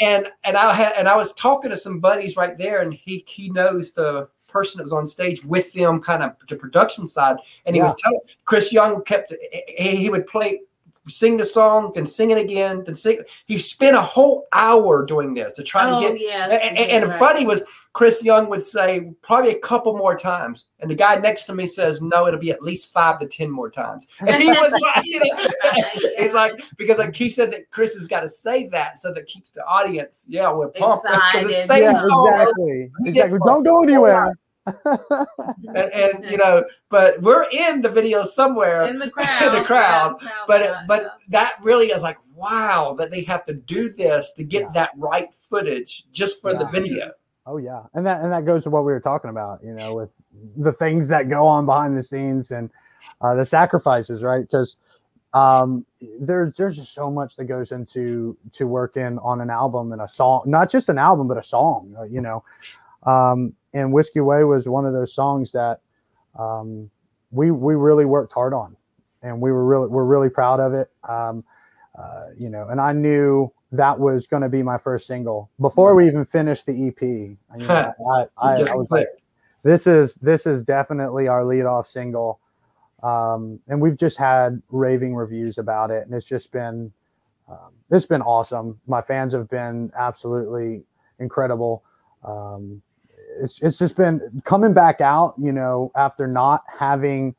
and 0.01 0.29
and 0.45 0.57
I 0.57 0.73
had 0.73 0.93
and 0.97 1.09
I 1.09 1.17
was 1.17 1.33
talking 1.35 1.71
to 1.71 1.77
some 1.77 2.01
buddies 2.01 2.37
right 2.37 2.57
there, 2.57 2.83
and 2.83 2.93
he 2.93 3.25
he 3.27 3.51
knows 3.51 3.93
the 3.93 4.29
person 4.49 4.79
that 4.79 4.85
was 4.85 4.93
on 4.93 5.07
stage 5.07 5.45
with 5.45 5.73
them, 5.73 6.01
kind 6.01 6.23
of 6.23 6.35
the 6.49 6.57
production 6.57 7.07
side, 7.07 7.37
and 7.67 7.77
he 7.77 7.83
was 7.83 7.95
telling 8.03 8.21
Chris 8.45 8.73
Young 8.73 9.03
kept 9.05 9.33
he, 9.77 9.97
he 9.97 10.11
would 10.11 10.27
play 10.27 10.61
sing 11.09 11.37
the 11.37 11.45
song, 11.45 11.93
then 11.95 12.07
sing 12.07 12.31
it 12.31 12.39
again, 12.39 12.85
then 12.85 12.95
sing. 12.95 13.21
He 13.47 13.59
spent 13.59 13.97
a 13.97 14.01
whole 14.01 14.47
hour 14.53 15.05
doing 15.05 15.35
this 15.35 15.53
to 15.55 15.63
try 15.63 15.91
oh, 15.91 16.01
to 16.01 16.09
get. 16.09 16.21
yes, 16.21 16.61
and, 16.63 16.79
and, 16.79 16.91
and 16.91 17.11
right. 17.11 17.19
funny 17.19 17.47
was 17.47 17.63
Chris 17.93 18.23
Young 18.23 18.49
would 18.49 18.63
say 18.63 19.11
probably 19.23 19.53
a 19.53 19.59
couple 19.59 19.97
more 19.97 20.17
times, 20.17 20.67
and 20.81 20.91
the 20.91 20.95
guy 20.95 21.17
next 21.17 21.47
to 21.47 21.55
me 21.55 21.67
says 21.67 22.01
no, 22.01 22.27
it'll 22.27 22.41
be 22.41 22.51
at 22.51 22.63
least 22.63 22.93
five 22.93 23.19
to 23.21 23.27
ten 23.27 23.51
more 23.51 23.71
times. 23.71 24.09
And 24.21 24.43
he 24.43 24.49
was 24.49 24.73
like, 24.73 25.05
you 25.05 25.21
know, 25.21 25.37
he's 26.19 26.35
like 26.35 26.53
because 26.77 26.99
like 26.99 27.15
he 27.15 27.31
said 27.31 27.51
that 27.53 27.71
Chris 27.71 27.95
has 27.95 28.07
got 28.07 28.21
to 28.21 28.29
say 28.29 28.69
that 28.69 28.99
so 28.99 29.13
that 29.13 29.27
keeps 29.27 29.51
the 29.51 29.65
audience 29.65 30.27
yeah 30.29 30.53
we're 30.53 30.69
pumped 30.69 31.05
because 31.05 31.49
it's 31.49 31.63
the 31.63 31.67
same 31.67 31.83
Yeah, 31.83 31.95
song 31.95 32.33
exactly. 32.33 32.91
Exactly. 33.07 33.39
Don't 33.45 33.63
go 33.63 33.83
anywhere. 33.83 34.35
and, 34.85 35.93
and 35.93 36.31
you 36.31 36.37
know, 36.37 36.65
but 36.89 37.21
we're 37.23 37.47
in 37.51 37.83
the 37.83 37.89
video 37.89 38.25
somewhere. 38.25 38.83
in 38.87 38.99
the 38.99 39.11
crowd. 39.17 39.53
the 39.55 39.63
crowd, 39.65 40.17
yeah, 40.23 40.29
crowd 40.29 40.45
but 40.47 40.65
shot, 40.65 40.85
but 40.89 41.03
yeah. 41.03 41.09
that 41.31 41.55
really 41.63 41.87
is 41.89 42.03
like 42.03 42.19
wow 42.35 42.95
that 42.99 43.11
they 43.11 43.23
have 43.25 43.45
to 43.45 43.53
do 43.55 43.89
this 43.89 44.33
to 44.35 44.45
get 44.45 44.63
Yeah. 44.63 44.71
that 44.75 44.91
right 44.97 45.33
footage 45.35 46.05
just 46.13 46.41
for 46.41 46.55
the 46.55 46.67
video. 46.67 47.11
Oh 47.47 47.57
yeah, 47.57 47.83
and 47.95 48.05
that 48.07 48.21
and 48.23 48.31
that 48.33 48.45
goes 48.45 48.63
to 48.65 48.71
what 48.71 48.85
we 48.85 48.93
were 48.93 49.01
talking 49.01 49.31
about, 49.31 49.63
you 49.65 49.73
know, 49.73 49.95
with 49.95 50.11
the 50.57 50.73
things 50.73 51.09
that 51.09 51.29
go 51.29 51.47
on 51.47 51.65
behind 51.67 51.97
the 51.97 52.03
scenes 52.03 52.51
and 52.51 52.71
uh, 53.23 53.35
the 53.35 53.45
sacrifices, 53.47 54.23
right? 54.23 54.43
Because 54.43 54.77
um, 55.35 55.85
there's 56.21 56.55
there's 56.57 56.77
just 56.77 56.93
so 56.95 57.11
much 57.11 57.37
that 57.37 57.45
goes 57.47 57.73
into 57.73 58.37
to 58.53 58.67
working 58.67 59.19
on 59.21 59.41
an 59.41 59.49
album 59.51 59.93
and 59.93 60.03
a 60.03 60.09
song, 60.09 60.43
not 60.47 60.71
just 60.71 60.89
an 60.91 60.99
album, 60.99 61.27
but 61.27 61.39
a 61.39 61.43
song, 61.43 61.95
uh, 61.99 62.03
you 62.05 62.21
know. 62.21 62.45
Um, 63.05 63.55
and 63.75 63.93
Whiskey 63.93 64.21
Way 64.21 64.45
was 64.45 64.69
one 64.69 64.87
of 64.87 64.93
those 64.93 65.15
songs 65.15 65.53
that 65.53 65.81
um, 66.39 66.91
we 67.31 67.51
we 67.51 67.75
really 67.75 68.05
worked 68.05 68.33
hard 68.33 68.55
on, 68.55 68.77
and 69.23 69.41
we 69.41 69.53
were 69.53 69.65
really 69.65 69.89
we're 69.89 70.05
really 70.05 70.31
proud 70.31 70.61
of 70.61 70.73
it. 70.75 70.91
Um, 71.09 71.45
uh, 71.99 72.27
you 72.39 72.49
know, 72.49 72.69
and 72.69 72.81
I 72.81 72.93
knew 72.93 73.53
that 73.73 73.99
was 73.99 74.27
going 74.27 74.43
to 74.43 74.49
be 74.49 74.63
my 74.63 74.79
first 74.79 75.07
single 75.07 75.51
before 75.61 75.95
we 75.95 76.07
even 76.07 76.25
finished 76.25 76.67
the 76.67 76.89
EP. 76.89 77.03
You 77.03 77.37
know, 77.57 77.95
I, 78.13 78.27
I, 78.39 78.53
I 78.53 78.59
Just 78.59 78.77
was 78.77 78.91
like, 78.91 79.09
this 79.63 79.87
is 79.87 80.15
this 80.17 80.47
is 80.47 80.63
definitely 80.63 81.29
our 81.29 81.45
lead 81.45 81.65
off 81.65 81.89
single, 81.89 82.41
um, 83.03 83.61
and 83.69 83.81
we've 83.81 83.97
just 83.97 84.17
had 84.17 84.63
raving 84.71 85.15
reviews 85.15 85.59
about 85.59 85.91
it, 85.91 86.07
and 86.07 86.15
it's 86.15 86.27
just 86.27 86.53
been 86.53 86.93
um, 87.49 87.73
it's 87.91 88.07
been 88.07 88.23
awesome. 88.23 88.81
My 88.87 89.03
fans 89.03 89.33
have 89.33 89.49
been 89.49 89.91
absolutely 89.97 90.83
incredible. 91.19 91.83
Um, 92.25 92.83
it's 93.41 93.61
it's 93.61 93.79
just 93.79 93.97
been 93.97 94.43
coming 94.45 94.73
back 94.73 95.01
out, 95.01 95.35
you 95.39 95.53
know, 95.53 95.91
after 95.97 96.27
not 96.27 96.65
having 96.67 97.35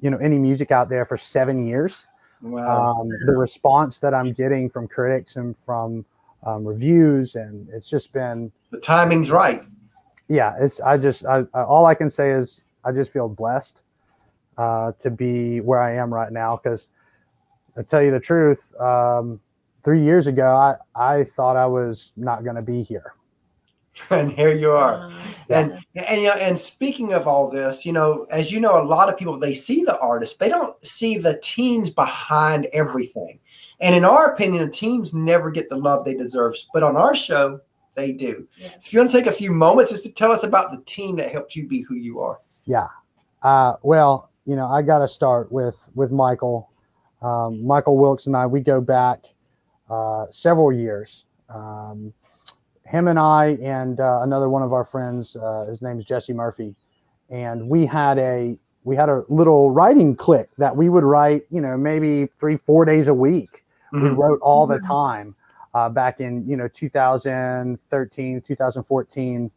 you 0.00 0.10
know 0.10 0.18
any 0.18 0.38
music 0.38 0.70
out 0.70 0.88
there 0.88 1.04
for 1.04 1.16
seven 1.16 1.66
years 1.66 2.04
wow. 2.42 3.00
um, 3.00 3.08
the 3.26 3.32
response 3.32 3.98
that 3.98 4.14
I'm 4.14 4.32
getting 4.32 4.70
from 4.70 4.88
critics 4.88 5.36
and 5.36 5.56
from 5.56 6.04
um, 6.44 6.64
reviews, 6.64 7.34
and 7.34 7.68
it's 7.70 7.88
just 7.88 8.12
been, 8.12 8.50
the 8.70 8.78
timing's 8.78 9.30
right. 9.30 9.62
yeah, 10.28 10.54
it's, 10.58 10.80
I 10.80 10.96
just, 10.96 11.24
I, 11.26 11.44
I, 11.54 11.62
all 11.62 11.86
I 11.86 11.94
can 11.94 12.08
say 12.08 12.30
is 12.30 12.64
I 12.84 12.92
just 12.92 13.12
feel 13.12 13.28
blessed 13.28 13.82
uh, 14.56 14.92
to 15.00 15.10
be 15.10 15.60
where 15.60 15.80
I 15.80 15.94
am 15.94 16.12
right 16.12 16.32
now. 16.32 16.56
Cause 16.56 16.88
I 17.76 17.82
tell 17.82 18.02
you 18.02 18.10
the 18.10 18.20
truth, 18.20 18.74
um, 18.80 19.40
three 19.84 20.02
years 20.02 20.26
ago, 20.26 20.46
I, 20.46 20.76
I 20.94 21.24
thought 21.24 21.56
I 21.56 21.66
was 21.66 22.12
not 22.16 22.42
going 22.42 22.56
to 22.56 22.62
be 22.62 22.82
here. 22.82 23.14
And 24.10 24.32
here 24.32 24.52
you 24.52 24.72
are. 24.72 25.10
Uh, 25.10 25.14
And 25.48 25.84
and 25.94 26.22
you 26.22 26.28
know, 26.28 26.34
and 26.34 26.56
speaking 26.58 27.12
of 27.12 27.26
all 27.26 27.50
this, 27.50 27.84
you 27.84 27.92
know, 27.92 28.26
as 28.30 28.52
you 28.52 28.60
know, 28.60 28.80
a 28.80 28.84
lot 28.84 29.08
of 29.08 29.16
people 29.16 29.38
they 29.38 29.54
see 29.54 29.82
the 29.82 29.98
artist, 29.98 30.38
they 30.38 30.48
don't 30.48 30.74
see 30.86 31.18
the 31.18 31.38
teams 31.42 31.90
behind 31.90 32.66
everything. 32.72 33.40
And 33.80 33.94
in 33.94 34.04
our 34.04 34.32
opinion, 34.32 34.64
the 34.64 34.70
teams 34.70 35.14
never 35.14 35.50
get 35.50 35.68
the 35.68 35.76
love 35.76 36.04
they 36.04 36.14
deserve. 36.14 36.54
But 36.72 36.82
on 36.82 36.96
our 36.96 37.14
show, 37.14 37.60
they 37.94 38.12
do. 38.12 38.46
Yes. 38.56 38.72
So 38.72 38.88
if 38.88 38.92
you 38.92 38.98
want 39.00 39.10
to 39.10 39.16
take 39.16 39.26
a 39.26 39.32
few 39.32 39.52
moments 39.52 39.90
just 39.90 40.04
to 40.04 40.12
tell 40.12 40.30
us 40.30 40.44
about 40.44 40.70
the 40.70 40.82
team 40.84 41.16
that 41.16 41.32
helped 41.32 41.56
you 41.56 41.66
be 41.66 41.82
who 41.82 41.94
you 41.94 42.20
are. 42.20 42.38
Yeah. 42.64 42.88
Uh, 43.42 43.74
well, 43.82 44.30
you 44.46 44.54
know, 44.56 44.66
I 44.66 44.82
got 44.82 44.98
to 45.00 45.08
start 45.08 45.50
with 45.50 45.76
with 45.94 46.10
Michael. 46.10 46.70
Um, 47.22 47.66
Michael 47.66 47.98
Wilkes 47.98 48.26
and 48.26 48.36
I, 48.36 48.46
we 48.46 48.60
go 48.60 48.80
back 48.80 49.26
uh, 49.90 50.26
several 50.30 50.72
years. 50.72 51.26
Um, 51.48 52.14
him 52.90 53.08
and 53.08 53.18
I 53.18 53.58
and 53.62 54.00
uh, 54.00 54.20
another 54.22 54.48
one 54.48 54.62
of 54.62 54.72
our 54.72 54.84
friends, 54.84 55.36
uh, 55.36 55.66
his 55.68 55.80
name 55.80 55.98
is 55.98 56.04
Jesse 56.04 56.32
Murphy, 56.32 56.74
and 57.30 57.68
we 57.68 57.86
had 57.86 58.18
a 58.18 58.56
we 58.84 58.96
had 58.96 59.08
a 59.08 59.22
little 59.28 59.70
writing 59.70 60.16
click 60.16 60.50
that 60.58 60.74
we 60.74 60.88
would 60.88 61.04
write, 61.04 61.44
you 61.50 61.60
know, 61.60 61.76
maybe 61.76 62.26
three 62.26 62.56
four 62.56 62.84
days 62.84 63.08
a 63.08 63.14
week. 63.14 63.64
We 63.92 64.08
wrote 64.08 64.40
all 64.40 64.66
the 64.68 64.78
time 64.78 65.34
uh, 65.74 65.88
back 65.88 66.20
in 66.20 66.46
you 66.48 66.56
know 66.56 66.68
2013, 66.68 68.40
2014 68.40 69.50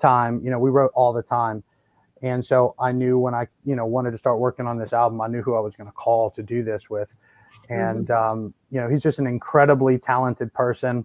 time. 0.00 0.40
You 0.44 0.50
know, 0.50 0.58
we 0.58 0.70
wrote 0.70 0.92
all 0.94 1.12
the 1.12 1.22
time. 1.22 1.62
And 2.22 2.44
so 2.44 2.74
I 2.78 2.92
knew 2.92 3.18
when 3.18 3.34
I, 3.34 3.46
you 3.64 3.76
know, 3.76 3.84
wanted 3.84 4.12
to 4.12 4.18
start 4.18 4.38
working 4.38 4.66
on 4.66 4.78
this 4.78 4.92
album, 4.92 5.20
I 5.20 5.26
knew 5.26 5.42
who 5.42 5.54
I 5.54 5.60
was 5.60 5.76
going 5.76 5.86
to 5.86 5.92
call 5.92 6.30
to 6.30 6.42
do 6.42 6.62
this 6.62 6.88
with. 6.88 7.14
And, 7.68 8.10
um, 8.10 8.54
you 8.70 8.80
know, 8.80 8.88
he's 8.88 9.02
just 9.02 9.18
an 9.18 9.26
incredibly 9.26 9.98
talented 9.98 10.52
person, 10.54 11.04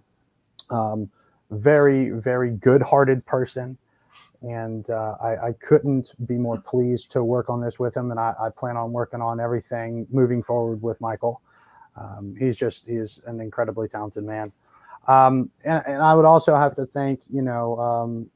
um, 0.70 1.10
very, 1.52 2.10
very 2.10 2.50
good 2.50 2.82
hearted 2.82 3.24
person. 3.26 3.78
And 4.42 4.88
uh, 4.90 5.16
I, 5.22 5.48
I 5.48 5.52
couldn't 5.52 6.12
be 6.26 6.34
more 6.34 6.58
pleased 6.58 7.12
to 7.12 7.24
work 7.24 7.48
on 7.48 7.60
this 7.60 7.78
with 7.78 7.96
him. 7.96 8.10
And 8.10 8.18
I, 8.18 8.34
I 8.40 8.48
plan 8.50 8.76
on 8.76 8.92
working 8.92 9.20
on 9.20 9.40
everything 9.40 10.06
moving 10.10 10.42
forward 10.42 10.82
with 10.82 11.00
Michael. 11.00 11.40
Um, 11.96 12.34
he's 12.38 12.56
just, 12.56 12.86
he's 12.86 13.20
an 13.26 13.40
incredibly 13.40 13.88
talented 13.88 14.24
man. 14.24 14.52
Um, 15.08 15.50
and, 15.64 15.82
and 15.86 16.02
I 16.02 16.14
would 16.14 16.24
also 16.24 16.54
have 16.56 16.74
to 16.76 16.86
thank, 16.86 17.20
you 17.30 17.42
know, 17.42 17.78
um, 17.78 18.30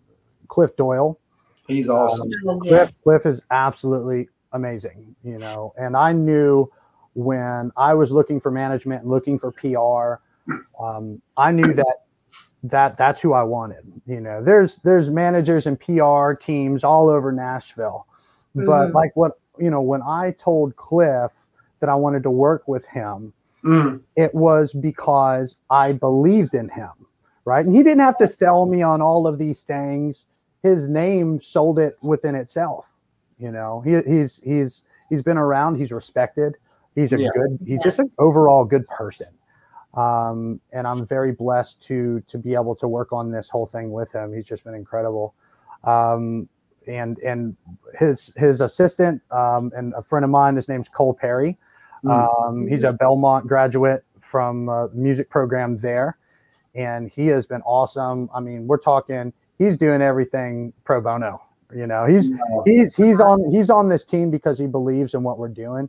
Cliff 0.48 0.76
Doyle. 0.76 1.18
He's 1.66 1.88
awesome. 1.88 2.30
Oh, 2.46 2.58
Cliff. 2.60 2.92
Cliff 3.02 3.26
is 3.26 3.42
absolutely 3.50 4.28
amazing, 4.52 5.14
you 5.24 5.38
know. 5.38 5.74
And 5.76 5.96
I 5.96 6.12
knew 6.12 6.70
when 7.14 7.72
I 7.76 7.94
was 7.94 8.12
looking 8.12 8.40
for 8.40 8.50
management 8.50 9.02
and 9.02 9.10
looking 9.10 9.38
for 9.38 9.50
PR, 9.50 10.22
um, 10.80 11.20
I 11.36 11.50
knew 11.50 11.72
that 11.74 12.05
that 12.70 12.96
that's 12.96 13.20
who 13.20 13.32
I 13.32 13.42
wanted. 13.42 13.84
You 14.06 14.20
know, 14.20 14.42
there's 14.42 14.76
there's 14.78 15.10
managers 15.10 15.66
and 15.66 15.78
PR 15.78 16.32
teams 16.32 16.84
all 16.84 17.08
over 17.08 17.32
Nashville, 17.32 18.06
but 18.54 18.88
Mhm. 18.90 18.94
like 18.94 19.16
what 19.16 19.32
you 19.58 19.70
know, 19.70 19.80
when 19.82 20.02
I 20.02 20.32
told 20.32 20.76
Cliff 20.76 21.32
that 21.80 21.88
I 21.88 21.94
wanted 21.94 22.22
to 22.24 22.30
work 22.30 22.66
with 22.68 22.86
him, 22.86 23.32
Mm. 23.64 24.00
it 24.16 24.34
was 24.34 24.72
because 24.72 25.56
I 25.70 25.92
believed 25.92 26.54
in 26.54 26.68
him, 26.68 26.90
right? 27.44 27.64
And 27.64 27.74
he 27.74 27.82
didn't 27.82 28.00
have 28.00 28.18
to 28.18 28.28
sell 28.28 28.66
me 28.66 28.82
on 28.82 29.00
all 29.02 29.26
of 29.26 29.38
these 29.38 29.62
things. 29.62 30.26
His 30.62 30.88
name 30.88 31.40
sold 31.40 31.78
it 31.78 31.96
within 32.02 32.34
itself. 32.34 32.86
You 33.38 33.50
know, 33.52 33.80
he, 33.80 34.00
he's 34.02 34.38
he's 34.44 34.82
he's 35.08 35.22
been 35.22 35.38
around. 35.38 35.76
He's 35.76 35.92
respected. 35.92 36.56
He's 36.94 37.12
a 37.12 37.18
Yeah. 37.18 37.28
good. 37.34 37.58
He's 37.66 37.82
just 37.82 37.98
an 37.98 38.10
overall 38.18 38.64
good 38.64 38.86
person. 38.88 39.28
Um, 39.94 40.60
and 40.72 40.86
I'm 40.86 41.06
very 41.06 41.32
blessed 41.32 41.82
to 41.84 42.22
to 42.28 42.38
be 42.38 42.54
able 42.54 42.74
to 42.76 42.88
work 42.88 43.12
on 43.12 43.30
this 43.30 43.48
whole 43.48 43.66
thing 43.66 43.90
with 43.90 44.12
him. 44.12 44.32
He's 44.32 44.46
just 44.46 44.64
been 44.64 44.74
incredible. 44.74 45.34
Um, 45.84 46.48
and 46.86 47.18
and 47.18 47.56
his 47.98 48.32
his 48.36 48.60
assistant 48.60 49.22
um, 49.30 49.72
and 49.74 49.94
a 49.94 50.02
friend 50.02 50.24
of 50.24 50.30
mine. 50.30 50.56
His 50.56 50.68
name's 50.68 50.88
Cole 50.88 51.14
Perry. 51.14 51.58
Um, 52.08 52.68
he's 52.68 52.84
a 52.84 52.92
Belmont 52.92 53.46
graduate 53.46 54.04
from 54.20 54.68
uh, 54.68 54.88
the 54.88 54.96
music 54.96 55.28
program 55.28 55.78
there, 55.78 56.18
and 56.74 57.10
he 57.10 57.26
has 57.28 57.46
been 57.46 57.62
awesome. 57.62 58.30
I 58.34 58.40
mean, 58.40 58.66
we're 58.66 58.78
talking. 58.78 59.32
He's 59.58 59.76
doing 59.76 60.02
everything 60.02 60.72
pro 60.84 61.00
bono. 61.00 61.42
You 61.74 61.86
know, 61.86 62.06
he's 62.06 62.30
he's 62.64 62.94
he's 62.94 63.20
on 63.20 63.50
he's 63.50 63.70
on 63.70 63.88
this 63.88 64.04
team 64.04 64.30
because 64.30 64.58
he 64.58 64.66
believes 64.66 65.14
in 65.14 65.22
what 65.22 65.38
we're 65.38 65.48
doing. 65.48 65.88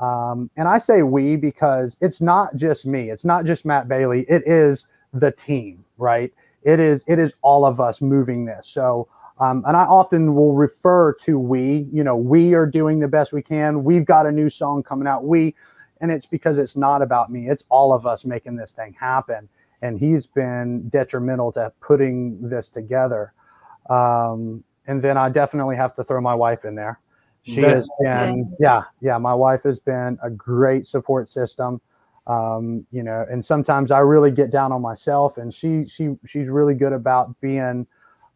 Um, 0.00 0.50
and 0.56 0.68
I 0.68 0.78
say 0.78 1.02
we 1.02 1.36
because 1.36 1.96
it's 2.00 2.20
not 2.20 2.56
just 2.56 2.86
me. 2.86 3.10
It's 3.10 3.24
not 3.24 3.44
just 3.44 3.64
Matt 3.64 3.88
Bailie. 3.88 4.26
It 4.28 4.46
is 4.46 4.86
the 5.12 5.30
team, 5.30 5.84
right? 5.98 6.32
It 6.62 6.80
is 6.80 7.04
it 7.06 7.18
is 7.18 7.34
all 7.42 7.64
of 7.64 7.80
us 7.80 8.00
moving 8.00 8.44
this. 8.44 8.66
So. 8.68 9.08
Um, 9.38 9.64
and 9.66 9.76
I 9.76 9.82
often 9.84 10.34
will 10.34 10.54
refer 10.54 11.12
to 11.12 11.38
we, 11.38 11.86
you 11.92 12.02
know, 12.02 12.16
we 12.16 12.54
are 12.54 12.64
doing 12.64 13.00
the 13.00 13.08
best 13.08 13.34
we 13.34 13.42
can. 13.42 13.84
We've 13.84 14.06
got 14.06 14.24
a 14.24 14.32
new 14.32 14.48
song 14.48 14.82
coming 14.82 15.06
out. 15.06 15.24
We, 15.24 15.54
and 16.00 16.10
it's 16.10 16.24
because 16.24 16.58
it's 16.58 16.74
not 16.74 17.02
about 17.02 17.30
me. 17.30 17.50
It's 17.50 17.62
all 17.68 17.92
of 17.92 18.06
us 18.06 18.24
making 18.24 18.56
this 18.56 18.72
thing 18.72 18.96
happen. 18.98 19.46
And 19.82 19.98
he's 19.98 20.26
been 20.26 20.88
detrimental 20.88 21.52
to 21.52 21.70
putting 21.82 22.48
this 22.48 22.70
together. 22.70 23.34
Um, 23.90 24.64
and 24.86 25.02
then 25.02 25.18
I 25.18 25.28
definitely 25.28 25.76
have 25.76 25.94
to 25.96 26.04
throw 26.04 26.22
my 26.22 26.34
wife 26.34 26.64
in 26.64 26.74
there. 26.74 26.98
She 27.46 27.60
That- 27.60 27.76
has 27.76 27.88
been, 28.00 28.56
yeah, 28.58 28.82
yeah. 29.00 29.18
My 29.18 29.32
wife 29.34 29.62
has 29.62 29.78
been 29.78 30.18
a 30.20 30.28
great 30.28 30.84
support 30.84 31.30
system. 31.30 31.80
Um, 32.26 32.84
you 32.90 33.04
know, 33.04 33.24
and 33.30 33.44
sometimes 33.44 33.92
I 33.92 34.00
really 34.00 34.32
get 34.32 34.50
down 34.50 34.72
on 34.72 34.82
myself, 34.82 35.38
and 35.38 35.54
she 35.54 35.84
she 35.86 36.16
she's 36.26 36.48
really 36.48 36.74
good 36.74 36.92
about 36.92 37.40
being 37.40 37.86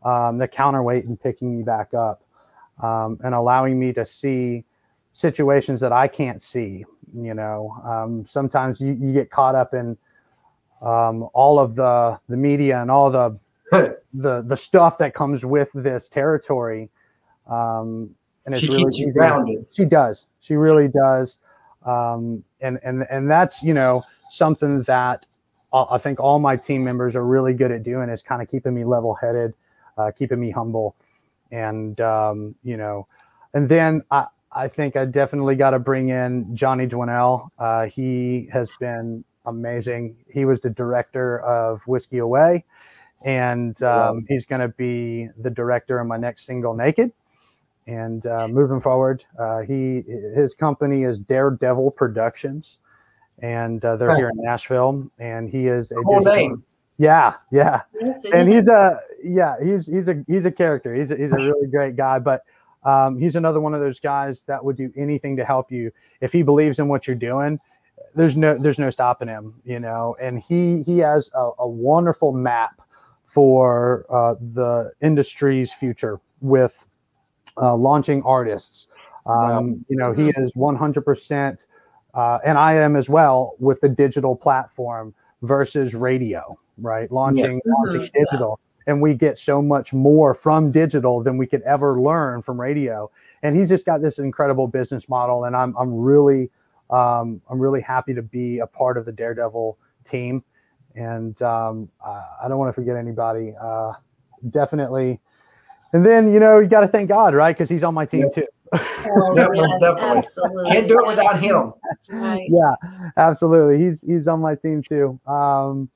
um, 0.05 0.39
the 0.39 0.47
counterweight 0.47 1.07
and 1.07 1.21
picking 1.21 1.57
me 1.59 1.65
back 1.65 1.93
up 1.93 2.23
um, 2.81 3.19
and 3.25 3.35
allowing 3.35 3.81
me 3.81 3.93
to 3.95 4.07
see 4.07 4.65
situations 5.13 5.81
that 5.81 5.93
I 5.93 6.07
can't 6.07 6.41
see. 6.41 6.85
You 7.13 7.35
know, 7.35 7.77
um, 7.83 8.25
sometimes 8.29 8.81
you, 8.81 8.93
you 8.93 9.13
get 9.13 9.29
caught 9.29 9.57
up 9.57 9.75
in 9.75 9.99
um, 10.83 11.29
all 11.35 11.59
of 11.59 11.75
the 11.75 12.21
the 12.29 12.37
media 12.37 12.81
and 12.81 12.93
all 12.93 13.11
the 13.11 13.37
the 14.15 14.43
the 14.43 14.57
stuff 14.57 14.99
that 14.99 15.15
comes 15.15 15.45
with 15.45 15.69
this 15.75 16.09
territory. 16.09 16.91
Um, 17.49 18.15
and 18.47 18.55
it's 18.55 18.65
she 18.65 18.71
really 18.71 18.85
keeps 18.93 19.09
easy. 19.09 19.13
grounded. 19.13 19.67
She 19.71 19.85
does. 19.85 20.27
She 20.41 20.55
really 20.55 20.89
does. 20.89 21.39
Um, 21.85 22.45
and 22.61 22.79
and 22.83 23.07
and 23.11 23.31
that's 23.31 23.63
you 23.63 23.75
know 23.75 24.03
something 24.31 24.83
that 24.83 25.27
I 25.73 25.87
I 25.91 25.99
think 25.99 26.21
all 26.21 26.39
my 26.39 26.57
team 26.57 26.85
members 26.85 27.17
are 27.17 27.25
really 27.25 27.55
good 27.55 27.71
at 27.71 27.83
doing 27.83 28.09
is 28.09 28.23
kind 28.23 28.43
of 28.43 28.49
keeping 28.49 28.75
me 28.75 28.85
level 28.85 29.15
headed, 29.15 29.55
uh, 29.97 30.11
keeping 30.17 30.41
me 30.41 30.51
humble, 30.51 30.97
and 31.51 32.01
um, 32.01 32.55
you 32.63 32.77
know, 32.77 33.07
and 33.55 33.69
then 33.69 34.03
I 34.11 34.27
I 34.53 34.69
think 34.69 34.97
I 34.97 35.05
definitely 35.05 35.55
got 35.55 35.71
to 35.71 35.79
bring 35.79 36.09
in 36.09 36.55
Johnny 36.55 36.87
Dwinell. 36.87 37.49
Uh, 37.59 37.87
he 37.87 38.49
has 38.53 38.71
been 38.79 39.25
amazing. 39.47 40.17
He 40.29 40.45
was 40.45 40.61
the 40.61 40.71
director 40.71 41.41
of 41.41 41.83
Whiskey 41.87 42.21
Way, 42.21 42.65
and 43.23 43.81
um, 43.83 44.25
he's 44.29 44.47
going 44.47 44.61
to 44.61 44.69
be 44.69 45.29
the 45.39 45.51
director 45.51 45.99
of 45.99 46.07
my 46.07 46.17
next 46.17 46.47
single, 46.47 46.75
Naked. 46.75 47.13
And 47.91 48.25
uh, 48.27 48.47
moving 48.49 48.81
forward, 48.81 49.25
uh, 49.39 49.61
he 49.61 50.03
his 50.37 50.55
company 50.55 51.03
is 51.03 51.19
Daredevil 51.19 51.91
Productions, 51.93 52.79
and 53.41 53.85
uh, 53.85 53.97
they're 53.97 54.11
Huh. 54.11 54.17
here 54.17 54.29
in 54.31 54.37
Nashville. 54.43 55.11
And 55.19 55.51
he 55.51 55.67
is 55.67 55.91
a 55.91 55.97
Cool 55.97 56.21
digital- 56.21 56.37
name. 56.37 56.65
Yeah, 56.99 57.33
yeah 57.51 57.81
and 58.35 58.47
he's 58.53 58.69
a 58.69 59.01
yeah 59.25 59.55
he's 59.63 59.87
he's 59.87 60.07
a 60.09 60.23
he's 60.29 60.45
a 60.45 60.51
character 60.53 60.95
he's 60.95 61.11
a, 61.11 61.17
he's 61.17 61.33
a 61.33 61.37
really 61.49 61.67
great 61.67 61.97
guy 61.97 62.19
but 62.19 62.43
um, 62.85 63.19
he's 63.19 63.37
another 63.37 63.59
one 63.59 63.73
of 63.73 63.81
those 63.81 63.99
guys 63.99 64.43
that 64.43 64.63
would 64.63 64.77
do 64.77 64.93
anything 64.99 65.35
to 65.39 65.45
help 65.47 65.73
you 65.73 65.91
if 66.21 66.31
he 66.31 66.43
believes 66.43 66.79
in 66.79 66.89
what 66.89 67.07
you're 67.07 67.17
doing 67.17 67.59
there's 68.15 68.37
no 68.37 68.59
there's 68.59 68.79
no 68.79 68.91
stopping 68.91 69.29
him 69.29 69.55
you 69.65 69.81
know 69.81 70.15
and 70.21 70.41
he 70.41 70.83
he 70.83 70.99
has 70.99 71.31
a, 71.35 71.51
a 71.61 71.67
wonderful 71.67 72.33
map 72.33 72.83
for 73.25 74.05
uh, 74.11 74.35
the 74.53 74.93
industry's 75.01 75.73
future 75.73 76.21
with 76.43 76.85
uh, 77.57 77.75
launching 77.75 78.23
artists. 78.23 78.89
Um, 79.27 79.85
you 79.89 79.97
know 79.97 80.13
he 80.13 80.29
is 80.37 80.55
100% 80.55 81.67
uh, 82.15 82.39
and 82.45 82.59
i 82.59 82.73
am 82.75 82.97
as 82.97 83.09
well 83.09 83.55
with 83.59 83.81
the 83.81 83.89
digital 83.89 84.35
platform 84.35 85.15
versus 85.43 85.95
radio 85.95 86.59
right? 86.81 87.11
Launching 87.13 87.61
launching 87.67 88.01
Mhm. 88.01 88.13
digital 88.15 88.61
and 88.87 89.01
we 89.01 89.15
get 89.15 89.39
so 89.39 89.61
much 89.61 89.93
more 89.93 90.35
from 90.35 90.73
digital 90.73 91.23
than 91.23 91.37
we 91.37 91.47
could 91.47 91.63
ever 91.63 92.01
learn 92.01 92.43
from 92.43 92.59
radio. 92.61 93.11
And 93.43 93.57
he's 93.57 93.69
just 93.69 93.85
got 93.87 94.01
this 94.01 94.19
incredible 94.19 94.67
business 94.67 95.09
model 95.09 95.45
and 95.45 95.55
i'm, 95.55 95.77
I'm 95.77 95.95
really 95.95 96.51
um, 96.91 97.41
i'm 97.51 97.61
really 97.61 97.81
happy 97.83 98.15
to 98.15 98.23
be 98.23 98.59
a 98.59 98.67
part 98.67 98.97
of 98.97 99.05
the 99.05 99.13
daredevil 99.13 99.79
team. 100.05 100.43
And 100.97 101.41
um, 101.43 101.89
I, 102.05 102.25
I 102.45 102.49
don't 102.49 102.59
want 102.59 102.71
to 102.71 102.73
forget 102.73 102.97
anybody. 102.97 103.55
Uh, 103.61 103.93
definitely 104.51 105.21
and 105.93 106.05
then 106.05 106.33
you 106.33 106.41
know 106.41 106.59
you 106.59 106.69
got 106.69 106.81
to 106.81 106.89
thank 106.89 107.09
god 107.09 107.35
right 107.35 107.57
because 107.57 107.69
he's 107.69 107.83
on 107.85 107.95
my 107.95 108.05
team 108.07 108.29
too 108.35 108.47
Oh, 108.73 109.35
Yeah, 109.37 109.49
yes, 109.55 109.73
definitely. 109.81 110.19
absolutely. 110.19 110.71
Can't 110.71 110.89
do 110.89 110.99
it 111.01 111.07
without 111.07 111.41
him. 111.43 111.73
That's 111.91 112.09
right. 112.11 112.47
yeah, 112.49 112.75
absolutely. 113.17 113.85
He's 113.85 114.01
he's 114.03 114.29
on 114.29 114.41
my 114.41 114.55
team 114.55 114.81
too. 114.81 115.19
Um, 115.27 115.89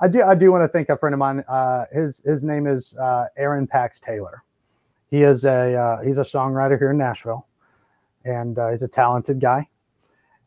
I 0.00 0.08
do 0.08 0.22
I 0.24 0.34
do 0.34 0.50
want 0.50 0.64
to 0.64 0.68
thank 0.68 0.88
a 0.88 0.96
friend 0.96 1.14
of 1.14 1.20
mine. 1.20 1.44
Uh, 1.46 1.84
his 1.92 2.20
his 2.26 2.42
name 2.42 2.66
is 2.66 2.96
uh, 2.96 3.26
Aaron 3.36 3.66
Pax 3.68 4.00
Taylor. 4.00 4.42
He 5.08 5.22
is 5.22 5.44
a 5.44 5.74
uh, 5.76 6.02
he's 6.02 6.18
a 6.18 6.22
songwriter 6.22 6.76
here 6.76 6.90
in 6.90 6.98
Nashville, 6.98 7.46
and 8.24 8.58
uh, 8.58 8.70
he's 8.72 8.82
a 8.82 8.88
talented 8.88 9.38
guy. 9.40 9.68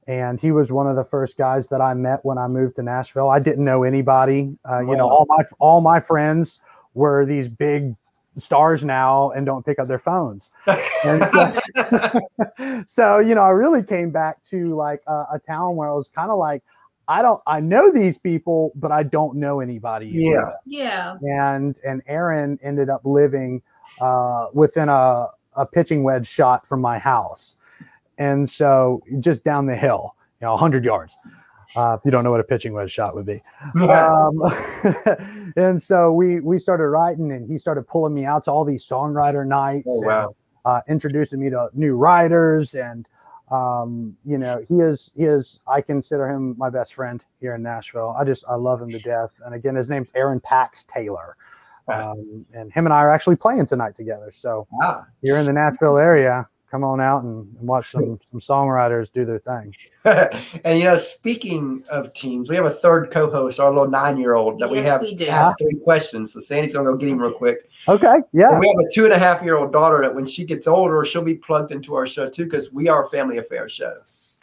And 0.07 0.41
he 0.41 0.51
was 0.51 0.71
one 0.73 0.85
of 0.87 0.97
the 0.97 1.05
first 1.05 1.37
guys 1.37 1.69
that 1.69 1.79
I 1.79 1.93
met 1.93 2.19
when 2.25 2.37
I 2.37 2.47
moved 2.49 2.75
to 2.75 2.83
Nashville. 2.83 3.29
I 3.29 3.39
didn't 3.39 3.63
know 3.63 3.83
anybody. 3.83 4.53
Uh, 4.69 4.79
you 4.81 4.97
know, 4.97 5.07
all 5.07 5.25
my 5.29 5.43
all 5.59 5.79
my 5.79 6.01
friends 6.01 6.59
were 6.93 7.25
these 7.25 7.47
big 7.47 7.95
stars 8.37 8.85
now 8.85 9.31
and 9.31 9.45
don't 9.45 9.65
pick 9.65 9.79
up 9.79 9.87
their 9.87 9.99
phones. 9.99 10.51
And 11.03 11.23
so, 11.33 11.59
so 12.87 13.19
you 13.19 13.35
know 13.35 13.41
i 13.41 13.49
really 13.49 13.83
came 13.83 14.11
back 14.11 14.43
to 14.45 14.75
like 14.75 15.01
a, 15.07 15.25
a 15.33 15.41
town 15.45 15.75
where 15.75 15.89
i 15.89 15.93
was 15.93 16.09
kind 16.09 16.29
of 16.31 16.37
like 16.37 16.63
i 17.07 17.21
don't 17.21 17.41
i 17.47 17.59
know 17.59 17.91
these 17.91 18.17
people 18.17 18.71
but 18.75 18.91
i 18.91 19.03
don't 19.03 19.35
know 19.35 19.59
anybody 19.59 20.07
Yeah. 20.13 20.51
Yeah. 20.65 21.17
and 21.21 21.77
and 21.85 22.01
aaron 22.07 22.59
ended 22.61 22.89
up 22.89 23.01
living 23.03 23.61
uh, 24.01 24.47
within 24.53 24.89
a, 24.89 25.27
a 25.55 25.65
pitching 25.65 26.03
wedge 26.03 26.27
shot 26.27 26.67
from 26.67 26.81
my 26.81 26.99
house 26.99 27.55
and 28.17 28.49
so 28.49 29.01
just 29.19 29.43
down 29.43 29.65
the 29.65 29.75
hill 29.75 30.15
you 30.41 30.45
know 30.45 30.51
100 30.51 30.83
yards 30.83 31.15
uh, 31.75 31.97
if 31.97 32.05
you 32.05 32.11
don't 32.11 32.23
know 32.23 32.31
what 32.31 32.39
a 32.39 32.43
pitching 32.43 32.73
wedge 32.73 32.91
shot 32.91 33.15
would 33.15 33.25
be. 33.25 33.41
Um, 33.89 34.41
and 35.55 35.81
so 35.81 36.11
we 36.11 36.39
we 36.39 36.59
started 36.59 36.87
writing 36.87 37.31
and 37.31 37.49
he 37.49 37.57
started 37.57 37.87
pulling 37.87 38.13
me 38.13 38.25
out 38.25 38.43
to 38.45 38.51
all 38.51 38.65
these 38.65 38.85
songwriter 38.85 39.45
nights 39.45 39.87
oh, 40.05 40.09
and, 40.09 40.35
uh, 40.65 40.81
introducing 40.87 41.39
me 41.39 41.49
to 41.49 41.69
new 41.73 41.95
writers 41.95 42.75
and 42.75 43.07
um, 43.51 44.15
you 44.25 44.37
know 44.37 44.63
he 44.67 44.79
is 44.79 45.11
he 45.15 45.23
is 45.23 45.59
i 45.67 45.81
consider 45.81 46.29
him 46.29 46.55
my 46.57 46.69
best 46.69 46.93
friend 46.93 47.23
here 47.39 47.55
in 47.55 47.63
nashville. 47.63 48.15
I 48.19 48.23
just 48.23 48.43
i 48.47 48.55
love 48.55 48.81
him 48.81 48.89
to 48.89 48.99
death. 48.99 49.39
And 49.45 49.55
again 49.55 49.75
his 49.75 49.89
name's 49.89 50.09
aaron 50.15 50.39
pax 50.39 50.85
taylor. 50.85 51.35
Um, 51.87 52.45
and 52.53 52.71
him 52.71 52.85
and 52.85 52.93
i 52.93 52.99
are 52.99 53.11
actually 53.11 53.35
playing 53.35 53.65
tonight 53.65 53.95
together. 53.95 54.29
So 54.31 54.67
Ah. 54.81 55.05
you're 55.21 55.37
in 55.37 55.45
the 55.45 55.53
nashville 55.53 55.97
area 55.97 56.47
come 56.69 56.83
on 56.83 57.01
out 57.01 57.23
and, 57.23 57.47
and 57.57 57.67
watch 57.67 57.91
some 57.91 58.19
some 58.31 58.39
songwriters 58.39 59.11
do 59.11 59.25
their 59.25 59.39
thing 59.39 59.73
and 60.63 60.79
you 60.79 60.85
know, 60.85 60.95
speaking 60.95 61.83
of 61.91 62.13
teams, 62.13 62.49
we 62.49 62.55
have 62.55 62.65
a 62.65 62.69
third 62.69 63.11
co-host, 63.11 63.59
our 63.59 63.69
little 63.69 63.89
nine-year-old 63.89 64.59
that 64.59 64.69
we 64.69 64.77
have 64.79 65.01
we 65.01 65.13
do. 65.13 65.27
asked 65.27 65.59
three 65.59 65.75
questions. 65.83 66.33
So 66.33 66.39
Sandy's 66.39 66.73
gonna 66.73 66.85
go 66.89 66.95
get 66.95 67.09
him 67.09 67.19
real 67.19 67.31
quick. 67.33 67.69
okay 67.87 68.17
yeah 68.31 68.49
And 68.51 68.59
we 68.59 68.67
have 68.69 68.77
a 68.77 68.93
two 68.93 69.03
and 69.05 69.13
a 69.13 69.19
half 69.19 69.43
year 69.43 69.57
old 69.57 69.73
daughter 69.73 70.01
that 70.01 70.13
when 70.15 70.25
she 70.25 70.45
gets 70.45 70.67
older, 70.67 71.03
she'll 71.05 71.21
be 71.21 71.35
plugged 71.35 71.71
into 71.71 71.95
our 71.95 72.05
show 72.07 72.29
too, 72.29 72.45
because 72.45 72.71
we 72.71 72.87
are 72.87 73.05
a 73.05 73.09
family 73.09 73.37
affair 73.39 73.67
show. 73.67 73.93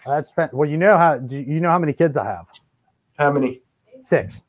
that's 0.05 0.31
fan- 0.31 0.51
well 0.53 0.69
you 0.69 0.77
know 0.77 0.97
how 0.99 1.17
do 1.17 1.37
you 1.37 1.59
know 1.61 1.71
how 1.71 1.79
many 1.79 1.93
kids 1.93 2.17
i 2.17 2.25
have 2.25 2.47
How 3.19 3.33
many? 3.33 3.63
six 4.03 4.43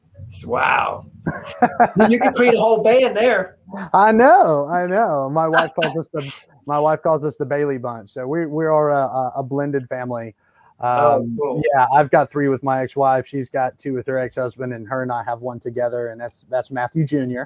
Wow. 0.45 1.05
you 2.09 2.19
can 2.19 2.34
create 2.34 2.53
a 2.53 2.57
whole 2.59 2.84
band 2.84 3.15
there. 3.15 3.57
I 3.93 4.11
know, 4.11 4.65
I 4.65 4.86
know. 4.88 5.30
My 5.30 5.47
wife 5.47 5.71
calls 5.73 5.95
us 5.97 6.09
the 6.11 6.30
my 6.68 6.78
wife 6.80 7.01
calls 7.01 7.24
us 7.26 7.38
the 7.38 7.45
Bailie 7.45 7.78
Bunch. 7.80 8.09
So 8.11 8.28
we 8.28 8.45
we 8.45 8.65
are 8.65 8.91
a, 8.91 9.05
a- 9.07 9.34
a 9.38 9.43
blended 9.43 9.88
family. 9.89 10.36
Oh, 10.80 11.15
Um, 11.22 11.36
cool. 11.39 11.63
Yeah, 11.74 11.88
I've 11.91 12.11
got 12.11 12.30
three 12.30 12.49
with 12.49 12.61
my 12.61 12.84
ex-wife. 12.84 13.26
She's 13.26 13.49
got 13.49 13.76
two 13.80 13.93
with 13.93 14.05
her 14.05 14.20
ex-husband, 14.20 14.74
and 14.74 14.88
her 14.88 15.01
and 15.01 15.11
I 15.11 15.24
have 15.24 15.41
one 15.41 15.59
together, 15.59 16.09
and 16.09 16.22
that's 16.22 16.45
that's 16.49 16.70
Matthew 16.70 17.03
Jr. 17.05 17.43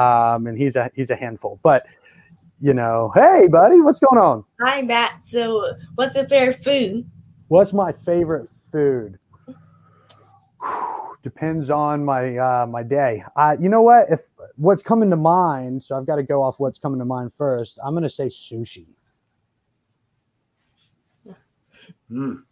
Um, 0.00 0.46
and 0.46 0.56
he's 0.56 0.76
a 0.76 0.90
he's 0.94 1.10
a 1.10 1.16
handful. 1.16 1.60
But 1.62 1.84
you 2.60 2.72
know, 2.72 3.12
hey, 3.14 3.48
buddy, 3.48 3.80
what's 3.82 3.98
going 4.00 4.18
on? 4.18 4.44
Hi, 4.62 4.80
Matt. 4.80 5.24
So, 5.24 5.74
what's 5.96 6.16
your 6.16 6.26
favorite 6.26 6.64
food? 6.64 7.10
What's 7.48 7.74
my 7.74 7.92
favorite 8.06 8.48
food? 8.72 9.18
Depends 11.24 11.70
on 11.70 12.04
my 12.04 12.36
uh, 12.36 12.66
my 12.66 12.82
day. 12.82 13.24
Uh, 13.34 13.56
you 13.58 13.70
know 13.70 13.80
what? 13.80 14.10
If 14.10 14.20
what's 14.56 14.82
coming 14.82 15.08
to 15.08 15.16
mind, 15.16 15.82
so 15.82 15.96
I've 15.96 16.06
got 16.06 16.16
to 16.16 16.22
go 16.22 16.42
off 16.42 16.56
what's 16.58 16.78
coming 16.78 16.98
to 16.98 17.06
mind 17.06 17.32
first. 17.38 17.78
I'm 17.82 17.94
gonna 17.94 18.10
say 18.10 18.26
sushi. 18.26 18.84
Mm. 22.10 22.42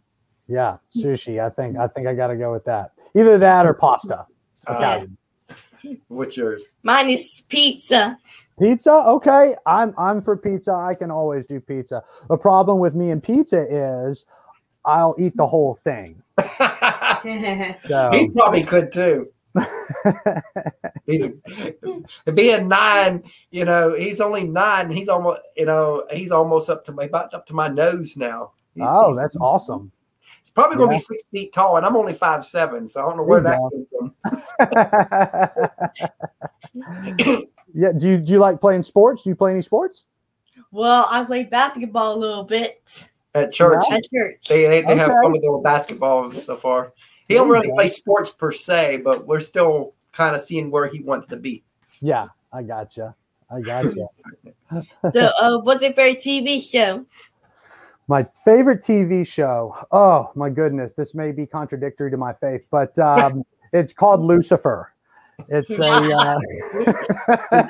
Yeah, 0.47 0.77
sushi. 0.95 1.39
I 1.39 1.51
think 1.51 1.77
I 1.77 1.87
think 1.87 2.07
I 2.07 2.15
got 2.15 2.27
to 2.27 2.35
go 2.35 2.51
with 2.51 2.65
that. 2.65 2.93
Either 3.15 3.37
that 3.37 3.67
or 3.67 3.75
pasta. 3.75 4.25
Uh, 4.65 5.01
what's 6.07 6.35
yours? 6.35 6.63
Mine 6.81 7.11
is 7.11 7.43
pizza. 7.47 8.17
Pizza. 8.59 8.91
Okay, 8.91 9.55
I'm 9.67 9.93
I'm 9.99 10.23
for 10.23 10.35
pizza. 10.35 10.71
I 10.71 10.95
can 10.95 11.11
always 11.11 11.45
do 11.45 11.59
pizza. 11.59 12.03
The 12.27 12.37
problem 12.37 12.79
with 12.79 12.95
me 12.95 13.11
and 13.11 13.21
pizza 13.21 13.67
is 13.69 14.25
I'll 14.83 15.15
eat 15.19 15.37
the 15.37 15.45
whole 15.45 15.75
thing. 15.83 16.23
So 17.87 18.09
he 18.11 18.29
probably 18.29 18.63
could 18.63 18.91
too. 18.91 19.29
He's 21.05 21.25
a, 21.25 22.31
being 22.31 22.67
nine, 22.67 23.23
you 23.51 23.65
know, 23.65 23.93
he's 23.93 24.19
only 24.19 24.43
nine. 24.45 24.89
He's 24.89 25.07
almost, 25.09 25.41
you 25.55 25.65
know, 25.67 26.05
he's 26.11 26.31
almost 26.31 26.69
up 26.71 26.83
to 26.85 26.91
my 26.91 27.03
about 27.03 27.33
up 27.33 27.45
to 27.47 27.53
my 27.53 27.67
nose 27.67 28.17
now. 28.17 28.51
He- 28.73 28.81
oh, 28.81 29.15
that's 29.15 29.35
awesome. 29.39 29.91
It's 30.41 30.49
probably 30.49 30.77
going 30.77 30.89
to 30.89 30.95
Yeah. 30.95 30.99
be 30.99 31.03
six 31.03 31.23
feet 31.31 31.53
tall, 31.53 31.77
and 31.77 31.85
I'm 31.85 31.95
only 31.95 32.13
five 32.13 32.43
seven, 32.45 32.87
so 32.87 33.01
I 33.01 33.09
don't 33.09 33.17
know 33.17 33.23
where 33.23 33.41
There 33.41 33.53
that 33.53 33.59
you 33.71 33.87
came 33.93 34.11
from. 37.23 37.47
yeah. 37.73 37.91
Do 37.97 38.07
you 38.07 38.17
do 38.17 38.31
you 38.33 38.39
like 38.39 38.59
playing 38.59 38.83
sports? 38.83 39.23
Do 39.23 39.29
you 39.29 39.35
play 39.35 39.51
any 39.51 39.61
sports? 39.61 40.05
Well, 40.71 41.07
I 41.11 41.23
played 41.25 41.49
basketball 41.49 42.15
a 42.15 42.17
little 42.19 42.43
bit 42.43 43.07
At 43.35 43.51
church, 43.51 43.83
at 43.91 44.01
church. 44.11 44.45
they 44.49 44.65
they, 44.67 44.81
they 44.81 44.95
have 44.97 45.11
fun 45.21 45.31
with 45.31 45.41
their 45.41 45.57
basketball 45.59 46.31
so 46.31 46.55
far. 46.55 46.93
He 47.27 47.35
don't 47.35 47.49
really 47.49 47.71
play 47.71 47.87
sports 47.87 48.29
per 48.29 48.51
se, 48.51 48.97
but 48.97 49.25
we're 49.25 49.39
still 49.39 49.93
kind 50.11 50.35
of 50.35 50.41
seeing 50.41 50.69
where 50.69 50.87
he 50.87 51.01
wants 51.01 51.27
to 51.27 51.37
be. 51.37 51.63
Yeah, 52.01 52.27
I 52.51 52.63
gotcha. 52.63 53.15
I 53.49 53.61
gotcha. 53.61 54.07
So, 55.11 55.29
uh, 55.39 55.59
what's 55.59 55.83
your 55.83 55.93
favorite 55.93 56.17
TV 56.17 56.59
show? 56.59 57.05
My 58.07 58.25
favorite 58.43 58.81
TV 58.81 59.25
show. 59.25 59.75
Oh 59.91 60.31
my 60.35 60.49
goodness, 60.49 60.93
this 60.93 61.13
may 61.13 61.31
be 61.31 61.45
contradictory 61.45 62.09
to 62.09 62.17
my 62.17 62.33
faith, 62.33 62.67
but 62.71 62.97
um, 62.97 63.43
it's 63.73 63.93
called 63.93 64.21
Lucifer. 64.21 64.92
It's 65.49 65.71
a. 65.79 66.39
Uh, 67.27 67.69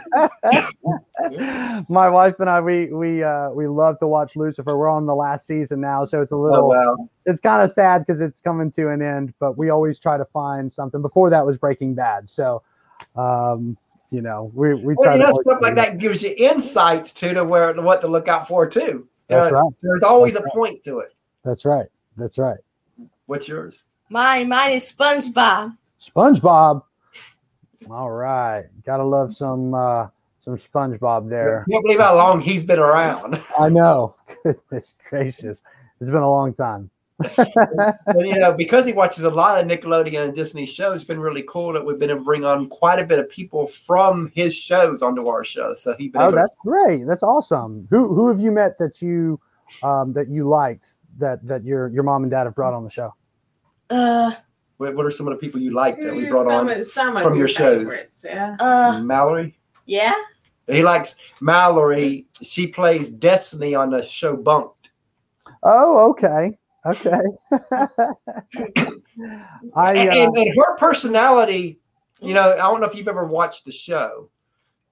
my 1.90 2.10
wife 2.10 2.36
and 2.40 2.50
I, 2.50 2.60
we 2.62 2.88
we 2.88 3.24
uh, 3.24 3.50
we 3.52 3.68
love 3.68 4.00
to 4.00 4.08
watch 4.08 4.36
Lucifer. 4.36 4.78
We're 4.78 4.90
on 4.90 5.06
the 5.06 5.16
last 5.16 5.46
season 5.48 5.82
now, 5.82 6.06
so 6.06 6.22
it's 6.22 6.32
a 6.32 6.36
Oh, 6.36 6.40
little. 6.42 6.70
wow. 6.70 7.10
It's 7.26 7.40
kind 7.40 7.62
of 7.64 7.72
sad 7.72 8.06
because 8.06 8.22
it's 8.22 8.42
coming 8.42 8.72
to 8.72 8.90
an 8.90 9.02
end. 9.02 9.34
But 9.40 9.58
we 9.58 9.70
always 9.70 10.00
try 10.00 10.18
to 10.18 10.26
find 10.26 10.72
something. 10.72 11.02
Before 11.02 11.30
that 11.30 11.46
was 11.46 11.58
Breaking 11.58 11.94
Bad, 11.94 12.30
so 12.30 12.62
um, 13.16 13.78
you 14.12 14.22
know 14.22 14.52
we 14.54 14.74
we 14.76 14.94
Well, 14.96 15.06
try 15.06 15.14
you 15.16 15.20
know, 15.20 15.26
always 15.28 15.46
stuff 15.48 15.62
like 15.62 15.76
that 15.76 15.98
gives 15.98 16.24
you 16.24 16.34
insights 16.38 17.12
to 17.14 17.34
to 17.34 17.44
where 17.44 17.74
what 17.82 18.02
to 18.02 18.08
look 18.08 18.28
out 18.28 18.48
for 18.48 18.68
too. 18.68 18.82
You 18.82 19.08
That's 19.30 19.52
know, 19.52 19.60
right. 19.60 19.74
There's 19.82 20.04
always 20.04 20.36
a 20.36 20.40
That's 20.40 20.54
point 20.54 20.84
to 20.84 21.00
it. 21.00 21.14
That's 21.44 21.66
right. 21.66 21.88
That's 22.18 22.38
right. 22.38 22.58
What's 23.26 23.48
yours? 23.48 23.84
Mine, 24.10 24.50
mine 24.50 24.72
is 24.74 24.92
SpongeBob. 24.92 25.76
SpongeBob. 26.00 26.84
All 27.90 28.12
right, 28.12 28.66
gotta 28.86 29.04
love 29.04 29.36
some 29.36 29.74
uh, 29.74 30.08
some 30.38 30.58
SpongeBob 30.58 31.30
there. 31.30 31.66
I 31.68 31.72
can't 31.72 31.84
believe 31.84 32.00
how 32.00 32.16
long 32.16 32.42
he's 32.42 32.64
been 32.64 32.80
around. 32.80 33.42
I 33.60 33.70
know. 33.70 34.16
Goodness 34.44 34.96
gracious, 35.10 35.64
it's 36.00 36.10
been 36.10 36.16
a 36.16 36.30
long 36.30 36.54
time. 36.54 36.90
and 37.38 38.28
you 38.28 38.38
know, 38.38 38.52
because 38.52 38.86
he 38.86 38.92
watches 38.92 39.24
a 39.24 39.30
lot 39.30 39.62
of 39.62 39.68
Nickelodeon 39.68 40.26
and 40.26 40.36
Disney 40.36 40.66
shows, 40.66 40.96
it's 40.96 41.04
been 41.04 41.20
really 41.20 41.44
cool 41.48 41.72
that 41.74 41.86
we've 41.86 42.00
been 42.00 42.10
able 42.10 42.20
to 42.20 42.26
bring 42.26 42.44
on 42.44 42.68
quite 42.68 43.00
a 43.00 43.06
bit 43.06 43.20
of 43.20 43.30
people 43.30 43.68
from 43.68 44.32
his 44.36 44.56
shows 44.56 45.02
onto 45.02 45.28
our 45.28 45.44
show. 45.44 45.74
So 45.74 45.96
he's 45.98 46.12
been 46.12 46.22
oh, 46.22 46.26
able 46.26 46.32
to- 46.32 46.38
that's 46.38 46.56
great. 46.56 47.06
That's 47.08 47.24
awesome. 47.24 47.88
Who 47.92 48.14
who 48.14 48.28
have 48.30 48.40
you 48.40 48.52
met 48.52 48.78
that 48.80 49.02
you 49.02 49.40
um, 49.84 50.14
that 50.14 50.28
you 50.28 50.48
liked 50.48 50.98
that 51.20 51.46
that 51.48 51.64
your 51.64 51.88
your 51.90 52.04
mom 52.04 52.24
and 52.24 52.32
dad 52.32 52.46
have 52.46 52.56
brought 52.56 52.74
on 52.74 52.84
the 52.84 52.90
show? 52.90 53.14
Uh, 53.90 54.34
what 54.78 54.96
what 54.96 55.06
are 55.06 55.12
some 55.12 55.28
of 55.28 55.34
the 55.34 55.40
people 55.40 55.60
you 55.60 55.72
like 55.74 56.00
that 56.00 56.16
we 56.16 56.26
brought 56.26 56.46
some 56.46 56.68
on? 56.68 56.80
of, 56.80 56.86
some 56.86 57.18
of 57.18 57.24
from 57.24 57.36
your 57.36 57.48
shows. 57.48 57.92
Yeah. 58.24 58.56
uh, 58.60 59.02
Mallory. 59.04 59.58
yeah. 59.86 60.14
He 60.68 60.82
likes 60.82 61.18
Mallory. 61.42 62.26
She 62.42 62.68
plays 62.68 63.10
Destiny 63.10 63.76
on 63.76 63.90
the 63.90 64.02
show 64.02 64.36
Bunked. 64.38 64.92
Oh, 65.62 66.10
okay, 66.12 66.58
okay. 66.86 67.22
I 69.76 69.94
and, 69.94 70.10
uh, 70.10 70.14
and, 70.14 70.38
and 70.38 70.56
her 70.58 70.78
personality, 70.78 71.80
you 72.22 72.34
know, 72.34 72.54
I 72.54 72.58
don't 72.58 72.80
know 72.80 72.88
if 72.88 72.96
you've 72.96 73.08
ever 73.08 73.26
watched 73.26 73.66
the 73.66 73.72
show, 73.72 74.30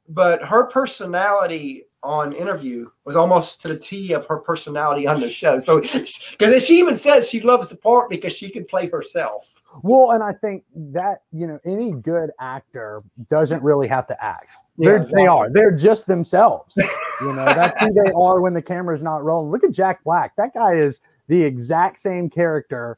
but 0.10 0.44
her 0.44 0.66
personality 0.68 1.86
on 2.04 2.34
interview 2.34 2.90
was 3.06 3.16
almost 3.16 3.62
to 3.62 3.68
the 3.68 3.78
T 3.78 4.14
of 4.14 4.26
her 4.28 4.38
personality 4.38 5.08
on 5.08 5.22
the 5.22 5.30
show. 5.30 5.60
So, 5.60 5.82
because 5.82 6.66
she 6.66 6.80
even 6.80 6.96
says 6.96 7.30
she 7.30 7.42
loves 7.42 7.70
the 7.70 7.78
part 7.78 8.10
because 8.10 8.36
she 8.36 8.50
can 8.50 8.66
play 8.66 8.90
herself. 8.90 9.61
Well, 9.84 10.12
and 10.12 10.24
I 10.24 10.34
think 10.34 10.64
that 10.76 11.24
you 11.32 11.48
know 11.48 11.60
any 11.66 11.92
good 11.92 12.32
actor 12.40 13.04
doesn't 13.30 13.64
really 13.64 13.88
have 13.88 14.08
to 14.08 14.24
act. 14.24 14.52
They 14.78 14.88
are—they're 14.90 15.50
They're 15.54 15.72
just 15.72 16.08
themselves. 16.08 16.76
You 17.22 17.34
know, 17.34 17.46
that's 17.46 17.80
who 17.80 17.94
they 17.94 18.12
are 18.14 18.42
when 18.42 18.54
the 18.54 18.62
camera's 18.62 19.04
not 19.04 19.24
rolling. 19.24 19.52
Look 19.52 19.64
at 19.64 19.72
Jack 19.72 20.04
Black. 20.04 20.36
That 20.38 20.54
guy 20.54 20.74
is 20.74 21.02
the 21.28 21.42
exact 21.42 22.00
same 22.00 22.30
character, 22.30 22.98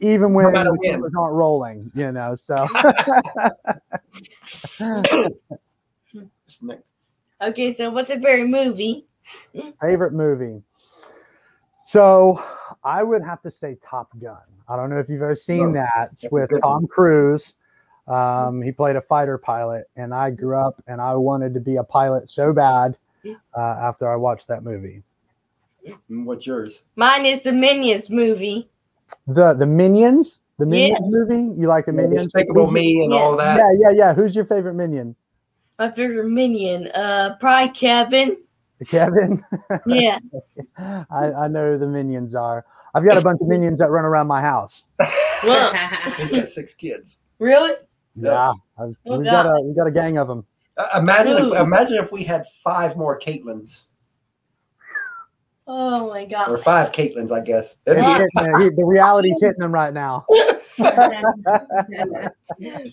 even 0.00 0.32
when 0.32 0.52
matter 0.52 0.70
the 0.70 0.78
when. 0.78 0.92
cameras 0.92 1.14
aren't 1.18 1.34
rolling. 1.34 1.90
You 1.94 2.12
know, 2.12 2.36
so 2.36 2.68
Okay, 7.42 7.72
so 7.72 7.90
what's 7.90 8.10
a 8.10 8.20
favorite 8.20 8.48
movie? 8.48 9.06
favorite 9.80 10.12
movie. 10.12 10.62
So 11.86 12.42
I 12.82 13.02
would 13.02 13.22
have 13.22 13.40
to 13.42 13.50
say 13.50 13.76
Top 13.84 14.08
Gun. 14.20 14.36
I 14.68 14.76
don't 14.76 14.90
know 14.90 14.98
if 14.98 15.08
you've 15.08 15.22
ever 15.22 15.36
seen 15.36 15.72
No. 15.72 15.80
that 15.80 16.10
That's 16.10 16.24
a 16.24 16.28
with 16.30 16.50
Tom 16.60 16.86
Cruise. 16.88 17.54
Um, 18.08 18.60
he 18.60 18.72
played 18.72 18.96
a 18.96 19.00
fighter 19.00 19.38
pilot, 19.38 19.88
and 19.96 20.12
I 20.14 20.30
grew 20.30 20.56
up 20.56 20.82
and 20.86 21.00
I 21.00 21.14
wanted 21.14 21.54
to 21.54 21.60
be 21.60 21.76
a 21.76 21.84
pilot 21.84 22.28
so 22.30 22.52
bad 22.52 22.96
uh, 23.56 23.60
after 23.60 24.10
I 24.10 24.16
watched 24.16 24.48
that 24.48 24.62
movie. 24.62 25.02
What's 26.08 26.46
yours? 26.46 26.82
Mine 26.96 27.26
is 27.26 27.42
the 27.42 27.52
Minions 27.52 28.10
movie. 28.10 28.68
The 29.28 29.54
the 29.54 29.66
Minions, 29.66 30.40
the 30.58 30.66
Minions 30.66 30.98
Yes. 31.00 31.12
movie. 31.12 31.60
You 31.60 31.68
like 31.68 31.86
the 31.86 31.92
Minions? 31.92 32.24
Despicable 32.24 32.70
Me 32.72 33.04
and 33.04 33.12
all 33.14 33.36
that. 33.36 33.56
Yeah, 33.56 33.70
yeah, 33.78 33.90
yeah. 33.90 34.14
Who's 34.14 34.34
your 34.34 34.44
favorite 34.46 34.74
Minion? 34.74 35.14
My 35.78 35.92
favorite 35.92 36.28
Minion, 36.28 36.88
uh, 36.88 37.36
probably 37.38 37.70
Kevin. 37.70 38.38
Kevin. 38.88 39.44
Yeah. 39.86 40.18
I, 40.78 41.32
I 41.32 41.48
know 41.48 41.72
who 41.72 41.78
the 41.78 41.86
Minions 41.86 42.34
are. 42.34 42.64
I've 42.94 43.04
got 43.04 43.16
a 43.16 43.22
bunch 43.22 43.40
of 43.40 43.48
Minions 43.48 43.78
that 43.78 43.90
run 43.90 44.04
around 44.04 44.26
my 44.26 44.40
house. 44.40 44.82
Well, 45.44 45.70
He's 46.16 46.30
got 46.30 46.48
six 46.48 46.72
kids. 46.72 47.18
really? 47.38 47.72
Yeah, 48.18 48.54
Oh, 48.78 48.94
we've 49.04 49.22
got 49.22 49.44
a 49.44 49.62
we've 49.62 49.76
got 49.76 49.86
a 49.86 49.90
gang 49.90 50.16
of 50.16 50.28
them. 50.28 50.46
Uh, 50.78 50.88
imagine 50.98 51.32
Ooh. 51.34 51.52
if 51.54 51.60
imagine 51.60 51.98
if 51.98 52.10
we 52.10 52.24
had 52.24 52.46
five 52.64 52.96
more 52.96 53.18
Caitlins 53.20 53.84
Oh 55.68 56.08
my 56.08 56.24
god! 56.24 56.48
or 56.50 56.56
god. 56.56 56.64
five 56.64 56.92
Caitlins, 56.92 57.32
I 57.32 57.40
guess. 57.40 57.76
It's 57.86 57.96
That'd 57.96 58.04
be- 58.36 58.62
hitting- 58.62 58.76
the 58.76 58.84
reality's 58.84 59.38
hitting 59.40 59.58
them 59.60 59.72
right 59.74 59.92
now. 59.92 60.24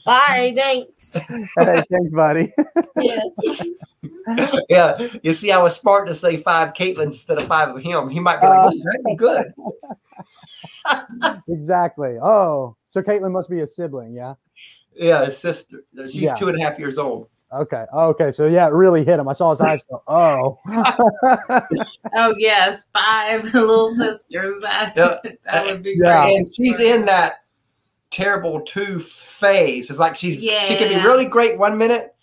Bye, 0.05 0.53
thanks. 0.55 1.13
Hey, 1.13 1.83
thanks, 1.91 2.11
buddy. 2.11 2.53
Yes. 2.99 3.65
yeah, 4.69 5.07
you 5.21 5.33
see, 5.33 5.51
I 5.51 5.61
was 5.61 5.75
smart 5.75 6.07
to 6.07 6.13
say 6.13 6.37
five 6.37 6.73
Caitlins 6.73 7.03
instead 7.05 7.37
of 7.37 7.45
five 7.45 7.75
of 7.75 7.81
him. 7.83 8.09
He 8.09 8.19
might 8.19 8.41
be 8.41 8.47
like, 8.47 8.59
"Oh, 8.59 8.71
that'd 8.83 9.05
be 9.05 9.15
good. 9.15 9.53
exactly. 11.49 12.17
Oh, 12.21 12.75
so 12.89 13.01
Caitlin 13.01 13.31
must 13.31 13.49
be 13.49 13.61
a 13.61 13.67
sibling, 13.67 14.13
yeah. 14.13 14.33
Yeah, 14.95 15.25
his 15.25 15.37
sister. 15.37 15.83
She's 16.05 16.15
Yeah. 16.15 16.35
two 16.35 16.49
and 16.49 16.57
a 16.59 16.63
half 16.63 16.77
years 16.79 16.97
old. 16.97 17.27
Okay. 17.53 17.85
Okay. 17.93 18.31
So 18.31 18.47
yeah, 18.47 18.65
it 18.67 18.73
really 18.73 19.03
hit 19.05 19.19
him. 19.19 19.27
I 19.27 19.33
saw 19.33 19.51
his 19.51 19.61
eyes 19.61 19.81
go. 19.89 20.01
Oh. 20.07 20.59
oh 22.15 22.35
yes, 22.37 22.87
five 22.93 23.43
little 23.53 23.89
sisters. 23.89 24.55
That 24.61 24.93
Yeah. 24.95 25.17
that 25.45 25.65
would 25.65 25.83
be 25.83 25.95
Yeah. 25.97 26.23
great. 26.23 26.37
And 26.37 26.47
she's 26.49 26.79
in 26.79 27.05
that 27.05 27.33
terrible 28.09 28.61
two 28.61 28.99
phase. 28.99 29.89
It's 29.89 29.99
like 29.99 30.15
she's 30.15 30.35
she 30.41 30.75
can 30.75 30.89
be 30.89 30.95
really 31.05 31.25
great 31.25 31.57
one 31.57 31.77
minute. 31.77 32.15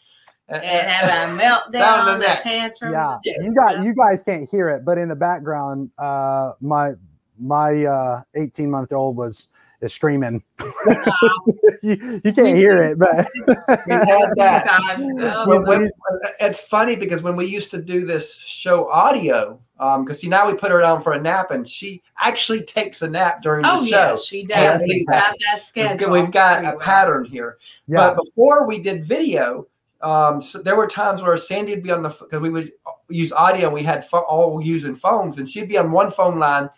And 0.49 0.65
have 0.65 1.31
a 1.31 1.41
meltdown, 1.41 1.71
the 2.07 2.15
a 2.17 2.19
next. 2.19 2.43
tantrum. 2.43 2.93
yeah. 2.93 3.19
Yes. 3.25 3.39
You 3.41 3.55
got 3.55 3.85
you 3.85 3.95
guys 3.95 4.21
can't 4.25 4.49
hear 4.51 4.69
it, 4.71 4.85
but 4.85 4.99
in 4.99 5.09
the 5.09 5.15
background, 5.15 5.91
uh, 5.97 6.53
my 6.61 6.95
my 7.39 7.85
uh 7.85 8.23
18 8.35 8.69
month 8.69 8.93
old 8.93 9.17
was 9.17 9.47
is 9.81 9.93
screaming. 9.93 10.43
you, 11.83 12.21
you 12.25 12.33
can't 12.33 12.57
hear 12.57 12.83
it, 12.83 12.99
but 12.99 13.29
We 13.47 13.93
had 13.95 14.31
that. 14.37 14.67
Oh, 14.99 15.45
When- 15.49 15.63
when- 15.65 15.91
it's 16.41 16.61
funny 16.61 16.97
because 16.97 17.23
when 17.23 17.37
we 17.37 17.47
used 17.47 17.71
to 17.73 17.81
do 17.81 18.05
this 18.05 18.41
show 18.41 18.91
audio, 18.91 19.61
because 19.79 20.21
see 20.21 20.29
now 20.29 20.47
we 20.51 20.55
put 20.57 20.71
her 20.71 20.81
down 20.81 21.01
for 21.03 21.13
a 21.13 21.21
nap 21.21 21.51
and 21.51 21.67
she 21.67 22.03
actually 22.19 22.63
takes 22.63 23.03
a 23.03 23.09
nap 23.09 23.43
during 23.43 23.63
the 23.63 23.71
oh 23.73 23.77
show. 23.79 23.85
yes, 23.87 24.25
she 24.25 24.45
does. 24.45 24.83
we- 24.87 24.99
We've 24.99 25.07
got 25.07 25.35
that 25.53 25.65
schedule. 25.65 26.11
we've 26.11 26.31
got 26.31 26.65
a 26.65 26.77
pattern 26.79 27.25
here. 27.25 27.59
yeah. 27.87 27.97
But 28.15 28.25
before 28.25 28.67
we 28.67 28.83
did 28.83 29.05
video, 29.05 29.67
um, 30.03 30.41
so 30.41 30.59
there 30.63 30.77
were 30.77 30.87
times 30.87 31.23
where 31.23 31.37
Sandy 31.37 31.75
would 31.75 31.83
be 31.83 31.91
on 31.91 32.03
the 32.03 32.09
because 32.09 32.41
we 32.41 32.49
would 32.51 32.73
use 33.11 33.33
audio 33.33 33.67
and 33.67 33.75
we 33.75 33.83
had 33.83 34.07
pho- 34.09 34.25
all 34.29 34.61
using 34.63 34.95
phones, 34.97 35.37
and 35.39 35.49
she'd 35.49 35.69
be 35.69 35.77
on 35.79 35.93
one 35.93 36.11
phone 36.11 36.39
line, 36.39 36.71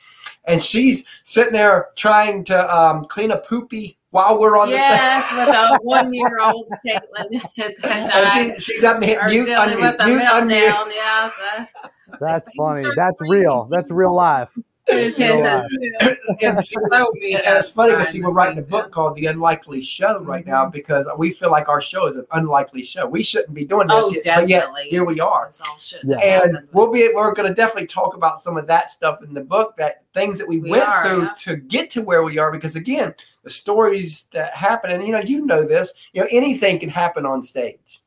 and 0.44 0.60
she's 0.60 1.04
sitting 1.24 1.52
there 1.52 1.88
trying 1.96 2.44
to 2.44 2.76
um, 2.76 3.04
clean 3.04 3.30
a 3.30 3.38
poopy 3.38 3.96
while 4.10 4.38
we're 4.38 4.58
on 4.58 4.68
the 4.68 4.74
Yes, 4.74 5.30
with 5.36 5.48
a 5.48 5.78
one-year-old 5.82 6.68
Caitlin 6.86 7.40
and 7.84 8.32
she, 8.32 8.60
she's 8.60 8.84
up 8.84 9.00
there 9.00 9.20
are 9.20 9.28
mute, 9.28 9.46
dealing 9.46 9.80
with 9.80 9.96
unmute, 9.96 10.04
a 10.04 10.06
mute, 10.06 10.22
unmute. 10.22 10.68
meltdown. 10.68 10.92
Yeah, 10.94 11.30
so- 11.30 11.88
That's 12.20 12.48
He 12.52 12.58
funny. 12.58 12.80
starts 12.82 12.96
That's 12.98 13.16
screaming. 13.18 13.40
real. 13.40 13.68
That's 13.70 13.90
real 13.90 14.14
life. 14.14 14.48
You 14.92 15.42
know, 15.42 15.42
uh, 15.42 16.14
and 16.42 16.64
see, 16.64 16.76
Below 16.88 17.10
me, 17.14 17.34
And 17.34 17.56
it's 17.56 17.70
funny 17.70 17.92
because 17.92 18.10
see, 18.10 18.22
we're 18.22 18.32
writing 18.32 18.58
a 18.58 18.62
book 18.62 18.90
called 18.90 19.16
The 19.16 19.26
Unlikely 19.26 19.80
Show 19.80 20.22
right 20.22 20.46
now 20.46 20.66
because 20.66 21.06
we 21.18 21.30
feel 21.30 21.50
like 21.50 21.68
our 21.68 21.80
show 21.80 22.06
is 22.06 22.16
an 22.16 22.26
unlikely 22.32 22.82
show. 22.82 23.06
We 23.06 23.22
shouldn't 23.22 23.54
be 23.54 23.64
doing 23.64 23.88
this, 23.88 24.04
Oh, 24.04 24.12
yet, 24.24 24.40
but 24.40 24.48
yet 24.48 24.68
here 24.88 25.04
we 25.04 25.20
are. 25.20 25.46
All 25.46 25.76
Yeah. 26.04 26.16
And 26.18 26.58
we'll 26.72 26.92
be 26.92 27.10
we're 27.14 27.34
going 27.34 27.48
to 27.48 27.54
definitely 27.54 27.86
talk 27.86 28.14
about 28.14 28.40
some 28.40 28.56
of 28.56 28.66
that 28.66 28.88
stuff 28.88 29.22
in 29.22 29.34
the 29.34 29.40
book, 29.40 29.76
that 29.76 30.02
things 30.12 30.38
that 30.38 30.48
we, 30.48 30.58
We 30.58 30.70
went 30.70 30.88
are, 30.88 31.08
through 31.08 31.22
yeah. 31.22 31.32
to 31.38 31.56
get 31.56 31.90
to 31.90 32.02
where 32.02 32.22
we 32.22 32.38
are. 32.38 32.50
Because 32.50 32.76
again, 32.76 33.14
the 33.42 33.50
stories 33.50 34.26
that 34.32 34.54
happen, 34.54 34.90
and 34.90 35.06
you 35.06 35.12
know, 35.12 35.20
you 35.20 35.46
know 35.46 35.64
this, 35.64 35.92
you 36.12 36.20
know, 36.20 36.28
anything 36.30 36.78
can 36.78 36.88
happen 36.88 37.26
on 37.26 37.42
stage. 37.42 38.02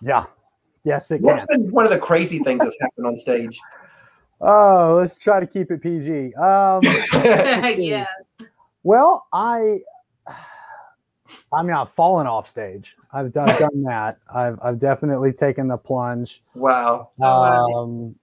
Yeah. 0.00 0.26
Yes, 0.84 1.10
it 1.10 1.20
What's 1.20 1.44
can. 1.46 1.62
been 1.62 1.72
one 1.72 1.84
of 1.84 1.90
the 1.90 1.98
crazy 1.98 2.38
things 2.38 2.60
that's 2.60 2.76
happened 2.80 3.06
on 3.08 3.16
stage? 3.16 3.58
Oh, 4.40 4.98
let's 5.00 5.16
try 5.16 5.40
to 5.40 5.46
keep 5.46 5.70
it 5.70 5.82
PG. 5.82 6.34
Um, 6.34 6.80
yeah. 7.80 8.06
Well, 8.82 9.26
I, 9.32 9.78
I 11.52 11.62
mean, 11.62 11.72
I've 11.72 11.92
fallen 11.92 12.26
off 12.26 12.48
stage. 12.48 12.96
I've 13.12 13.32
done, 13.32 13.48
done 13.58 13.82
that. 13.84 14.18
I've, 14.32 14.58
I've 14.62 14.78
definitely 14.78 15.32
taken 15.32 15.68
the 15.68 15.78
plunge. 15.78 16.42
wow. 16.54 17.10
Oh, 17.20 17.24
wow. 17.24 17.64
Um, 17.82 18.14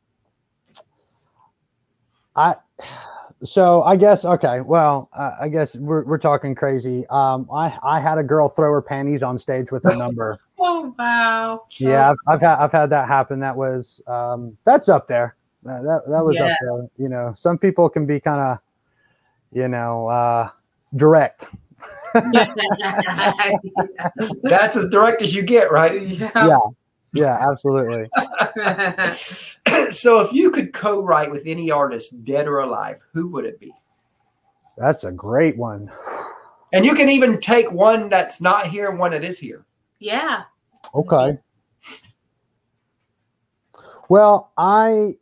I 2.36 2.56
so 3.44 3.84
I 3.84 3.96
guess 3.96 4.26
okay. 4.26 4.62
Well, 4.62 5.10
uh, 5.14 5.32
I 5.40 5.48
guess 5.50 5.76
we're 5.76 6.04
we're 6.04 6.18
talking 6.18 6.56
crazy. 6.56 7.06
Um, 7.12 7.48
I 7.54 7.78
I 7.84 8.00
had 8.00 8.18
a 8.18 8.24
girl 8.24 8.50
throw 8.50 8.72
her 8.72 8.82
panties 8.82 9.22
on 9.22 9.38
stage 9.38 9.72
with 9.72 9.84
her 9.84 9.96
number. 9.96 10.40
Oh 10.58 10.96
wow. 10.98 11.66
Yeah, 11.78 12.12
I've, 12.12 12.18
I've 12.28 12.42
had 12.42 12.58
I've 12.58 12.72
had 12.72 12.90
that 12.90 13.08
happen. 13.08 13.40
That 13.40 13.56
was 13.56 14.02
um, 14.08 14.58
that's 14.66 14.90
up 14.90 15.08
there. 15.08 15.36
That 15.64 16.04
that 16.08 16.24
was 16.24 16.38
Yeah. 16.38 16.46
up 16.46 16.52
there. 16.62 16.90
You 16.98 17.10
know, 17.10 17.34
some 17.36 17.58
people 17.58 17.90
can 17.90 18.06
be 18.06 18.20
kind 18.20 18.42
of, 18.42 18.60
you 19.52 19.68
know, 19.68 20.08
uh, 20.08 20.50
direct. 20.96 21.46
That's 24.44 24.76
as 24.76 24.90
direct 24.90 25.22
as 25.22 25.34
you 25.34 25.42
get, 25.42 25.72
right? 25.72 26.02
Yeah, 26.36 26.60
yeah, 27.14 27.46
absolutely. 27.50 28.10
so, 29.92 30.20
if 30.20 30.34
you 30.34 30.52
could 30.52 30.74
co-write 30.74 31.32
with 31.32 31.44
any 31.46 31.72
artist, 31.72 32.24
dead 32.24 32.48
or 32.48 32.60
alive, 32.60 33.02
who 33.14 33.28
would 33.30 33.46
it 33.46 33.60
be? 33.60 33.74
That's 34.78 35.04
a 35.06 35.12
great 35.12 35.58
one. 35.58 35.92
And 36.72 36.86
you 36.86 36.96
can 36.96 37.10
even 37.10 37.40
take 37.40 37.72
one 37.72 38.10
that's 38.10 38.42
not 38.42 38.68
here 38.68 38.90
and 38.90 38.98
one 39.00 39.12
that 39.12 39.24
is 39.24 39.40
here. 39.40 39.66
yeah. 40.00 40.44
Okay. 40.94 41.38
Well, 44.10 44.52
I 44.58 45.16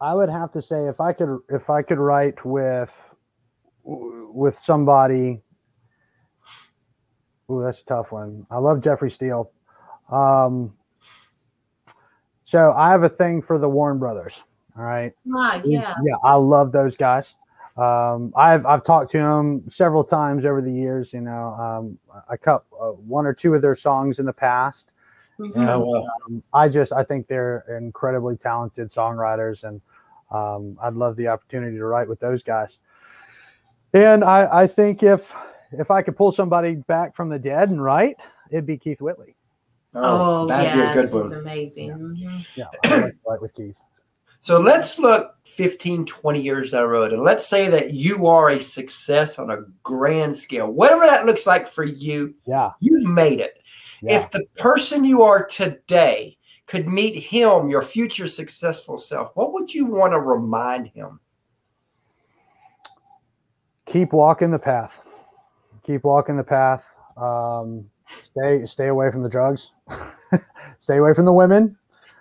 I 0.00 0.14
would 0.14 0.28
have 0.28 0.52
to 0.52 0.62
say 0.62 0.86
if 0.86 1.00
I 1.00 1.12
could 1.12 1.38
if 1.48 1.70
I 1.70 1.82
could 1.82 1.98
write 1.98 2.44
with 2.44 2.94
with 3.84 4.58
somebody 4.62 5.42
Ooh, 7.50 7.62
that's 7.62 7.80
a 7.80 7.84
tough 7.84 8.12
one. 8.12 8.46
I 8.50 8.58
love 8.58 8.80
Jeffrey 8.80 9.10
Steele. 9.10 9.50
Um, 10.10 10.74
so 12.44 12.72
I 12.72 12.90
have 12.90 13.02
a 13.02 13.08
thing 13.08 13.42
for 13.42 13.58
the 13.58 13.68
Warren 13.68 13.98
brothers. 13.98 14.34
All 14.76 14.84
right. 14.84 15.12
Ah, 15.34 15.60
yeah. 15.64 15.94
Yeah, 16.04 16.14
I 16.22 16.34
love 16.36 16.72
those 16.72 16.96
guys. 16.96 17.34
Um, 17.76 18.32
I've 18.36 18.64
I've 18.66 18.84
talked 18.84 19.10
to 19.12 19.18
them 19.18 19.62
several 19.68 20.04
times 20.04 20.44
over 20.44 20.62
the 20.62 20.72
years. 20.72 21.12
You 21.12 21.20
know, 21.20 21.54
um, 21.54 21.98
I 22.28 22.36
cut 22.36 22.64
uh, 22.80 22.90
one 22.90 23.26
or 23.26 23.34
two 23.34 23.54
of 23.54 23.62
their 23.62 23.74
songs 23.74 24.18
in 24.18 24.26
the 24.26 24.32
past. 24.32 24.92
Mhm. 25.38 25.52
Oh, 25.68 25.80
well. 25.90 26.08
Um, 26.26 26.42
I 26.52 26.68
just 26.68 26.92
I 26.92 27.02
think 27.02 27.26
they're 27.26 27.64
incredibly 27.78 28.36
talented 28.36 28.90
songwriters, 28.90 29.64
and 29.64 29.80
um, 30.30 30.78
I'd 30.82 30.94
love 30.94 31.16
the 31.16 31.28
opportunity 31.28 31.76
to 31.76 31.84
write 31.84 32.08
with 32.08 32.20
those 32.20 32.42
guys. 32.42 32.78
And 33.92 34.24
I 34.24 34.62
I 34.62 34.66
think 34.66 35.02
if 35.02 35.32
if 35.72 35.90
I 35.90 36.02
could 36.02 36.16
pull 36.16 36.32
somebody 36.32 36.76
back 36.76 37.14
from 37.16 37.28
the 37.28 37.38
dead 37.38 37.70
and 37.70 37.82
write, 37.82 38.16
it'd 38.50 38.66
be 38.66 38.78
Keith 38.78 39.00
Whitley. 39.00 39.34
Oh, 39.94 40.46
that'd 40.46 40.64
yes, 40.76 40.94
be 40.94 41.00
a 41.00 41.02
good 41.02 41.14
one. 41.14 41.32
amazing. 41.34 41.90
Mhm. 41.90 42.46
Yeah, 42.56 42.64
I'd 42.84 43.02
like 43.02 43.12
to 43.12 43.18
write 43.28 43.42
with 43.42 43.54
Keith. 43.54 43.78
So 44.40 44.60
let's 44.60 44.98
look 44.98 45.36
15, 45.46 46.04
20 46.04 46.40
years 46.42 46.72
down 46.72 46.82
the 46.82 46.88
road, 46.88 47.14
and 47.14 47.22
let's 47.22 47.46
say 47.46 47.68
that 47.70 47.94
you 47.94 48.26
are 48.26 48.50
a 48.50 48.60
success 48.60 49.38
on 49.38 49.50
a 49.50 49.62
grand 49.82 50.36
scale, 50.36 50.70
whatever 50.70 51.06
that 51.06 51.24
looks 51.24 51.46
like 51.46 51.66
for 51.66 51.82
you. 51.82 52.34
Yeah, 52.46 52.72
You've 52.78 53.08
made 53.08 53.40
it. 53.40 53.62
Yeah. 54.04 54.18
If 54.18 54.30
the 54.30 54.44
person 54.58 55.04
you 55.04 55.22
are 55.22 55.44
today 55.44 56.38
could 56.66 56.88
meet 56.88 57.22
him, 57.22 57.68
your 57.68 57.82
future 57.82 58.28
successful 58.28 58.98
self, 58.98 59.32
what 59.34 59.52
would 59.52 59.72
you 59.72 59.86
want 59.86 60.12
to 60.12 60.20
remind 60.20 60.88
him? 60.88 61.20
keep 63.94 64.12
walking 64.12 64.50
the 64.50 64.58
path. 64.58 64.92
Keep 65.84 66.02
walking 66.02 66.36
the 66.36 66.44
path. 66.44 66.84
Um, 67.16 67.88
stay 68.06 68.66
stay 68.66 68.88
away 68.88 69.10
from 69.10 69.22
the 69.22 69.28
drugs. 69.28 69.70
stay 70.80 70.96
away 70.96 71.14
from 71.14 71.24
the 71.24 71.32
women. 71.32 71.76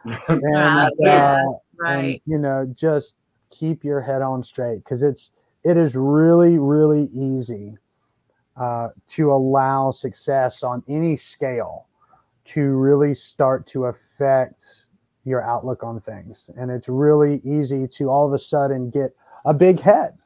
And, 0.27 0.55
Ah, 0.55 0.89
yeah, 0.99 1.45
uh, 1.85 1.87
and, 1.87 2.19
you 2.25 2.37
know, 2.37 2.71
just 2.75 3.15
keep 3.49 3.83
your 3.83 4.01
head 4.01 4.21
on 4.21 4.43
straight 4.43 4.83
because 4.83 5.01
it's 5.01 5.31
it 5.63 5.77
is 5.77 5.95
really 5.95 6.57
really 6.57 7.09
easy 7.13 7.77
uh, 8.57 8.89
to 9.07 9.31
allow 9.31 9.91
success 9.91 10.63
on 10.63 10.83
any 10.87 11.15
scale 11.15 11.87
to 12.45 12.71
really 12.71 13.13
start 13.13 13.65
to 13.67 13.85
affect 13.85 14.85
your 15.25 15.41
outlook 15.41 15.83
on 15.83 16.01
things, 16.01 16.49
and 16.57 16.69
it's 16.69 16.89
really 16.89 17.41
easy 17.45 17.87
to 17.87 18.09
all 18.09 18.27
of 18.27 18.33
a 18.33 18.39
sudden 18.39 18.89
get 18.89 19.15
a 19.45 19.53
big 19.53 19.79
head. 19.79 20.17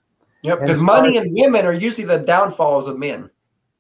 Yep, 0.43 0.61
because 0.61 0.81
money 0.81 1.17
and 1.17 1.31
women 1.33 1.65
are 1.65 1.73
usually 1.73 2.05
the 2.05 2.19
downfalls 2.19 2.87
of 2.87 2.97
men. 2.97 3.29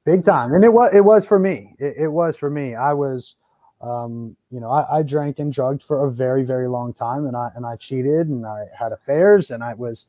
big 0.05 0.23
time. 0.23 0.53
And 0.53 0.63
it 0.63 0.71
was 0.71 0.93
it 0.93 1.01
was 1.01 1.25
for 1.25 1.39
me. 1.39 1.75
It, 1.79 1.95
it 1.97 2.07
was 2.07 2.37
for 2.37 2.49
me. 2.49 2.75
I 2.75 2.93
was 2.93 3.35
um 3.81 4.35
you 4.49 4.59
know 4.59 4.71
I, 4.71 4.99
I 4.99 5.03
drank 5.03 5.39
and 5.39 5.53
drugged 5.53 5.83
for 5.83 6.07
a 6.07 6.11
very 6.11 6.43
very 6.43 6.67
long 6.67 6.93
time 6.93 7.27
and 7.27 7.37
i 7.37 7.51
and 7.55 7.63
i 7.63 7.75
cheated 7.75 8.27
and 8.27 8.43
i 8.43 8.65
had 8.77 8.91
affairs 8.91 9.51
and 9.51 9.63
i 9.63 9.75
was 9.75 10.07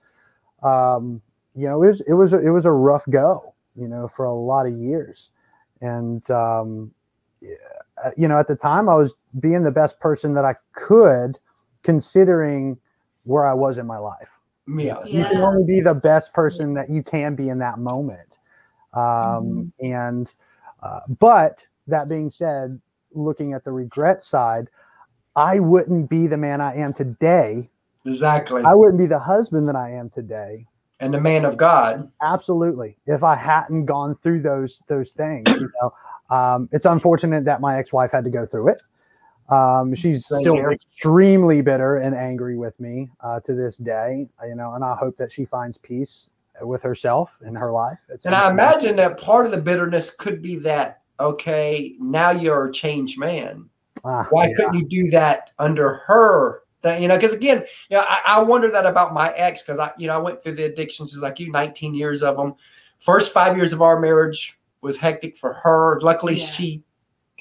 um 0.62 1.20
you 1.55 1.68
know 1.68 1.82
it 1.82 1.89
was 1.89 2.01
it 2.03 2.14
was 2.14 2.32
a, 2.32 2.39
it 2.39 2.49
was 2.49 2.64
a 2.64 2.70
rough 2.70 3.05
go 3.11 3.53
you 3.79 3.89
know 3.89 4.09
for 4.09 4.24
a 4.24 4.33
lot 4.33 4.66
of 4.66 4.72
years. 4.74 5.31
And 5.81 6.29
um 6.31 6.93
you 8.16 8.29
know 8.29 8.39
at 8.39 8.49
the 8.49 8.57
time 8.57 8.89
i 8.89 8.95
was 8.95 9.14
being 9.41 9.62
the 9.62 9.70
best 9.70 9.99
person 10.01 10.35
that 10.35 10.45
i 10.45 10.55
could 10.72 11.39
considering 11.83 12.76
where 13.24 13.47
i 13.47 13.55
was 13.55 13.79
in 13.79 13.87
my 13.87 13.99
life. 13.99 14.29
Yeah. 14.66 14.99
you 15.07 15.24
can 15.24 15.39
only 15.39 15.64
be 15.64 15.81
the 15.81 15.95
best 15.95 16.33
person 16.33 16.74
that 16.74 16.91
you 16.91 17.03
can 17.03 17.35
be 17.35 17.49
in 17.49 17.59
that 17.61 17.79
moment. 17.79 18.39
Um, 18.93 19.72
and 19.81 20.33
uh, 20.83 21.01
but 21.18 21.64
that 21.87 22.09
being 22.09 22.29
said 22.31 22.81
looking 23.12 23.53
at 23.53 23.64
the 23.64 23.72
regret 23.72 24.22
side 24.22 24.68
i 25.37 25.59
wouldn't 25.59 26.11
be 26.11 26.26
the 26.26 26.37
man 26.37 26.61
i 26.61 26.74
am 26.74 26.93
today. 26.93 27.70
Exactly. 28.05 28.62
i 28.64 28.74
wouldn't 28.74 28.99
be 28.99 29.07
the 29.07 29.18
husband 29.18 29.68
that 29.68 29.76
i 29.76 29.91
am 29.91 30.11
today 30.11 30.66
and 31.01 31.12
the 31.14 31.20
man 31.20 31.44
of 31.44 31.57
God. 31.57 32.11
absolutely 32.22 32.96
if 33.07 33.22
i 33.22 33.34
hadn't 33.36 33.86
gone 33.86 34.16
through 34.22 34.40
those 34.42 34.82
those 34.88 35.11
things 35.12 35.49
you 35.51 35.70
know 35.80 35.92
um, 36.30 36.68
it's 36.72 36.84
unfortunate 36.86 37.44
that 37.44 37.61
my 37.61 37.78
ex-wife 37.78 38.12
had 38.12 38.24
to 38.24 38.30
go 38.30 38.44
through 38.46 38.68
it 38.68 38.82
um, 39.51 39.94
she's 39.94 40.26
Same 40.26 40.40
still 40.40 40.55
here. 40.57 40.72
extremely 40.72 41.62
bitter 41.62 41.96
and 41.99 42.14
angry 42.14 42.59
with 42.59 42.78
me 42.80 43.09
uh, 43.22 43.40
to 43.40 43.55
this 43.55 43.78
day 43.78 44.28
you 44.46 44.55
know 44.55 44.74
and 44.74 44.84
i 44.84 44.94
hope 44.94 45.16
that 45.16 45.32
she 45.32 45.44
finds 45.44 45.78
peace 45.78 46.30
with 46.62 46.82
herself 46.82 47.30
in 47.46 47.55
her 47.55 47.70
life 47.70 48.01
It's 48.09 48.26
And 48.26 48.34
I 48.34 48.51
imagine 48.51 48.96
that 48.96 49.20
part 49.20 49.46
of 49.46 49.53
the 49.53 49.61
bitterness 49.61 50.11
could 50.11 50.42
be 50.42 50.57
that, 50.57 51.03
okay, 51.20 51.94
now 52.01 52.30
you're 52.32 52.66
a 52.66 52.72
changed 52.72 53.16
man. 53.16 53.68
Ah, 54.05 54.26
Why 54.30 54.49
yeah. 54.49 54.55
couldn't 54.57 54.74
you 54.74 54.84
do 54.84 55.09
that 55.11 55.51
under 55.61 55.94
her? 56.07 56.62
That, 56.83 57.01
you 57.01 57.09
know, 57.09 57.16
because 57.16 57.35
again, 57.35 57.64
you 57.91 57.97
know, 57.97 58.05
I, 58.09 58.20
I 58.26 58.43
wonder 58.43 58.70
that 58.70 58.87
about 58.87 59.12
my 59.12 59.33
ex 59.33 59.62
because 59.62 59.79
I, 59.79 59.91
you 59.99 60.07
know, 60.07 60.14
I 60.14 60.18
went 60.18 60.43
through 60.43 60.53
the 60.53 60.64
addictions 60.66 61.11
just 61.11 61.22
like 61.22 61.41
you, 61.41 61.51
19 61.51 61.95
years 61.95 62.22
of 62.22 62.37
them. 62.37 62.55
First 63.01 63.33
five 63.33 63.57
years 63.57 63.72
of 63.72 63.83
our 63.83 63.99
marriage 63.99 64.59
was 64.81 64.97
hectic 64.97 65.37
for 65.37 65.55
her. 65.55 66.01
Luckily, 66.01 66.35
Yeah. 66.35 66.47
she 66.47 66.83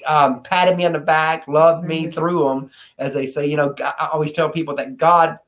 um, 0.06 0.42
patted 0.42 0.76
me 0.76 0.86
on 0.86 0.92
the 0.92 0.98
back, 1.00 1.46
loved 1.48 1.84
me 1.86 2.06
Mhm. 2.06 2.14
through 2.14 2.44
them, 2.48 2.70
as 2.98 3.14
they 3.14 3.26
say. 3.26 3.46
You 3.46 3.56
know, 3.56 3.74
I 3.80 4.08
always 4.12 4.32
tell 4.32 4.48
people 4.48 4.74
that 4.76 4.96
God, 4.96 5.38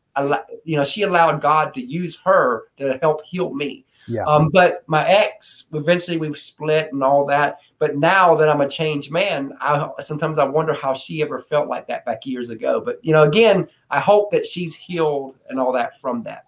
you 0.64 0.76
know, 0.76 0.84
she 0.84 1.02
allowed 1.02 1.40
God 1.40 1.72
to 1.74 1.80
use 1.80 2.18
her 2.24 2.64
to 2.76 2.98
help 3.00 3.24
heal 3.24 3.54
me. 3.54 3.86
Yeah. 4.08 4.24
Um, 4.24 4.48
but 4.52 4.82
my 4.86 5.06
ex, 5.06 5.66
eventually 5.72 6.16
we've 6.16 6.36
split 6.36 6.92
and 6.92 7.02
all 7.04 7.24
that. 7.26 7.60
But 7.78 7.96
now 7.96 8.34
that 8.34 8.48
I'm 8.48 8.60
a 8.60 8.68
changed 8.68 9.12
man, 9.12 9.52
I 9.60 9.88
sometimes 10.00 10.38
I 10.38 10.44
wonder 10.44 10.74
how 10.74 10.94
she 10.94 11.22
ever 11.22 11.38
felt 11.38 11.68
like 11.68 11.86
that 11.88 12.04
back 12.04 12.26
years 12.26 12.50
ago. 12.50 12.80
But 12.80 12.98
you 13.04 13.12
know, 13.12 13.22
again, 13.24 13.68
I 13.90 14.00
hope 14.00 14.30
that 14.32 14.46
she's 14.46 14.74
healed 14.74 15.36
and 15.48 15.60
all 15.60 15.72
that 15.72 16.00
from 16.00 16.22
that. 16.24 16.44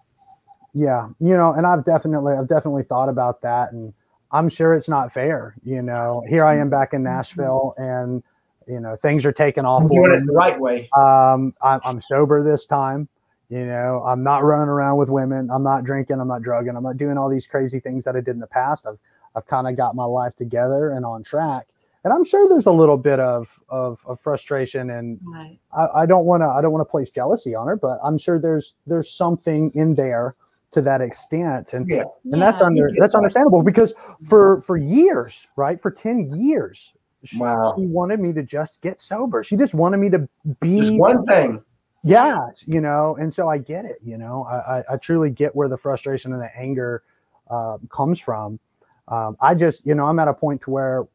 yeah 0.73 1.07
you 1.19 1.37
know 1.37 1.53
and 1.53 1.67
i've 1.67 1.85
definitely 1.85 2.33
i've 2.33 2.47
definitely 2.47 2.81
thought 2.83 3.07
about 3.07 3.41
that 3.43 3.71
and 3.73 3.93
i'm 4.31 4.49
sure 4.49 4.73
it's 4.73 4.89
not 4.89 5.13
fair 5.13 5.53
you 5.63 5.83
know 5.83 6.23
here 6.27 6.43
i 6.43 6.55
am 6.57 6.67
back 6.67 6.93
in 6.93 7.03
nashville 7.03 7.75
and 7.77 8.23
you 8.67 8.79
know 8.79 8.95
things 8.95 9.23
are 9.23 9.31
taking 9.31 9.65
off 9.65 9.83
I'm 9.83 9.89
doing 9.89 10.11
it 10.13 10.25
the 10.25 10.33
right 10.33 10.59
way. 10.59 10.89
um 10.97 11.53
I'm, 11.61 11.79
I'm 11.85 12.01
sober 12.01 12.43
this 12.43 12.65
time 12.65 13.07
you 13.53 13.65
know 13.65 14.01
i'm 14.05 14.23
not 14.23 14.43
running 14.43 14.67
around 14.69 14.97
with 14.97 15.09
women 15.09 15.49
i'm 15.51 15.63
not 15.63 15.83
drinking 15.83 16.19
i'm 16.19 16.27
not 16.27 16.41
drugging 16.41 16.75
i'm 16.75 16.83
not 16.83 16.97
doing 16.97 17.17
all 17.17 17.29
these 17.29 17.45
crazy 17.47 17.79
things 17.79 18.03
that 18.03 18.15
i 18.15 18.19
did 18.19 18.29
in 18.29 18.39
the 18.39 18.47
past 18.47 18.85
i've 18.87 18.97
i've 19.35 19.45
kind 19.47 19.67
of 19.67 19.75
got 19.77 19.95
my 19.95 20.05
life 20.05 20.35
together 20.35 20.91
and 20.91 21.05
on 21.05 21.23
track 21.23 21.67
and 22.03 22.13
i'm 22.13 22.23
sure 22.23 22.49
there's 22.49 22.65
a 22.65 22.71
little 22.71 22.97
bit 22.97 23.19
of 23.19 23.47
of, 23.69 23.99
of 24.05 24.19
frustration 24.21 24.89
and 24.89 25.19
Right. 25.23 25.59
I, 25.75 26.01
I 26.01 26.05
don't 26.05 26.25
want 26.25 26.41
to 26.41 26.47
I 26.47 26.61
don't 26.61 26.71
want 26.71 26.81
to 26.87 26.89
place 26.91 27.09
jealousy 27.09 27.55
on 27.55 27.67
her, 27.67 27.75
but 27.75 27.99
I'm 28.03 28.17
sure 28.17 28.39
there's 28.39 28.75
there's 28.85 29.09
something 29.11 29.71
in 29.73 29.95
there 29.95 30.35
to 30.71 30.81
that 30.81 31.01
extent, 31.01 31.73
and 31.73 31.89
Yeah. 31.89 32.03
and 32.31 32.41
that's 32.41 32.61
under 32.61 32.89
that's 32.99 33.13
that. 33.13 33.17
understandable 33.19 33.63
because 33.63 33.93
for 34.27 34.61
for 34.61 34.77
years, 34.77 35.47
right, 35.55 35.81
for 35.81 35.91
ten 35.91 36.29
years, 36.29 36.93
she, 37.23 37.37
Wow. 37.39 37.73
she 37.75 37.85
wanted 37.87 38.19
me 38.19 38.33
to 38.33 38.43
just 38.43 38.81
get 38.81 39.01
sober. 39.01 39.43
She 39.43 39.55
just 39.55 39.73
wanted 39.73 39.97
me 39.97 40.09
to 40.11 40.27
be 40.61 40.79
Just 40.79 40.95
one 40.97 41.25
thing. 41.25 41.61
Yeah, 42.03 42.47
you 42.65 42.81
know, 42.81 43.15
and 43.19 43.33
so 43.33 43.47
I 43.49 43.57
get 43.57 43.85
it. 43.85 43.99
You 44.03 44.17
know, 44.17 44.43
I 44.43 44.79
I, 44.79 44.83
I 44.93 44.97
truly 44.97 45.29
get 45.29 45.55
where 45.55 45.67
the 45.67 45.77
frustration 45.77 46.33
and 46.33 46.41
the 46.41 46.55
anger 46.57 47.03
uh, 47.49 47.77
comes 47.89 48.19
from. 48.19 48.59
Um, 49.07 49.37
I 49.41 49.55
just 49.55 49.85
you 49.85 49.95
know 49.95 50.05
I'm 50.05 50.19
at 50.19 50.27
a 50.27 50.33
point 50.33 50.61
to 50.63 50.71
where 50.71 51.05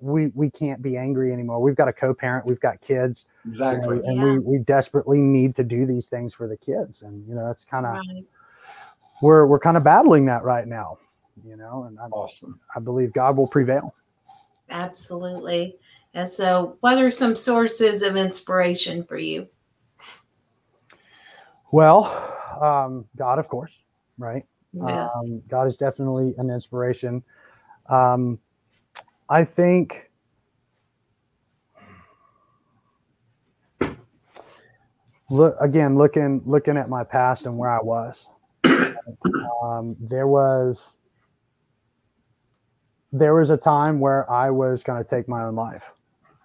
we 0.00 0.28
we 0.34 0.50
can't 0.50 0.82
be 0.82 0.96
angry 0.96 1.32
anymore. 1.32 1.60
We've 1.60 1.76
got 1.76 1.88
a 1.88 1.92
co-parent, 1.92 2.44
we've 2.44 2.60
got 2.60 2.80
kids, 2.80 3.26
you 3.44 3.50
know, 3.50 3.52
Exactly. 3.52 3.96
and 4.04 4.16
Yeah. 4.16 4.24
we 4.24 4.38
we 4.40 4.58
desperately 4.58 5.18
need 5.18 5.54
to 5.56 5.64
do 5.64 5.86
these 5.86 6.08
things 6.08 6.34
for 6.34 6.48
the 6.48 6.56
kids. 6.56 7.02
And 7.02 7.26
you 7.28 7.34
know, 7.34 7.46
that's 7.46 7.64
kind 7.64 7.86
of 7.86 7.94
Right. 7.94 8.24
we're 9.22 9.46
we're 9.46 9.60
kind 9.60 9.76
of 9.76 9.84
battling 9.84 10.24
that 10.26 10.42
right 10.42 10.66
now. 10.66 10.98
You 11.46 11.56
know, 11.56 11.84
and 11.84 11.98
I, 11.98 12.06
Awesome. 12.06 12.60
I 12.76 12.80
believe 12.80 13.12
God 13.12 13.36
will 13.36 13.46
prevail. 13.46 13.94
Absolutely. 14.70 15.76
And 16.14 16.28
so, 16.28 16.76
what 16.80 16.98
are 16.98 17.10
some 17.10 17.34
sources 17.34 18.02
of 18.02 18.16
inspiration 18.16 19.02
for 19.04 19.16
you? 19.16 19.48
Well, 21.72 22.04
um, 22.60 23.06
God, 23.16 23.38
of 23.38 23.48
course, 23.48 23.80
right? 24.18 24.44
Yes. 24.74 25.10
Um, 25.16 25.42
God 25.48 25.66
is 25.66 25.76
definitely 25.76 26.34
an 26.38 26.50
inspiration. 26.50 27.22
Um, 27.88 28.38
I 29.28 29.44
think 29.44 30.10
look 35.30 35.56
again, 35.60 35.96
looking 35.96 36.42
looking 36.44 36.76
at 36.76 36.88
my 36.88 37.04
past 37.04 37.46
and 37.46 37.58
where 37.58 37.70
I 37.70 37.80
was. 37.82 38.28
Um, 39.62 39.96
there 40.00 40.26
was 40.26 40.94
there 43.12 43.34
was 43.34 43.50
a 43.50 43.56
time 43.56 44.00
where 44.00 44.28
I 44.30 44.50
was 44.50 44.82
going 44.82 45.02
to 45.02 45.08
take 45.08 45.28
my 45.28 45.44
own 45.44 45.54
life. 45.54 45.84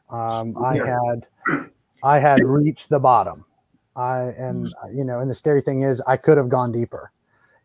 Um, 0.09 0.55
I 0.63 0.75
had 0.75 1.25
I 2.03 2.19
had 2.19 2.43
reached 2.43 2.89
the 2.89 2.99
bottom. 2.99 3.45
I 3.97 4.25
and 4.37 4.73
you 4.93 5.03
know, 5.03 5.19
and 5.19 5.29
the 5.29 5.35
scary 5.35 5.61
thing 5.61 5.83
is, 5.83 6.01
I 6.01 6.17
could 6.17 6.37
have 6.37 6.49
gone 6.49 6.71
deeper. 6.71 7.11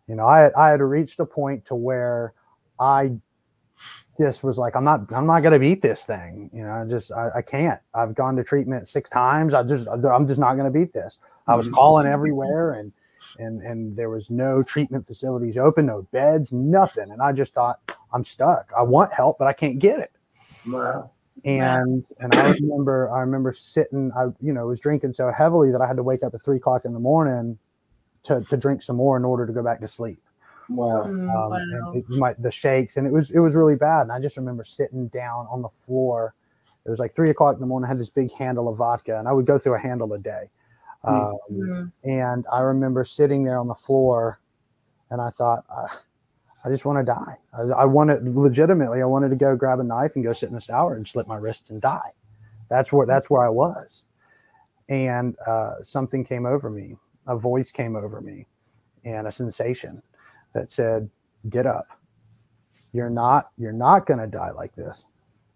You 0.09 0.17
know, 0.17 0.27
I 0.27 0.41
had, 0.41 0.53
I 0.55 0.71
had 0.71 0.81
reached 0.81 1.21
a 1.21 1.27
point 1.27 1.65
to 1.67 1.75
where 1.75 2.35
I 2.81 3.13
just 4.19 4.43
was 4.45 4.59
like, 4.59 4.77
I'm 4.77 4.85
not 4.85 5.13
I'm 5.13 5.27
not 5.27 5.41
gonna 5.43 5.59
beat 5.59 5.83
this 5.83 6.05
thing. 6.05 6.51
You 6.53 6.65
know, 6.65 6.73
I 6.73 6.85
just 6.85 7.13
I, 7.13 7.31
I 7.37 7.43
can't. 7.43 7.81
I've 7.95 8.15
gone 8.15 8.37
to 8.37 8.45
treatment 8.45 8.89
six 8.89 9.11
times. 9.11 9.55
I 9.55 9.63
just 9.63 9.89
I'm 9.89 10.27
just 10.27 10.41
not 10.41 10.55
gonna 10.57 10.71
beat 10.71 10.93
this. 10.93 11.19
I 11.49 11.55
was 11.57 11.69
Mhm. 11.69 11.75
calling 11.75 12.07
everywhere 12.07 12.73
and 12.75 12.93
and 13.39 13.63
and 13.63 13.97
there 13.97 14.11
was 14.11 14.31
no 14.31 14.63
treatment 14.63 15.07
facilities 15.07 15.59
open, 15.59 15.87
no 15.87 16.03
beds, 16.13 16.53
nothing. 16.53 17.11
And 17.11 17.23
I 17.23 17.33
just 17.33 17.55
thought, 17.55 17.81
I'm 18.13 18.25
stuck. 18.25 18.73
I 18.77 18.83
want 18.83 19.13
help, 19.13 19.39
but 19.39 19.49
I 19.49 19.53
can't 19.53 19.79
get 19.79 20.01
it 20.01 20.13
Wow. 20.65 21.11
And 21.45 22.05
and 22.21 22.33
I 22.33 22.53
remember 22.61 23.11
I 23.11 23.21
remember 23.21 23.53
sitting 23.53 24.13
I 24.17 24.27
you 24.41 24.53
know 24.53 24.67
was 24.67 24.81
drinking 24.81 25.13
so 25.13 25.31
heavily 25.31 25.73
that 25.73 25.81
I 25.81 25.87
had 25.87 25.97
to 25.97 26.03
wake 26.03 26.23
up 26.23 26.35
at 26.35 26.43
three 26.43 26.59
o'clock 26.59 26.85
in 26.85 26.93
the 26.93 27.01
morning 27.01 27.59
to 28.25 28.43
to 28.43 28.57
drink 28.57 28.83
some 28.83 28.97
more 28.97 29.17
in 29.17 29.25
order 29.25 29.47
to 29.47 29.53
go 29.53 29.63
back 29.63 29.81
to 29.81 29.89
sleep. 29.89 30.21
Wow. 30.69 31.05
Mm, 31.07 31.35
Um, 31.35 31.51
wow. 31.51 31.57
and 31.93 31.97
it, 31.97 32.09
my, 32.19 32.35
the 32.39 32.51
shakes 32.51 32.97
and 32.97 33.07
it 33.07 33.13
was 33.13 33.31
it 33.31 33.41
was 33.41 33.55
really 33.55 33.77
bad. 33.77 34.03
And 34.03 34.13
I 34.13 34.21
just 34.21 34.37
remember 34.37 34.65
sitting 34.65 35.09
down 35.09 35.47
on 35.51 35.63
the 35.63 35.69
floor. 35.69 36.35
It 36.85 36.91
was 36.91 36.99
like 36.99 37.15
three 37.15 37.31
o'clock 37.31 37.55
in 37.55 37.61
the 37.61 37.67
morning. 37.67 37.87
I 37.87 37.89
had 37.89 38.01
this 38.01 38.11
big 38.11 38.33
handle 38.33 38.69
of 38.69 38.77
vodka, 38.77 39.19
and 39.19 39.29
I 39.29 39.33
would 39.33 39.47
go 39.47 39.57
through 39.59 39.75
a 39.75 39.79
handle 39.79 40.13
a 40.15 40.19
day. 40.19 40.51
Um, 41.05 41.35
Mm, 41.53 41.93
and 42.05 42.45
I 42.53 42.61
remember 42.61 43.05
sitting 43.05 43.45
there 43.45 43.59
on 43.59 43.69
the 43.69 43.75
floor, 43.75 44.41
and 45.11 45.21
I 45.21 45.31
thought, 45.31 45.65
I, 45.71 45.87
I 46.65 46.69
just 46.69 46.85
want 46.85 46.99
to 46.99 47.05
die. 47.05 47.37
I, 47.53 47.83
I 47.83 47.85
wanted 47.85 48.37
legitimately, 48.37 49.03
I 49.03 49.07
wanted 49.07 49.31
to 49.31 49.37
go 49.37 49.57
grab 49.57 49.81
a 49.81 49.85
knife 49.85 50.13
and 50.15 50.25
go 50.25 50.33
sit 50.33 50.49
in 50.49 50.55
the 50.55 50.61
shower 50.61 50.95
and 50.95 51.07
slit 51.07 51.27
my 51.27 51.37
wrist 51.37 51.71
and 51.71 51.81
die. 51.81 52.13
That's 52.69 52.93
where 52.93 53.07
that's 53.07 53.29
where 53.29 53.45
I 53.45 53.49
was, 53.49 54.05
and 54.89 55.37
uh, 55.47 55.83
something 55.83 56.25
came 56.25 56.47
over 56.47 56.71
me. 56.71 56.97
A 57.27 57.37
voice 57.37 57.71
came 57.71 57.97
over 57.97 58.21
me, 58.21 58.47
and 59.05 59.27
a 59.27 59.33
sensation 59.33 60.03
that 60.55 60.71
said, 60.71 61.11
"Get 61.51 61.67
up. 61.67 61.89
You're 62.93 63.11
not. 63.11 63.51
You're 63.59 63.73
not 63.73 64.07
going 64.07 64.21
to 64.21 64.27
die 64.27 64.53
like 64.53 64.75
this. 64.75 65.05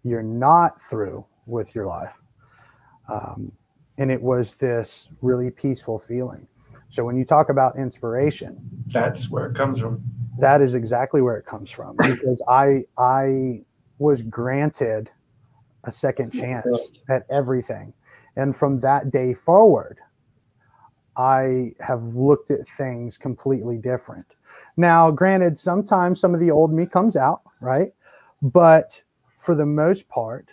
You're 0.03 0.23
not 0.23 0.81
through 0.81 1.25
with 1.47 1.73
your 1.73 1.87
life." 1.87 2.13
Um, 3.09 3.51
and 3.97 4.11
it 4.11 4.21
was 4.21 4.53
this 4.55 5.07
really 5.21 5.49
peaceful 5.49 5.97
feeling. 5.97 6.47
So 6.89 7.03
when 7.03 7.17
you 7.17 7.25
talk 7.25 7.49
about 7.49 7.77
inspiration, 7.77 8.57
That's 8.87 9.29
where 9.29 9.47
it 9.47 9.55
comes 9.55 9.79
from. 9.79 10.03
That 10.39 10.61
is 10.61 10.73
exactly 10.73 11.21
where 11.21 11.37
it 11.37 11.45
comes 11.45 11.69
from 11.71 11.95
because 11.97 12.41
I 12.47 12.85
I 12.97 13.61
was 13.99 14.23
granted 14.23 15.09
a 15.85 15.91
second 15.91 16.31
chance 16.31 16.91
at 17.09 17.25
everything. 17.31 17.93
And 18.35 18.55
from 18.55 18.79
that 18.81 19.11
day 19.11 19.33
forward, 19.33 19.97
I 21.15 21.71
have 21.79 22.03
looked 22.15 22.51
at 22.51 22.67
things 22.77 23.17
completely 23.17 23.77
different. 23.77 24.25
Now, 24.77 25.09
granted, 25.09 25.57
sometimes 25.57 26.19
some 26.19 26.35
of 26.35 26.39
the 26.39 26.51
old 26.51 26.71
me 26.71 26.85
comes 26.85 27.15
out, 27.15 27.41
right? 27.61 27.91
But 28.43 29.01
for 29.43 29.55
the 29.55 29.65
most 29.65 30.07
part, 30.09 30.47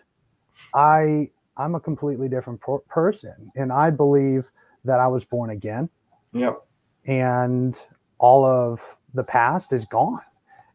I 0.74 1.30
I'm 1.56 1.74
a 1.74 1.80
completely 1.80 2.28
different 2.28 2.60
per- 2.60 2.78
person, 2.80 3.50
and 3.54 3.70
I 3.72 3.90
believe 3.90 4.50
that 4.84 4.98
I 5.00 5.06
was 5.06 5.24
born 5.24 5.50
again 5.50 5.88
Yep. 6.32 6.62
and 7.06 7.78
all 8.18 8.44
of 8.44 8.80
the 9.14 9.24
past 9.24 9.72
is 9.72 9.84
gone 9.86 10.20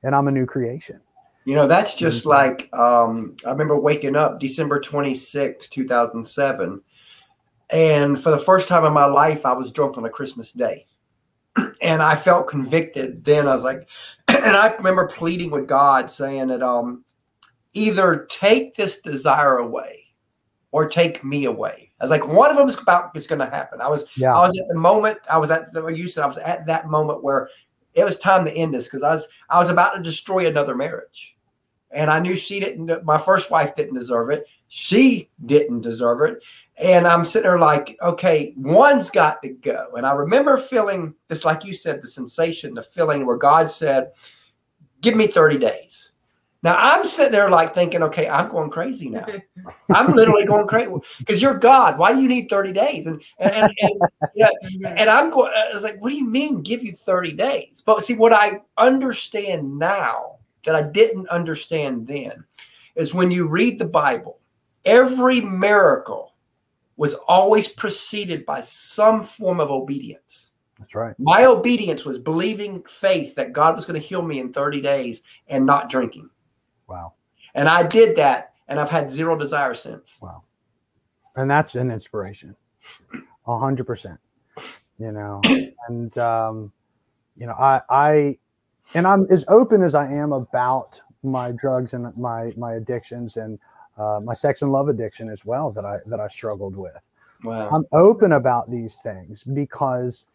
and 0.04 0.16
i'm 0.16 0.28
a 0.28 0.32
new 0.32 0.46
creation 0.46 1.00
You 1.46 1.56
know, 1.56 1.68
that's 1.68 1.96
just 1.96 2.28
like 2.28 2.70
um, 2.74 3.36
I 3.44 3.50
remember 3.50 3.80
waking 3.80 4.16
up 4.16 4.40
December 4.40 4.80
26, 4.80 5.68
2007. 5.70 6.82
And 7.72 8.22
for 8.22 8.30
the 8.30 8.38
first 8.38 8.68
time 8.68 8.86
in 8.86 8.94
my 8.94 9.06
life, 9.06 9.48
I 9.48 9.54
was 9.54 9.72
drunk 9.72 9.98
on 9.98 10.06
a 10.06 10.10
Christmas 10.10 10.52
day. 10.52 10.86
And 11.82 12.04
I 12.04 12.16
felt 12.18 12.50
convicted. 12.50 13.24
Then 13.26 13.48
I 13.48 13.56
was 13.56 13.64
like, 13.64 13.90
and 14.28 14.56
I 14.56 14.76
remember 14.76 15.08
pleading 15.08 15.50
with 15.50 15.68
God 15.68 16.12
saying 16.12 16.50
that 16.50 16.62
um, 16.62 17.04
either 17.74 18.28
take 18.30 18.76
this 18.76 19.02
desire 19.02 19.58
away 19.58 20.14
or 20.72 20.88
take 20.88 21.24
me 21.24 21.46
away. 21.46 21.92
I 22.00 22.04
was 22.04 22.12
like, 22.12 22.28
one 22.28 22.52
of 22.52 22.58
them 22.58 22.70
is 22.70 22.78
about 22.78 23.16
is 23.16 23.26
going 23.28 23.40
to 23.40 23.50
happen. 23.50 23.82
I 23.82 23.88
was 23.88 24.06
yeah 24.16 24.36
I 24.36 24.42
was 24.48 24.56
at 24.60 24.68
the 24.68 24.78
moment. 24.78 25.18
I 25.28 25.40
was 25.40 25.50
at 25.50 25.74
the 25.74 25.88
you 25.88 26.08
said 26.08 26.24
I 26.24 26.28
was 26.28 26.38
at 26.38 26.68
that 26.68 26.90
moment 26.90 27.24
where 27.24 27.50
it 27.94 28.04
was 28.04 28.18
time 28.18 28.46
to 28.46 28.52
end 28.52 28.74
this 28.74 28.86
because 28.86 29.04
I 29.04 29.12
was 29.12 29.28
I 29.50 29.60
was 29.60 29.70
about 29.70 29.96
to 29.96 30.02
destroy 30.02 30.48
another 30.48 30.76
marriage, 30.76 31.38
and 31.92 32.10
I 32.10 32.20
knew 32.20 32.36
she 32.36 32.60
didn't. 32.60 33.04
My 33.04 33.18
first 33.18 33.52
wife 33.52 33.76
didn't 33.76 33.96
deserve 33.96 34.30
it. 34.30 34.46
She 34.68 35.30
didn't 35.46 35.82
deserve 35.82 36.22
it, 36.22 36.44
and 36.78 37.08
I'm 37.08 37.26
sitting 37.26 37.50
there 37.50 37.60
like, 37.60 37.98
okay, 38.02 38.54
one's 38.56 39.10
got 39.10 39.42
to 39.42 39.50
go. 39.50 39.94
And 39.96 40.06
I 40.06 40.14
remember 40.14 40.58
feeling 40.58 41.16
this, 41.28 41.46
like 41.46 41.66
you 41.66 41.74
said, 41.74 42.02
the 42.02 42.08
sensation, 42.08 42.76
the 42.76 42.84
feeling 42.84 43.26
where 43.26 43.38
God 43.38 43.72
said, 43.72 44.12
"Give 45.02 45.16
me 45.16 45.28
30 45.28 45.58
days." 45.58 46.09
Now 46.62 46.76
I'm 46.78 47.06
sitting 47.06 47.32
there 47.32 47.50
like 47.50 47.74
thinking, 47.74 48.04
okay, 48.04 48.28
I'm 48.28 48.50
going 48.50 48.70
crazy 48.70 49.10
now. 49.10 49.26
I'm 49.90 50.14
literally 50.14 50.46
going 50.46 50.68
crazy 50.68 50.92
because 51.20 51.42
you're 51.42 51.58
God. 51.58 51.98
Why 51.98 52.14
do 52.14 52.22
you 52.22 52.28
need 52.28 52.50
30 52.50 52.74
days? 52.74 53.08
And 53.08 53.22
and, 53.40 53.54
and, 53.54 53.74
and 53.80 54.02
yeah, 54.36 54.50
and 54.86 55.10
I'm 55.10 55.30
going. 55.30 55.52
I 55.56 55.72
was 55.74 55.84
like, 55.84 56.02
what 56.02 56.10
do 56.10 56.16
you 56.16 56.28
mean, 56.28 56.62
give 56.62 56.84
you 56.84 56.92
30 56.92 57.34
days? 57.34 57.82
But 57.86 58.04
see, 58.04 58.16
what 58.16 58.34
I 58.34 58.62
understand 58.78 59.80
now 59.80 60.40
that 60.64 60.76
I 60.76 60.84
didn't 60.84 61.30
understand 61.30 62.08
then 62.08 62.44
is 62.96 63.14
when 63.14 63.32
you 63.32 63.48
read 63.48 63.80
the 63.80 63.86
Bible, 63.86 64.40
every 64.84 65.40
miracle 65.40 66.34
was 66.98 67.14
always 67.28 67.70
preceded 67.70 68.46
by 68.46 68.60
some 68.60 69.24
form 69.24 69.62
of 69.62 69.72
obedience. 69.72 70.52
that's 70.78 70.94
right 70.94 71.16
My 71.18 71.46
obedience 71.46 72.04
was 72.04 72.20
believing 72.20 72.84
faith 72.84 73.36
that 73.36 73.54
God 73.54 73.76
was 73.76 73.86
going 73.86 74.00
to 74.00 74.06
heal 74.06 74.22
me 74.22 74.40
in 74.42 74.52
30 74.52 74.82
days 74.82 75.24
and 75.48 75.66
not 75.66 75.90
drinking. 75.90 76.30
Wow 76.90 77.14
And 77.54 77.68
I 77.68 77.86
did 77.86 78.16
that, 78.18 78.54
and 78.68 78.80
I've 78.80 78.90
had 78.90 79.10
zero 79.10 79.38
desire 79.38 79.74
since. 79.74 80.20
Wow. 80.22 80.44
And 81.36 81.50
that's 81.50 81.76
an 81.76 81.92
inspiration 81.92 82.56
a 83.48 83.58
hundred 83.58 83.86
percent 83.86 84.20
you 85.00 85.12
know 85.12 85.42
and 85.88 86.18
um 86.18 86.72
you 87.36 87.46
know 87.48 87.54
i 87.54 87.82
i 87.90 88.38
and 88.94 89.08
i'm 89.08 89.26
as 89.32 89.44
open 89.48 89.82
as 89.84 89.96
i 89.96 90.12
am 90.12 90.32
about 90.32 91.02
my 91.24 91.52
drugs 91.52 91.94
and 91.94 92.16
my 92.16 92.54
my 92.58 92.74
addictions 92.74 93.38
and 93.38 93.58
uh, 93.98 94.20
my 94.24 94.34
sex 94.34 94.62
and 94.62 94.72
love 94.72 94.88
addiction 94.88 95.30
as 95.30 95.46
well 95.46 95.72
that 95.72 95.86
i 95.86 95.98
that 96.06 96.20
i 96.20 96.28
struggled 96.28 96.76
with 96.76 96.94
Wow. 97.44 97.70
I'm 97.70 97.86
open 97.94 98.34
about 98.34 98.70
these 98.70 99.00
things 99.02 99.44
because 99.44 100.26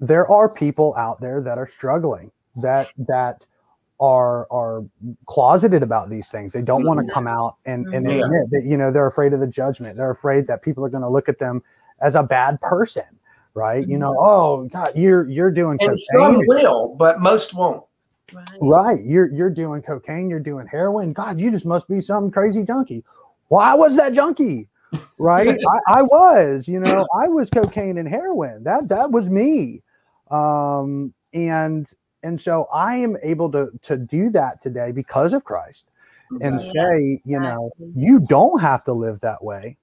there 0.00 0.26
are 0.30 0.48
people 0.48 0.94
out 0.96 1.20
there 1.20 1.40
that 1.42 1.58
are 1.58 1.66
struggling 1.66 2.30
that 2.56 2.92
that 3.06 3.44
are 4.02 4.48
are 4.50 4.84
closeted 5.26 5.82
about 5.82 6.10
these 6.10 6.28
things. 6.28 6.52
They 6.52 6.60
don't 6.60 6.84
want 6.84 6.98
to 6.98 7.06
Mhm. 7.06 7.14
come 7.14 7.26
out 7.28 7.56
and, 7.66 7.86
and 7.92 8.04
Yeah. 8.04 8.24
admit 8.24 8.50
that 8.50 8.64
you 8.64 8.76
know 8.76 8.90
they're 8.90 9.06
afraid 9.06 9.32
of 9.32 9.38
the 9.38 9.46
judgment. 9.46 9.96
They're 9.96 10.10
afraid 10.10 10.48
that 10.48 10.60
people 10.60 10.84
are 10.84 10.88
going 10.88 11.04
to 11.04 11.08
look 11.08 11.28
at 11.28 11.38
them 11.38 11.62
as 12.00 12.16
a 12.16 12.22
bad 12.22 12.60
person, 12.60 13.04
right? 13.54 13.86
You 13.86 13.98
know, 13.98 14.16
oh 14.18 14.68
God, 14.72 14.92
you're 14.96 15.28
you're 15.28 15.52
doing 15.52 15.78
And 15.80 15.96
some 15.98 16.42
will, 16.46 16.96
but 16.98 17.20
most 17.20 17.54
won't. 17.54 17.84
Right. 18.34 18.44
Right. 18.60 19.04
You're 19.04 19.30
you're 19.32 19.50
doing 19.50 19.82
cocaine, 19.82 20.28
you're 20.28 20.40
doing 20.40 20.66
heroin. 20.66 21.12
God, 21.12 21.40
you 21.40 21.52
just 21.52 21.64
must 21.64 21.86
be 21.86 22.00
some 22.00 22.28
crazy 22.30 22.64
junkie. 22.64 23.04
Well, 23.50 23.60
I 23.60 23.74
was 23.74 23.94
that 23.96 24.14
junkie. 24.14 24.68
Right? 25.16 25.46
I, 25.88 25.98
I 25.98 26.02
was, 26.02 26.66
you 26.66 26.80
know, 26.80 27.06
I 27.22 27.28
was 27.28 27.50
cocaine 27.50 27.98
and 27.98 28.08
heroin. 28.08 28.64
That 28.64 28.88
that 28.88 29.12
was 29.12 29.28
me. 29.28 29.82
Um, 30.28 31.14
and 31.34 31.86
and 32.22 32.40
so 32.40 32.66
I 32.72 32.96
am 32.96 33.16
able 33.22 33.50
to 33.52 33.70
to 33.82 33.96
do 33.96 34.30
that 34.30 34.60
today 34.60 34.92
because 34.92 35.32
of 35.32 35.44
Christ. 35.44 35.88
and 36.40 36.56
Exactly. 36.56 36.80
say, 36.80 37.22
you 37.26 37.38
know, 37.40 37.70
you 37.94 38.18
don't 38.18 38.58
have 38.60 38.82
to 38.84 38.92
live 38.92 39.20
that 39.20 39.42
way 39.44 39.76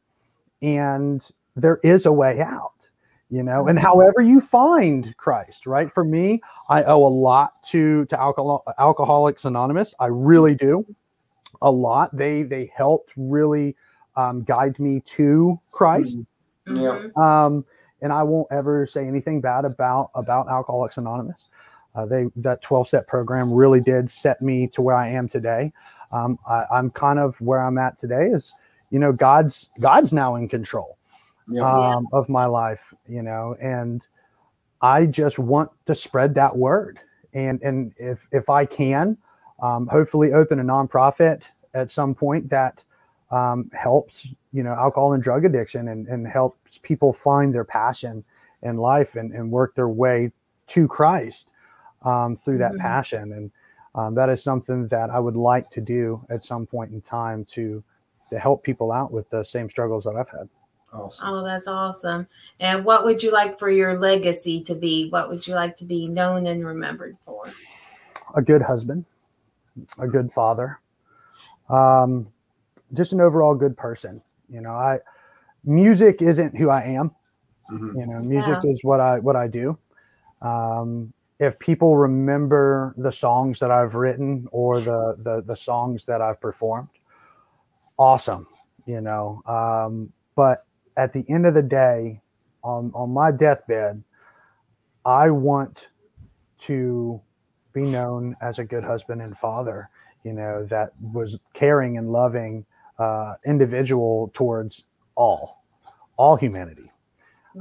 and 0.62 1.30
there 1.56 1.80
is 1.84 2.06
a 2.06 2.12
way 2.12 2.42
out 2.42 2.90
you 3.30 3.44
know 3.44 3.68
and 3.68 3.78
Mhm. 3.78 3.82
however 3.84 4.22
you 4.22 4.42
find 4.42 5.16
christ 5.18 5.66
right 5.66 5.92
for 5.92 6.04
me 6.04 6.42
i 6.70 6.84
owe 6.84 7.06
a 7.06 7.08
lot 7.30 7.62
to 7.64 8.04
to 8.06 8.20
alcohol 8.20 8.64
alcoholics 8.78 9.46
anonymous 9.46 9.94
i 10.00 10.08
really 10.08 10.54
do 10.56 10.86
a 11.62 11.72
lot 11.72 12.16
they 12.16 12.44
they 12.44 12.72
helped 12.76 13.14
really 13.16 13.76
um, 14.18 14.44
guide 14.44 14.78
me 14.80 15.00
to 15.02 15.60
christ 15.72 16.18
Yeah. 16.68 17.00
Mhm. 17.16 17.18
um, 17.18 17.66
and 18.02 18.14
I 18.14 18.24
won't 18.24 18.48
ever 18.52 18.86
say 18.86 19.06
anything 19.08 19.42
bad 19.42 19.66
about 19.66 20.10
about 20.16 20.48
Alcoholics 20.48 20.98
Anonymous. 20.98 21.50
Uh, 21.96 22.06
they 22.06 22.28
that 22.36 22.62
12 22.62 22.88
step 22.88 23.08
program 23.08 23.52
really 23.52 23.82
did 23.82 24.10
set 24.10 24.42
me 24.42 24.68
to 24.68 24.82
where 24.82 24.96
I 24.96 25.10
am 25.10 25.28
today. 25.28 25.72
Um, 26.12 26.38
I, 26.48 26.66
I'm 26.72 26.90
kind 26.92 27.20
of 27.20 27.40
where 27.42 27.62
I'm 27.64 27.78
at 27.78 27.98
today 27.98 28.28
is, 28.28 28.54
you 28.90 29.00
know, 29.00 29.12
God's 29.12 29.70
God's 29.80 30.14
now 30.14 30.36
in 30.36 30.48
control 30.48 30.98
Yeah. 31.48 31.64
um, 31.64 32.08
of 32.14 32.30
my 32.30 32.46
life, 32.46 32.82
you 33.08 33.22
know, 33.22 33.56
and 33.62 34.06
I 34.82 35.06
just 35.06 35.40
want 35.40 35.72
to 35.88 35.96
spread 35.96 36.34
that 36.36 36.56
word. 36.56 37.00
And 37.34 37.62
and 37.62 37.94
if 37.98 38.26
if 38.32 38.50
I 38.50 38.66
can, 38.66 39.18
um, 39.62 39.88
hopefully 39.88 40.34
open 40.34 40.60
a 40.60 40.64
nonprofit 40.64 41.42
at 41.74 41.92
some 41.92 42.16
point 42.16 42.50
that 42.50 42.84
um, 43.32 43.70
helps 43.74 44.28
you 44.52 44.64
know 44.64 44.72
alcohol 44.74 45.14
and 45.14 45.22
drug 45.22 45.46
addiction 45.46 45.90
and, 45.90 46.08
and 46.08 46.28
helps 46.28 46.80
people 46.80 47.14
find 47.14 47.54
their 47.54 47.64
passion 47.64 48.24
in 48.64 48.78
life 48.78 49.16
and, 49.16 49.34
and 49.34 49.52
work 49.52 49.76
their 49.76 49.90
way 49.90 50.32
to 50.68 50.88
Christ 50.88 51.52
um, 52.04 52.38
through 52.38 52.58
that 52.60 52.74
Mhm. 52.74 52.80
passion. 52.80 53.34
And 53.34 53.52
um, 53.96 54.16
that 54.16 54.30
is 54.30 54.44
something 54.44 54.88
that 54.88 55.10
I 55.10 55.20
would 55.20 55.36
like 55.36 55.70
to 55.72 55.82
do 55.82 56.24
at 56.30 56.44
some 56.44 56.66
point 56.66 56.92
in 56.92 57.02
time 57.02 57.46
to 57.54 57.84
to 58.30 58.38
help 58.38 58.64
people 58.64 58.92
out 58.92 59.12
with 59.12 59.28
the 59.32 59.44
same 59.44 59.70
struggles 59.70 60.04
that 60.04 60.16
I've 60.16 60.30
had. 60.30 60.48
awesome. 60.94 61.28
Oh, 61.28 61.44
that's 61.44 61.68
awesome. 61.68 62.28
And 62.60 62.86
what 62.86 63.04
would 63.04 63.24
you 63.24 63.32
like 63.32 63.58
for 63.58 63.72
your 63.72 64.00
legacy 64.00 64.62
to 64.66 64.76
be? 64.76 65.10
What 65.10 65.30
would 65.30 65.48
you 65.48 65.56
like 65.56 65.76
to 65.78 65.86
be 65.86 66.08
known 66.08 66.46
and 66.46 66.64
remembered 66.64 67.18
for? 67.26 67.52
a 68.36 68.42
good 68.42 68.62
husband, 68.62 69.06
a 69.98 70.08
good 70.08 70.32
father, 70.32 70.80
um, 71.70 72.28
just 72.94 73.14
an 73.14 73.22
overall 73.22 73.56
good 73.56 73.78
person. 73.78 74.22
You 74.50 74.62
know, 74.62 74.72
I 74.72 75.00
music 75.64 76.22
isn't 76.22 76.56
who 76.56 76.70
I 76.70 76.84
am. 76.84 77.12
Mhm. 77.72 77.96
You 77.96 78.06
know, 78.08 78.20
music 78.20 78.58
is 78.64 78.84
what 78.84 79.00
I 79.00 79.20
what 79.20 79.36
I 79.36 79.48
do. 79.48 79.78
Um, 80.42 81.14
if 81.40 81.58
people 81.60 81.98
remember 81.98 82.94
the 82.98 83.12
songs 83.12 83.60
that 83.60 83.72
I've 83.72 83.96
written 83.96 84.48
or 84.52 84.80
the 84.80 85.16
the, 85.24 85.42
the 85.46 85.56
songs 85.56 86.06
that 86.06 86.22
I've 86.22 86.40
performed, 86.40 86.90
awesome. 87.98 88.48
You 88.86 89.02
know, 89.02 89.42
um, 89.46 90.12
but 90.36 90.66
at 90.98 91.14
the 91.14 91.24
end 91.30 91.46
of 91.46 91.54
the 91.54 91.64
day, 91.64 92.22
on 92.64 92.92
on 92.94 93.12
my 93.12 93.32
deathbed, 93.32 94.04
I 95.06 95.30
want 95.30 95.88
to 96.60 97.22
be 97.74 97.82
known 97.82 98.36
as 98.42 98.60
a 98.60 98.64
good 98.64 98.84
husband 98.84 99.22
and 99.22 99.38
father. 99.38 99.90
You 100.24 100.34
know, 100.34 100.66
that 100.70 100.94
was 101.14 101.38
caring 101.54 101.98
and 101.98 102.12
loving 102.12 102.66
uh, 102.98 103.36
individual 103.46 104.32
towards 104.34 104.84
all, 105.16 105.64
all 106.18 106.36
humanity. 106.36 106.92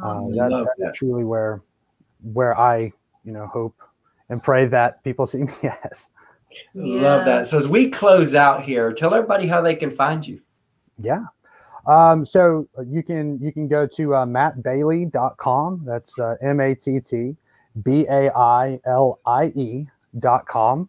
Uh, 0.03 0.14
that, 0.14 0.51
that's 0.51 0.79
that. 0.79 0.95
truly 0.95 1.24
where 1.24 1.62
where 2.33 2.59
I, 2.59 2.93
you 3.24 3.32
know, 3.32 3.46
hope 3.46 3.74
and 4.28 4.42
pray 4.42 4.66
that 4.66 5.02
people 5.04 5.26
see 5.26 5.38
me 5.38 5.52
as. 5.84 6.10
Love 6.74 7.24
that. 7.24 7.46
So 7.46 7.58
as 7.58 7.68
we 7.68 7.90
close 7.90 8.34
out 8.34 8.64
here, 8.64 8.92
tell 8.92 9.14
everybody 9.14 9.46
how 9.46 9.60
they 9.60 9.76
can 9.76 9.90
find 9.90 10.26
you. 10.26 10.40
Yeah. 10.98 11.24
Um, 11.86 12.24
so 12.24 12.68
you 12.86 13.02
can 13.02 13.38
you 13.40 13.52
can 13.52 13.68
go 13.68 13.86
to 13.86 14.14
uh, 14.14 14.26
mattbailie.com. 14.26 15.84
That's 15.86 16.18
uh, 16.18 16.36
M 16.42 16.60
A 16.60 16.74
T 16.74 17.00
T 17.00 17.36
B 17.82 18.06
A 18.10 18.30
I 18.36 18.80
L 18.86 19.20
I 19.26 19.46
E 19.54 19.86
dot 20.18 20.46
com. 20.46 20.88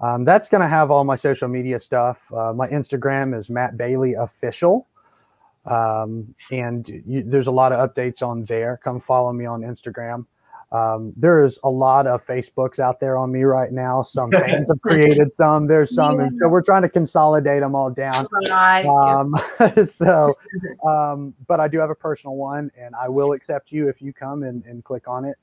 Um, 0.00 0.24
that's 0.24 0.48
going 0.48 0.62
to 0.62 0.68
have 0.68 0.90
all 0.90 1.04
my 1.04 1.16
social 1.16 1.48
media 1.48 1.78
stuff. 1.78 2.20
Uh, 2.32 2.54
my 2.54 2.66
Instagram 2.68 3.36
is 3.36 3.50
Matt 3.50 3.76
Bailie 3.76 4.14
Official. 4.14 4.88
Um, 5.66 6.34
and 6.50 6.88
you, 7.06 7.22
there's 7.22 7.48
a 7.48 7.50
lot 7.50 7.72
of 7.72 7.88
updates 7.88 8.22
on 8.22 8.44
there. 8.44 8.80
Come 8.82 9.00
follow 9.00 9.32
me 9.32 9.44
on 9.44 9.60
Instagram. 9.60 10.24
Um, 10.72 11.12
there 11.16 11.42
is 11.42 11.58
a 11.64 11.70
lot 11.70 12.06
of 12.06 12.24
Facebooks 12.24 12.78
out 12.78 13.00
there 13.00 13.16
on 13.16 13.32
me 13.32 13.42
right 13.42 13.72
now. 13.72 14.02
Some 14.02 14.30
fans 14.32 14.68
have 14.68 14.80
created 14.80 15.34
some. 15.34 15.66
There's 15.66 15.92
some, 15.94 16.20
and 16.20 16.36
so 16.38 16.48
we're 16.48 16.62
trying 16.62 16.82
to 16.82 16.88
consolidate 16.88 17.60
them 17.60 17.74
all 17.74 17.90
down. 17.90 18.26
Right. 18.48 18.86
Um, 18.86 19.34
so, 19.86 20.38
um, 20.86 21.34
but 21.48 21.58
I 21.58 21.66
do 21.66 21.78
have 21.78 21.90
a 21.90 21.94
personal 21.94 22.36
one, 22.36 22.70
and 22.78 22.94
I 22.94 23.08
will 23.08 23.32
accept 23.32 23.72
you 23.72 23.88
if 23.88 24.00
you 24.00 24.12
come 24.12 24.44
and, 24.44 24.64
and 24.64 24.84
click 24.84 25.08
on 25.08 25.24
it. 25.24 25.36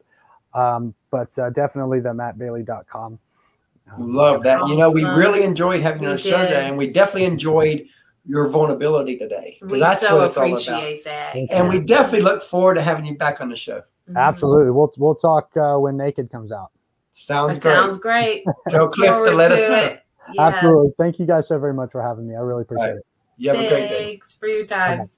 Um, 0.53 0.95
but 1.11 1.38
uh, 1.38 1.49
definitely 1.49 1.99
the 1.99 2.13
mattbailie.com. 2.13 3.19
Um, 3.91 3.99
Love 3.99 4.43
that. 4.43 4.65
You 4.67 4.75
know, 4.75 4.91
we 4.91 5.03
really 5.03 5.43
enjoyed 5.43 5.82
having 5.82 6.03
you 6.03 6.07
We 6.07 6.11
on 6.11 6.17
the 6.17 6.23
show 6.23 6.38
today, 6.38 6.67
and 6.67 6.78
we 6.78 6.88
definitely 6.88 7.25
enjoyed 7.25 7.88
your 8.25 8.49
vulnerability 8.49 9.17
today. 9.17 9.57
we 9.61 9.80
that's 9.80 10.01
so 10.01 10.17
what 10.17 10.25
it's 10.25 10.38
all 10.38 10.45
about. 10.45 10.61
appreciate 10.61 11.03
that. 11.03 11.34
Thank 11.34 11.51
And 11.51 11.67
we 11.67 11.86
definitely 11.86 12.21
look 12.21 12.43
forward 12.43 12.75
to 12.75 12.82
having 12.82 13.05
you 13.05 13.15
back 13.15 13.41
on 13.41 13.49
the 13.49 13.55
show. 13.55 13.84
Mhm. 14.10 14.16
Absolutely. 14.18 14.72
We'll 14.72 14.93
we'll 14.97 15.16
talk 15.16 15.55
uh, 15.58 15.78
when 15.78 15.97
Naked 15.97 16.32
comes 16.32 16.51
out. 16.51 16.72
That 16.72 17.20
Sounds 17.20 17.60
great. 17.64 17.76
sounds 17.76 17.97
great. 17.97 18.43
Tell 18.70 18.88
Cliff 18.89 19.08
to 19.10 19.14
Forward 19.14 19.34
let 19.36 19.51
us 19.51 19.60
know. 19.62 19.97
Yeah. 20.34 20.41
Absolutely. 20.47 20.91
Thank 20.97 21.20
you 21.20 21.26
guys 21.26 21.47
so 21.47 21.58
very 21.58 21.74
much 21.74 21.91
for 21.91 22.01
having 22.01 22.28
me. 22.28 22.36
I 22.36 22.39
really 22.39 22.62
appreciate 22.64 22.88
Right. 22.88 22.95
it. 22.97 23.05
You 23.38 23.49
have 23.51 23.58
a 23.60 23.70
great 23.70 23.89
day. 23.89 24.03
Thanks 24.05 24.34
for 24.38 24.47
your 24.47 24.66
time. 24.66 25.10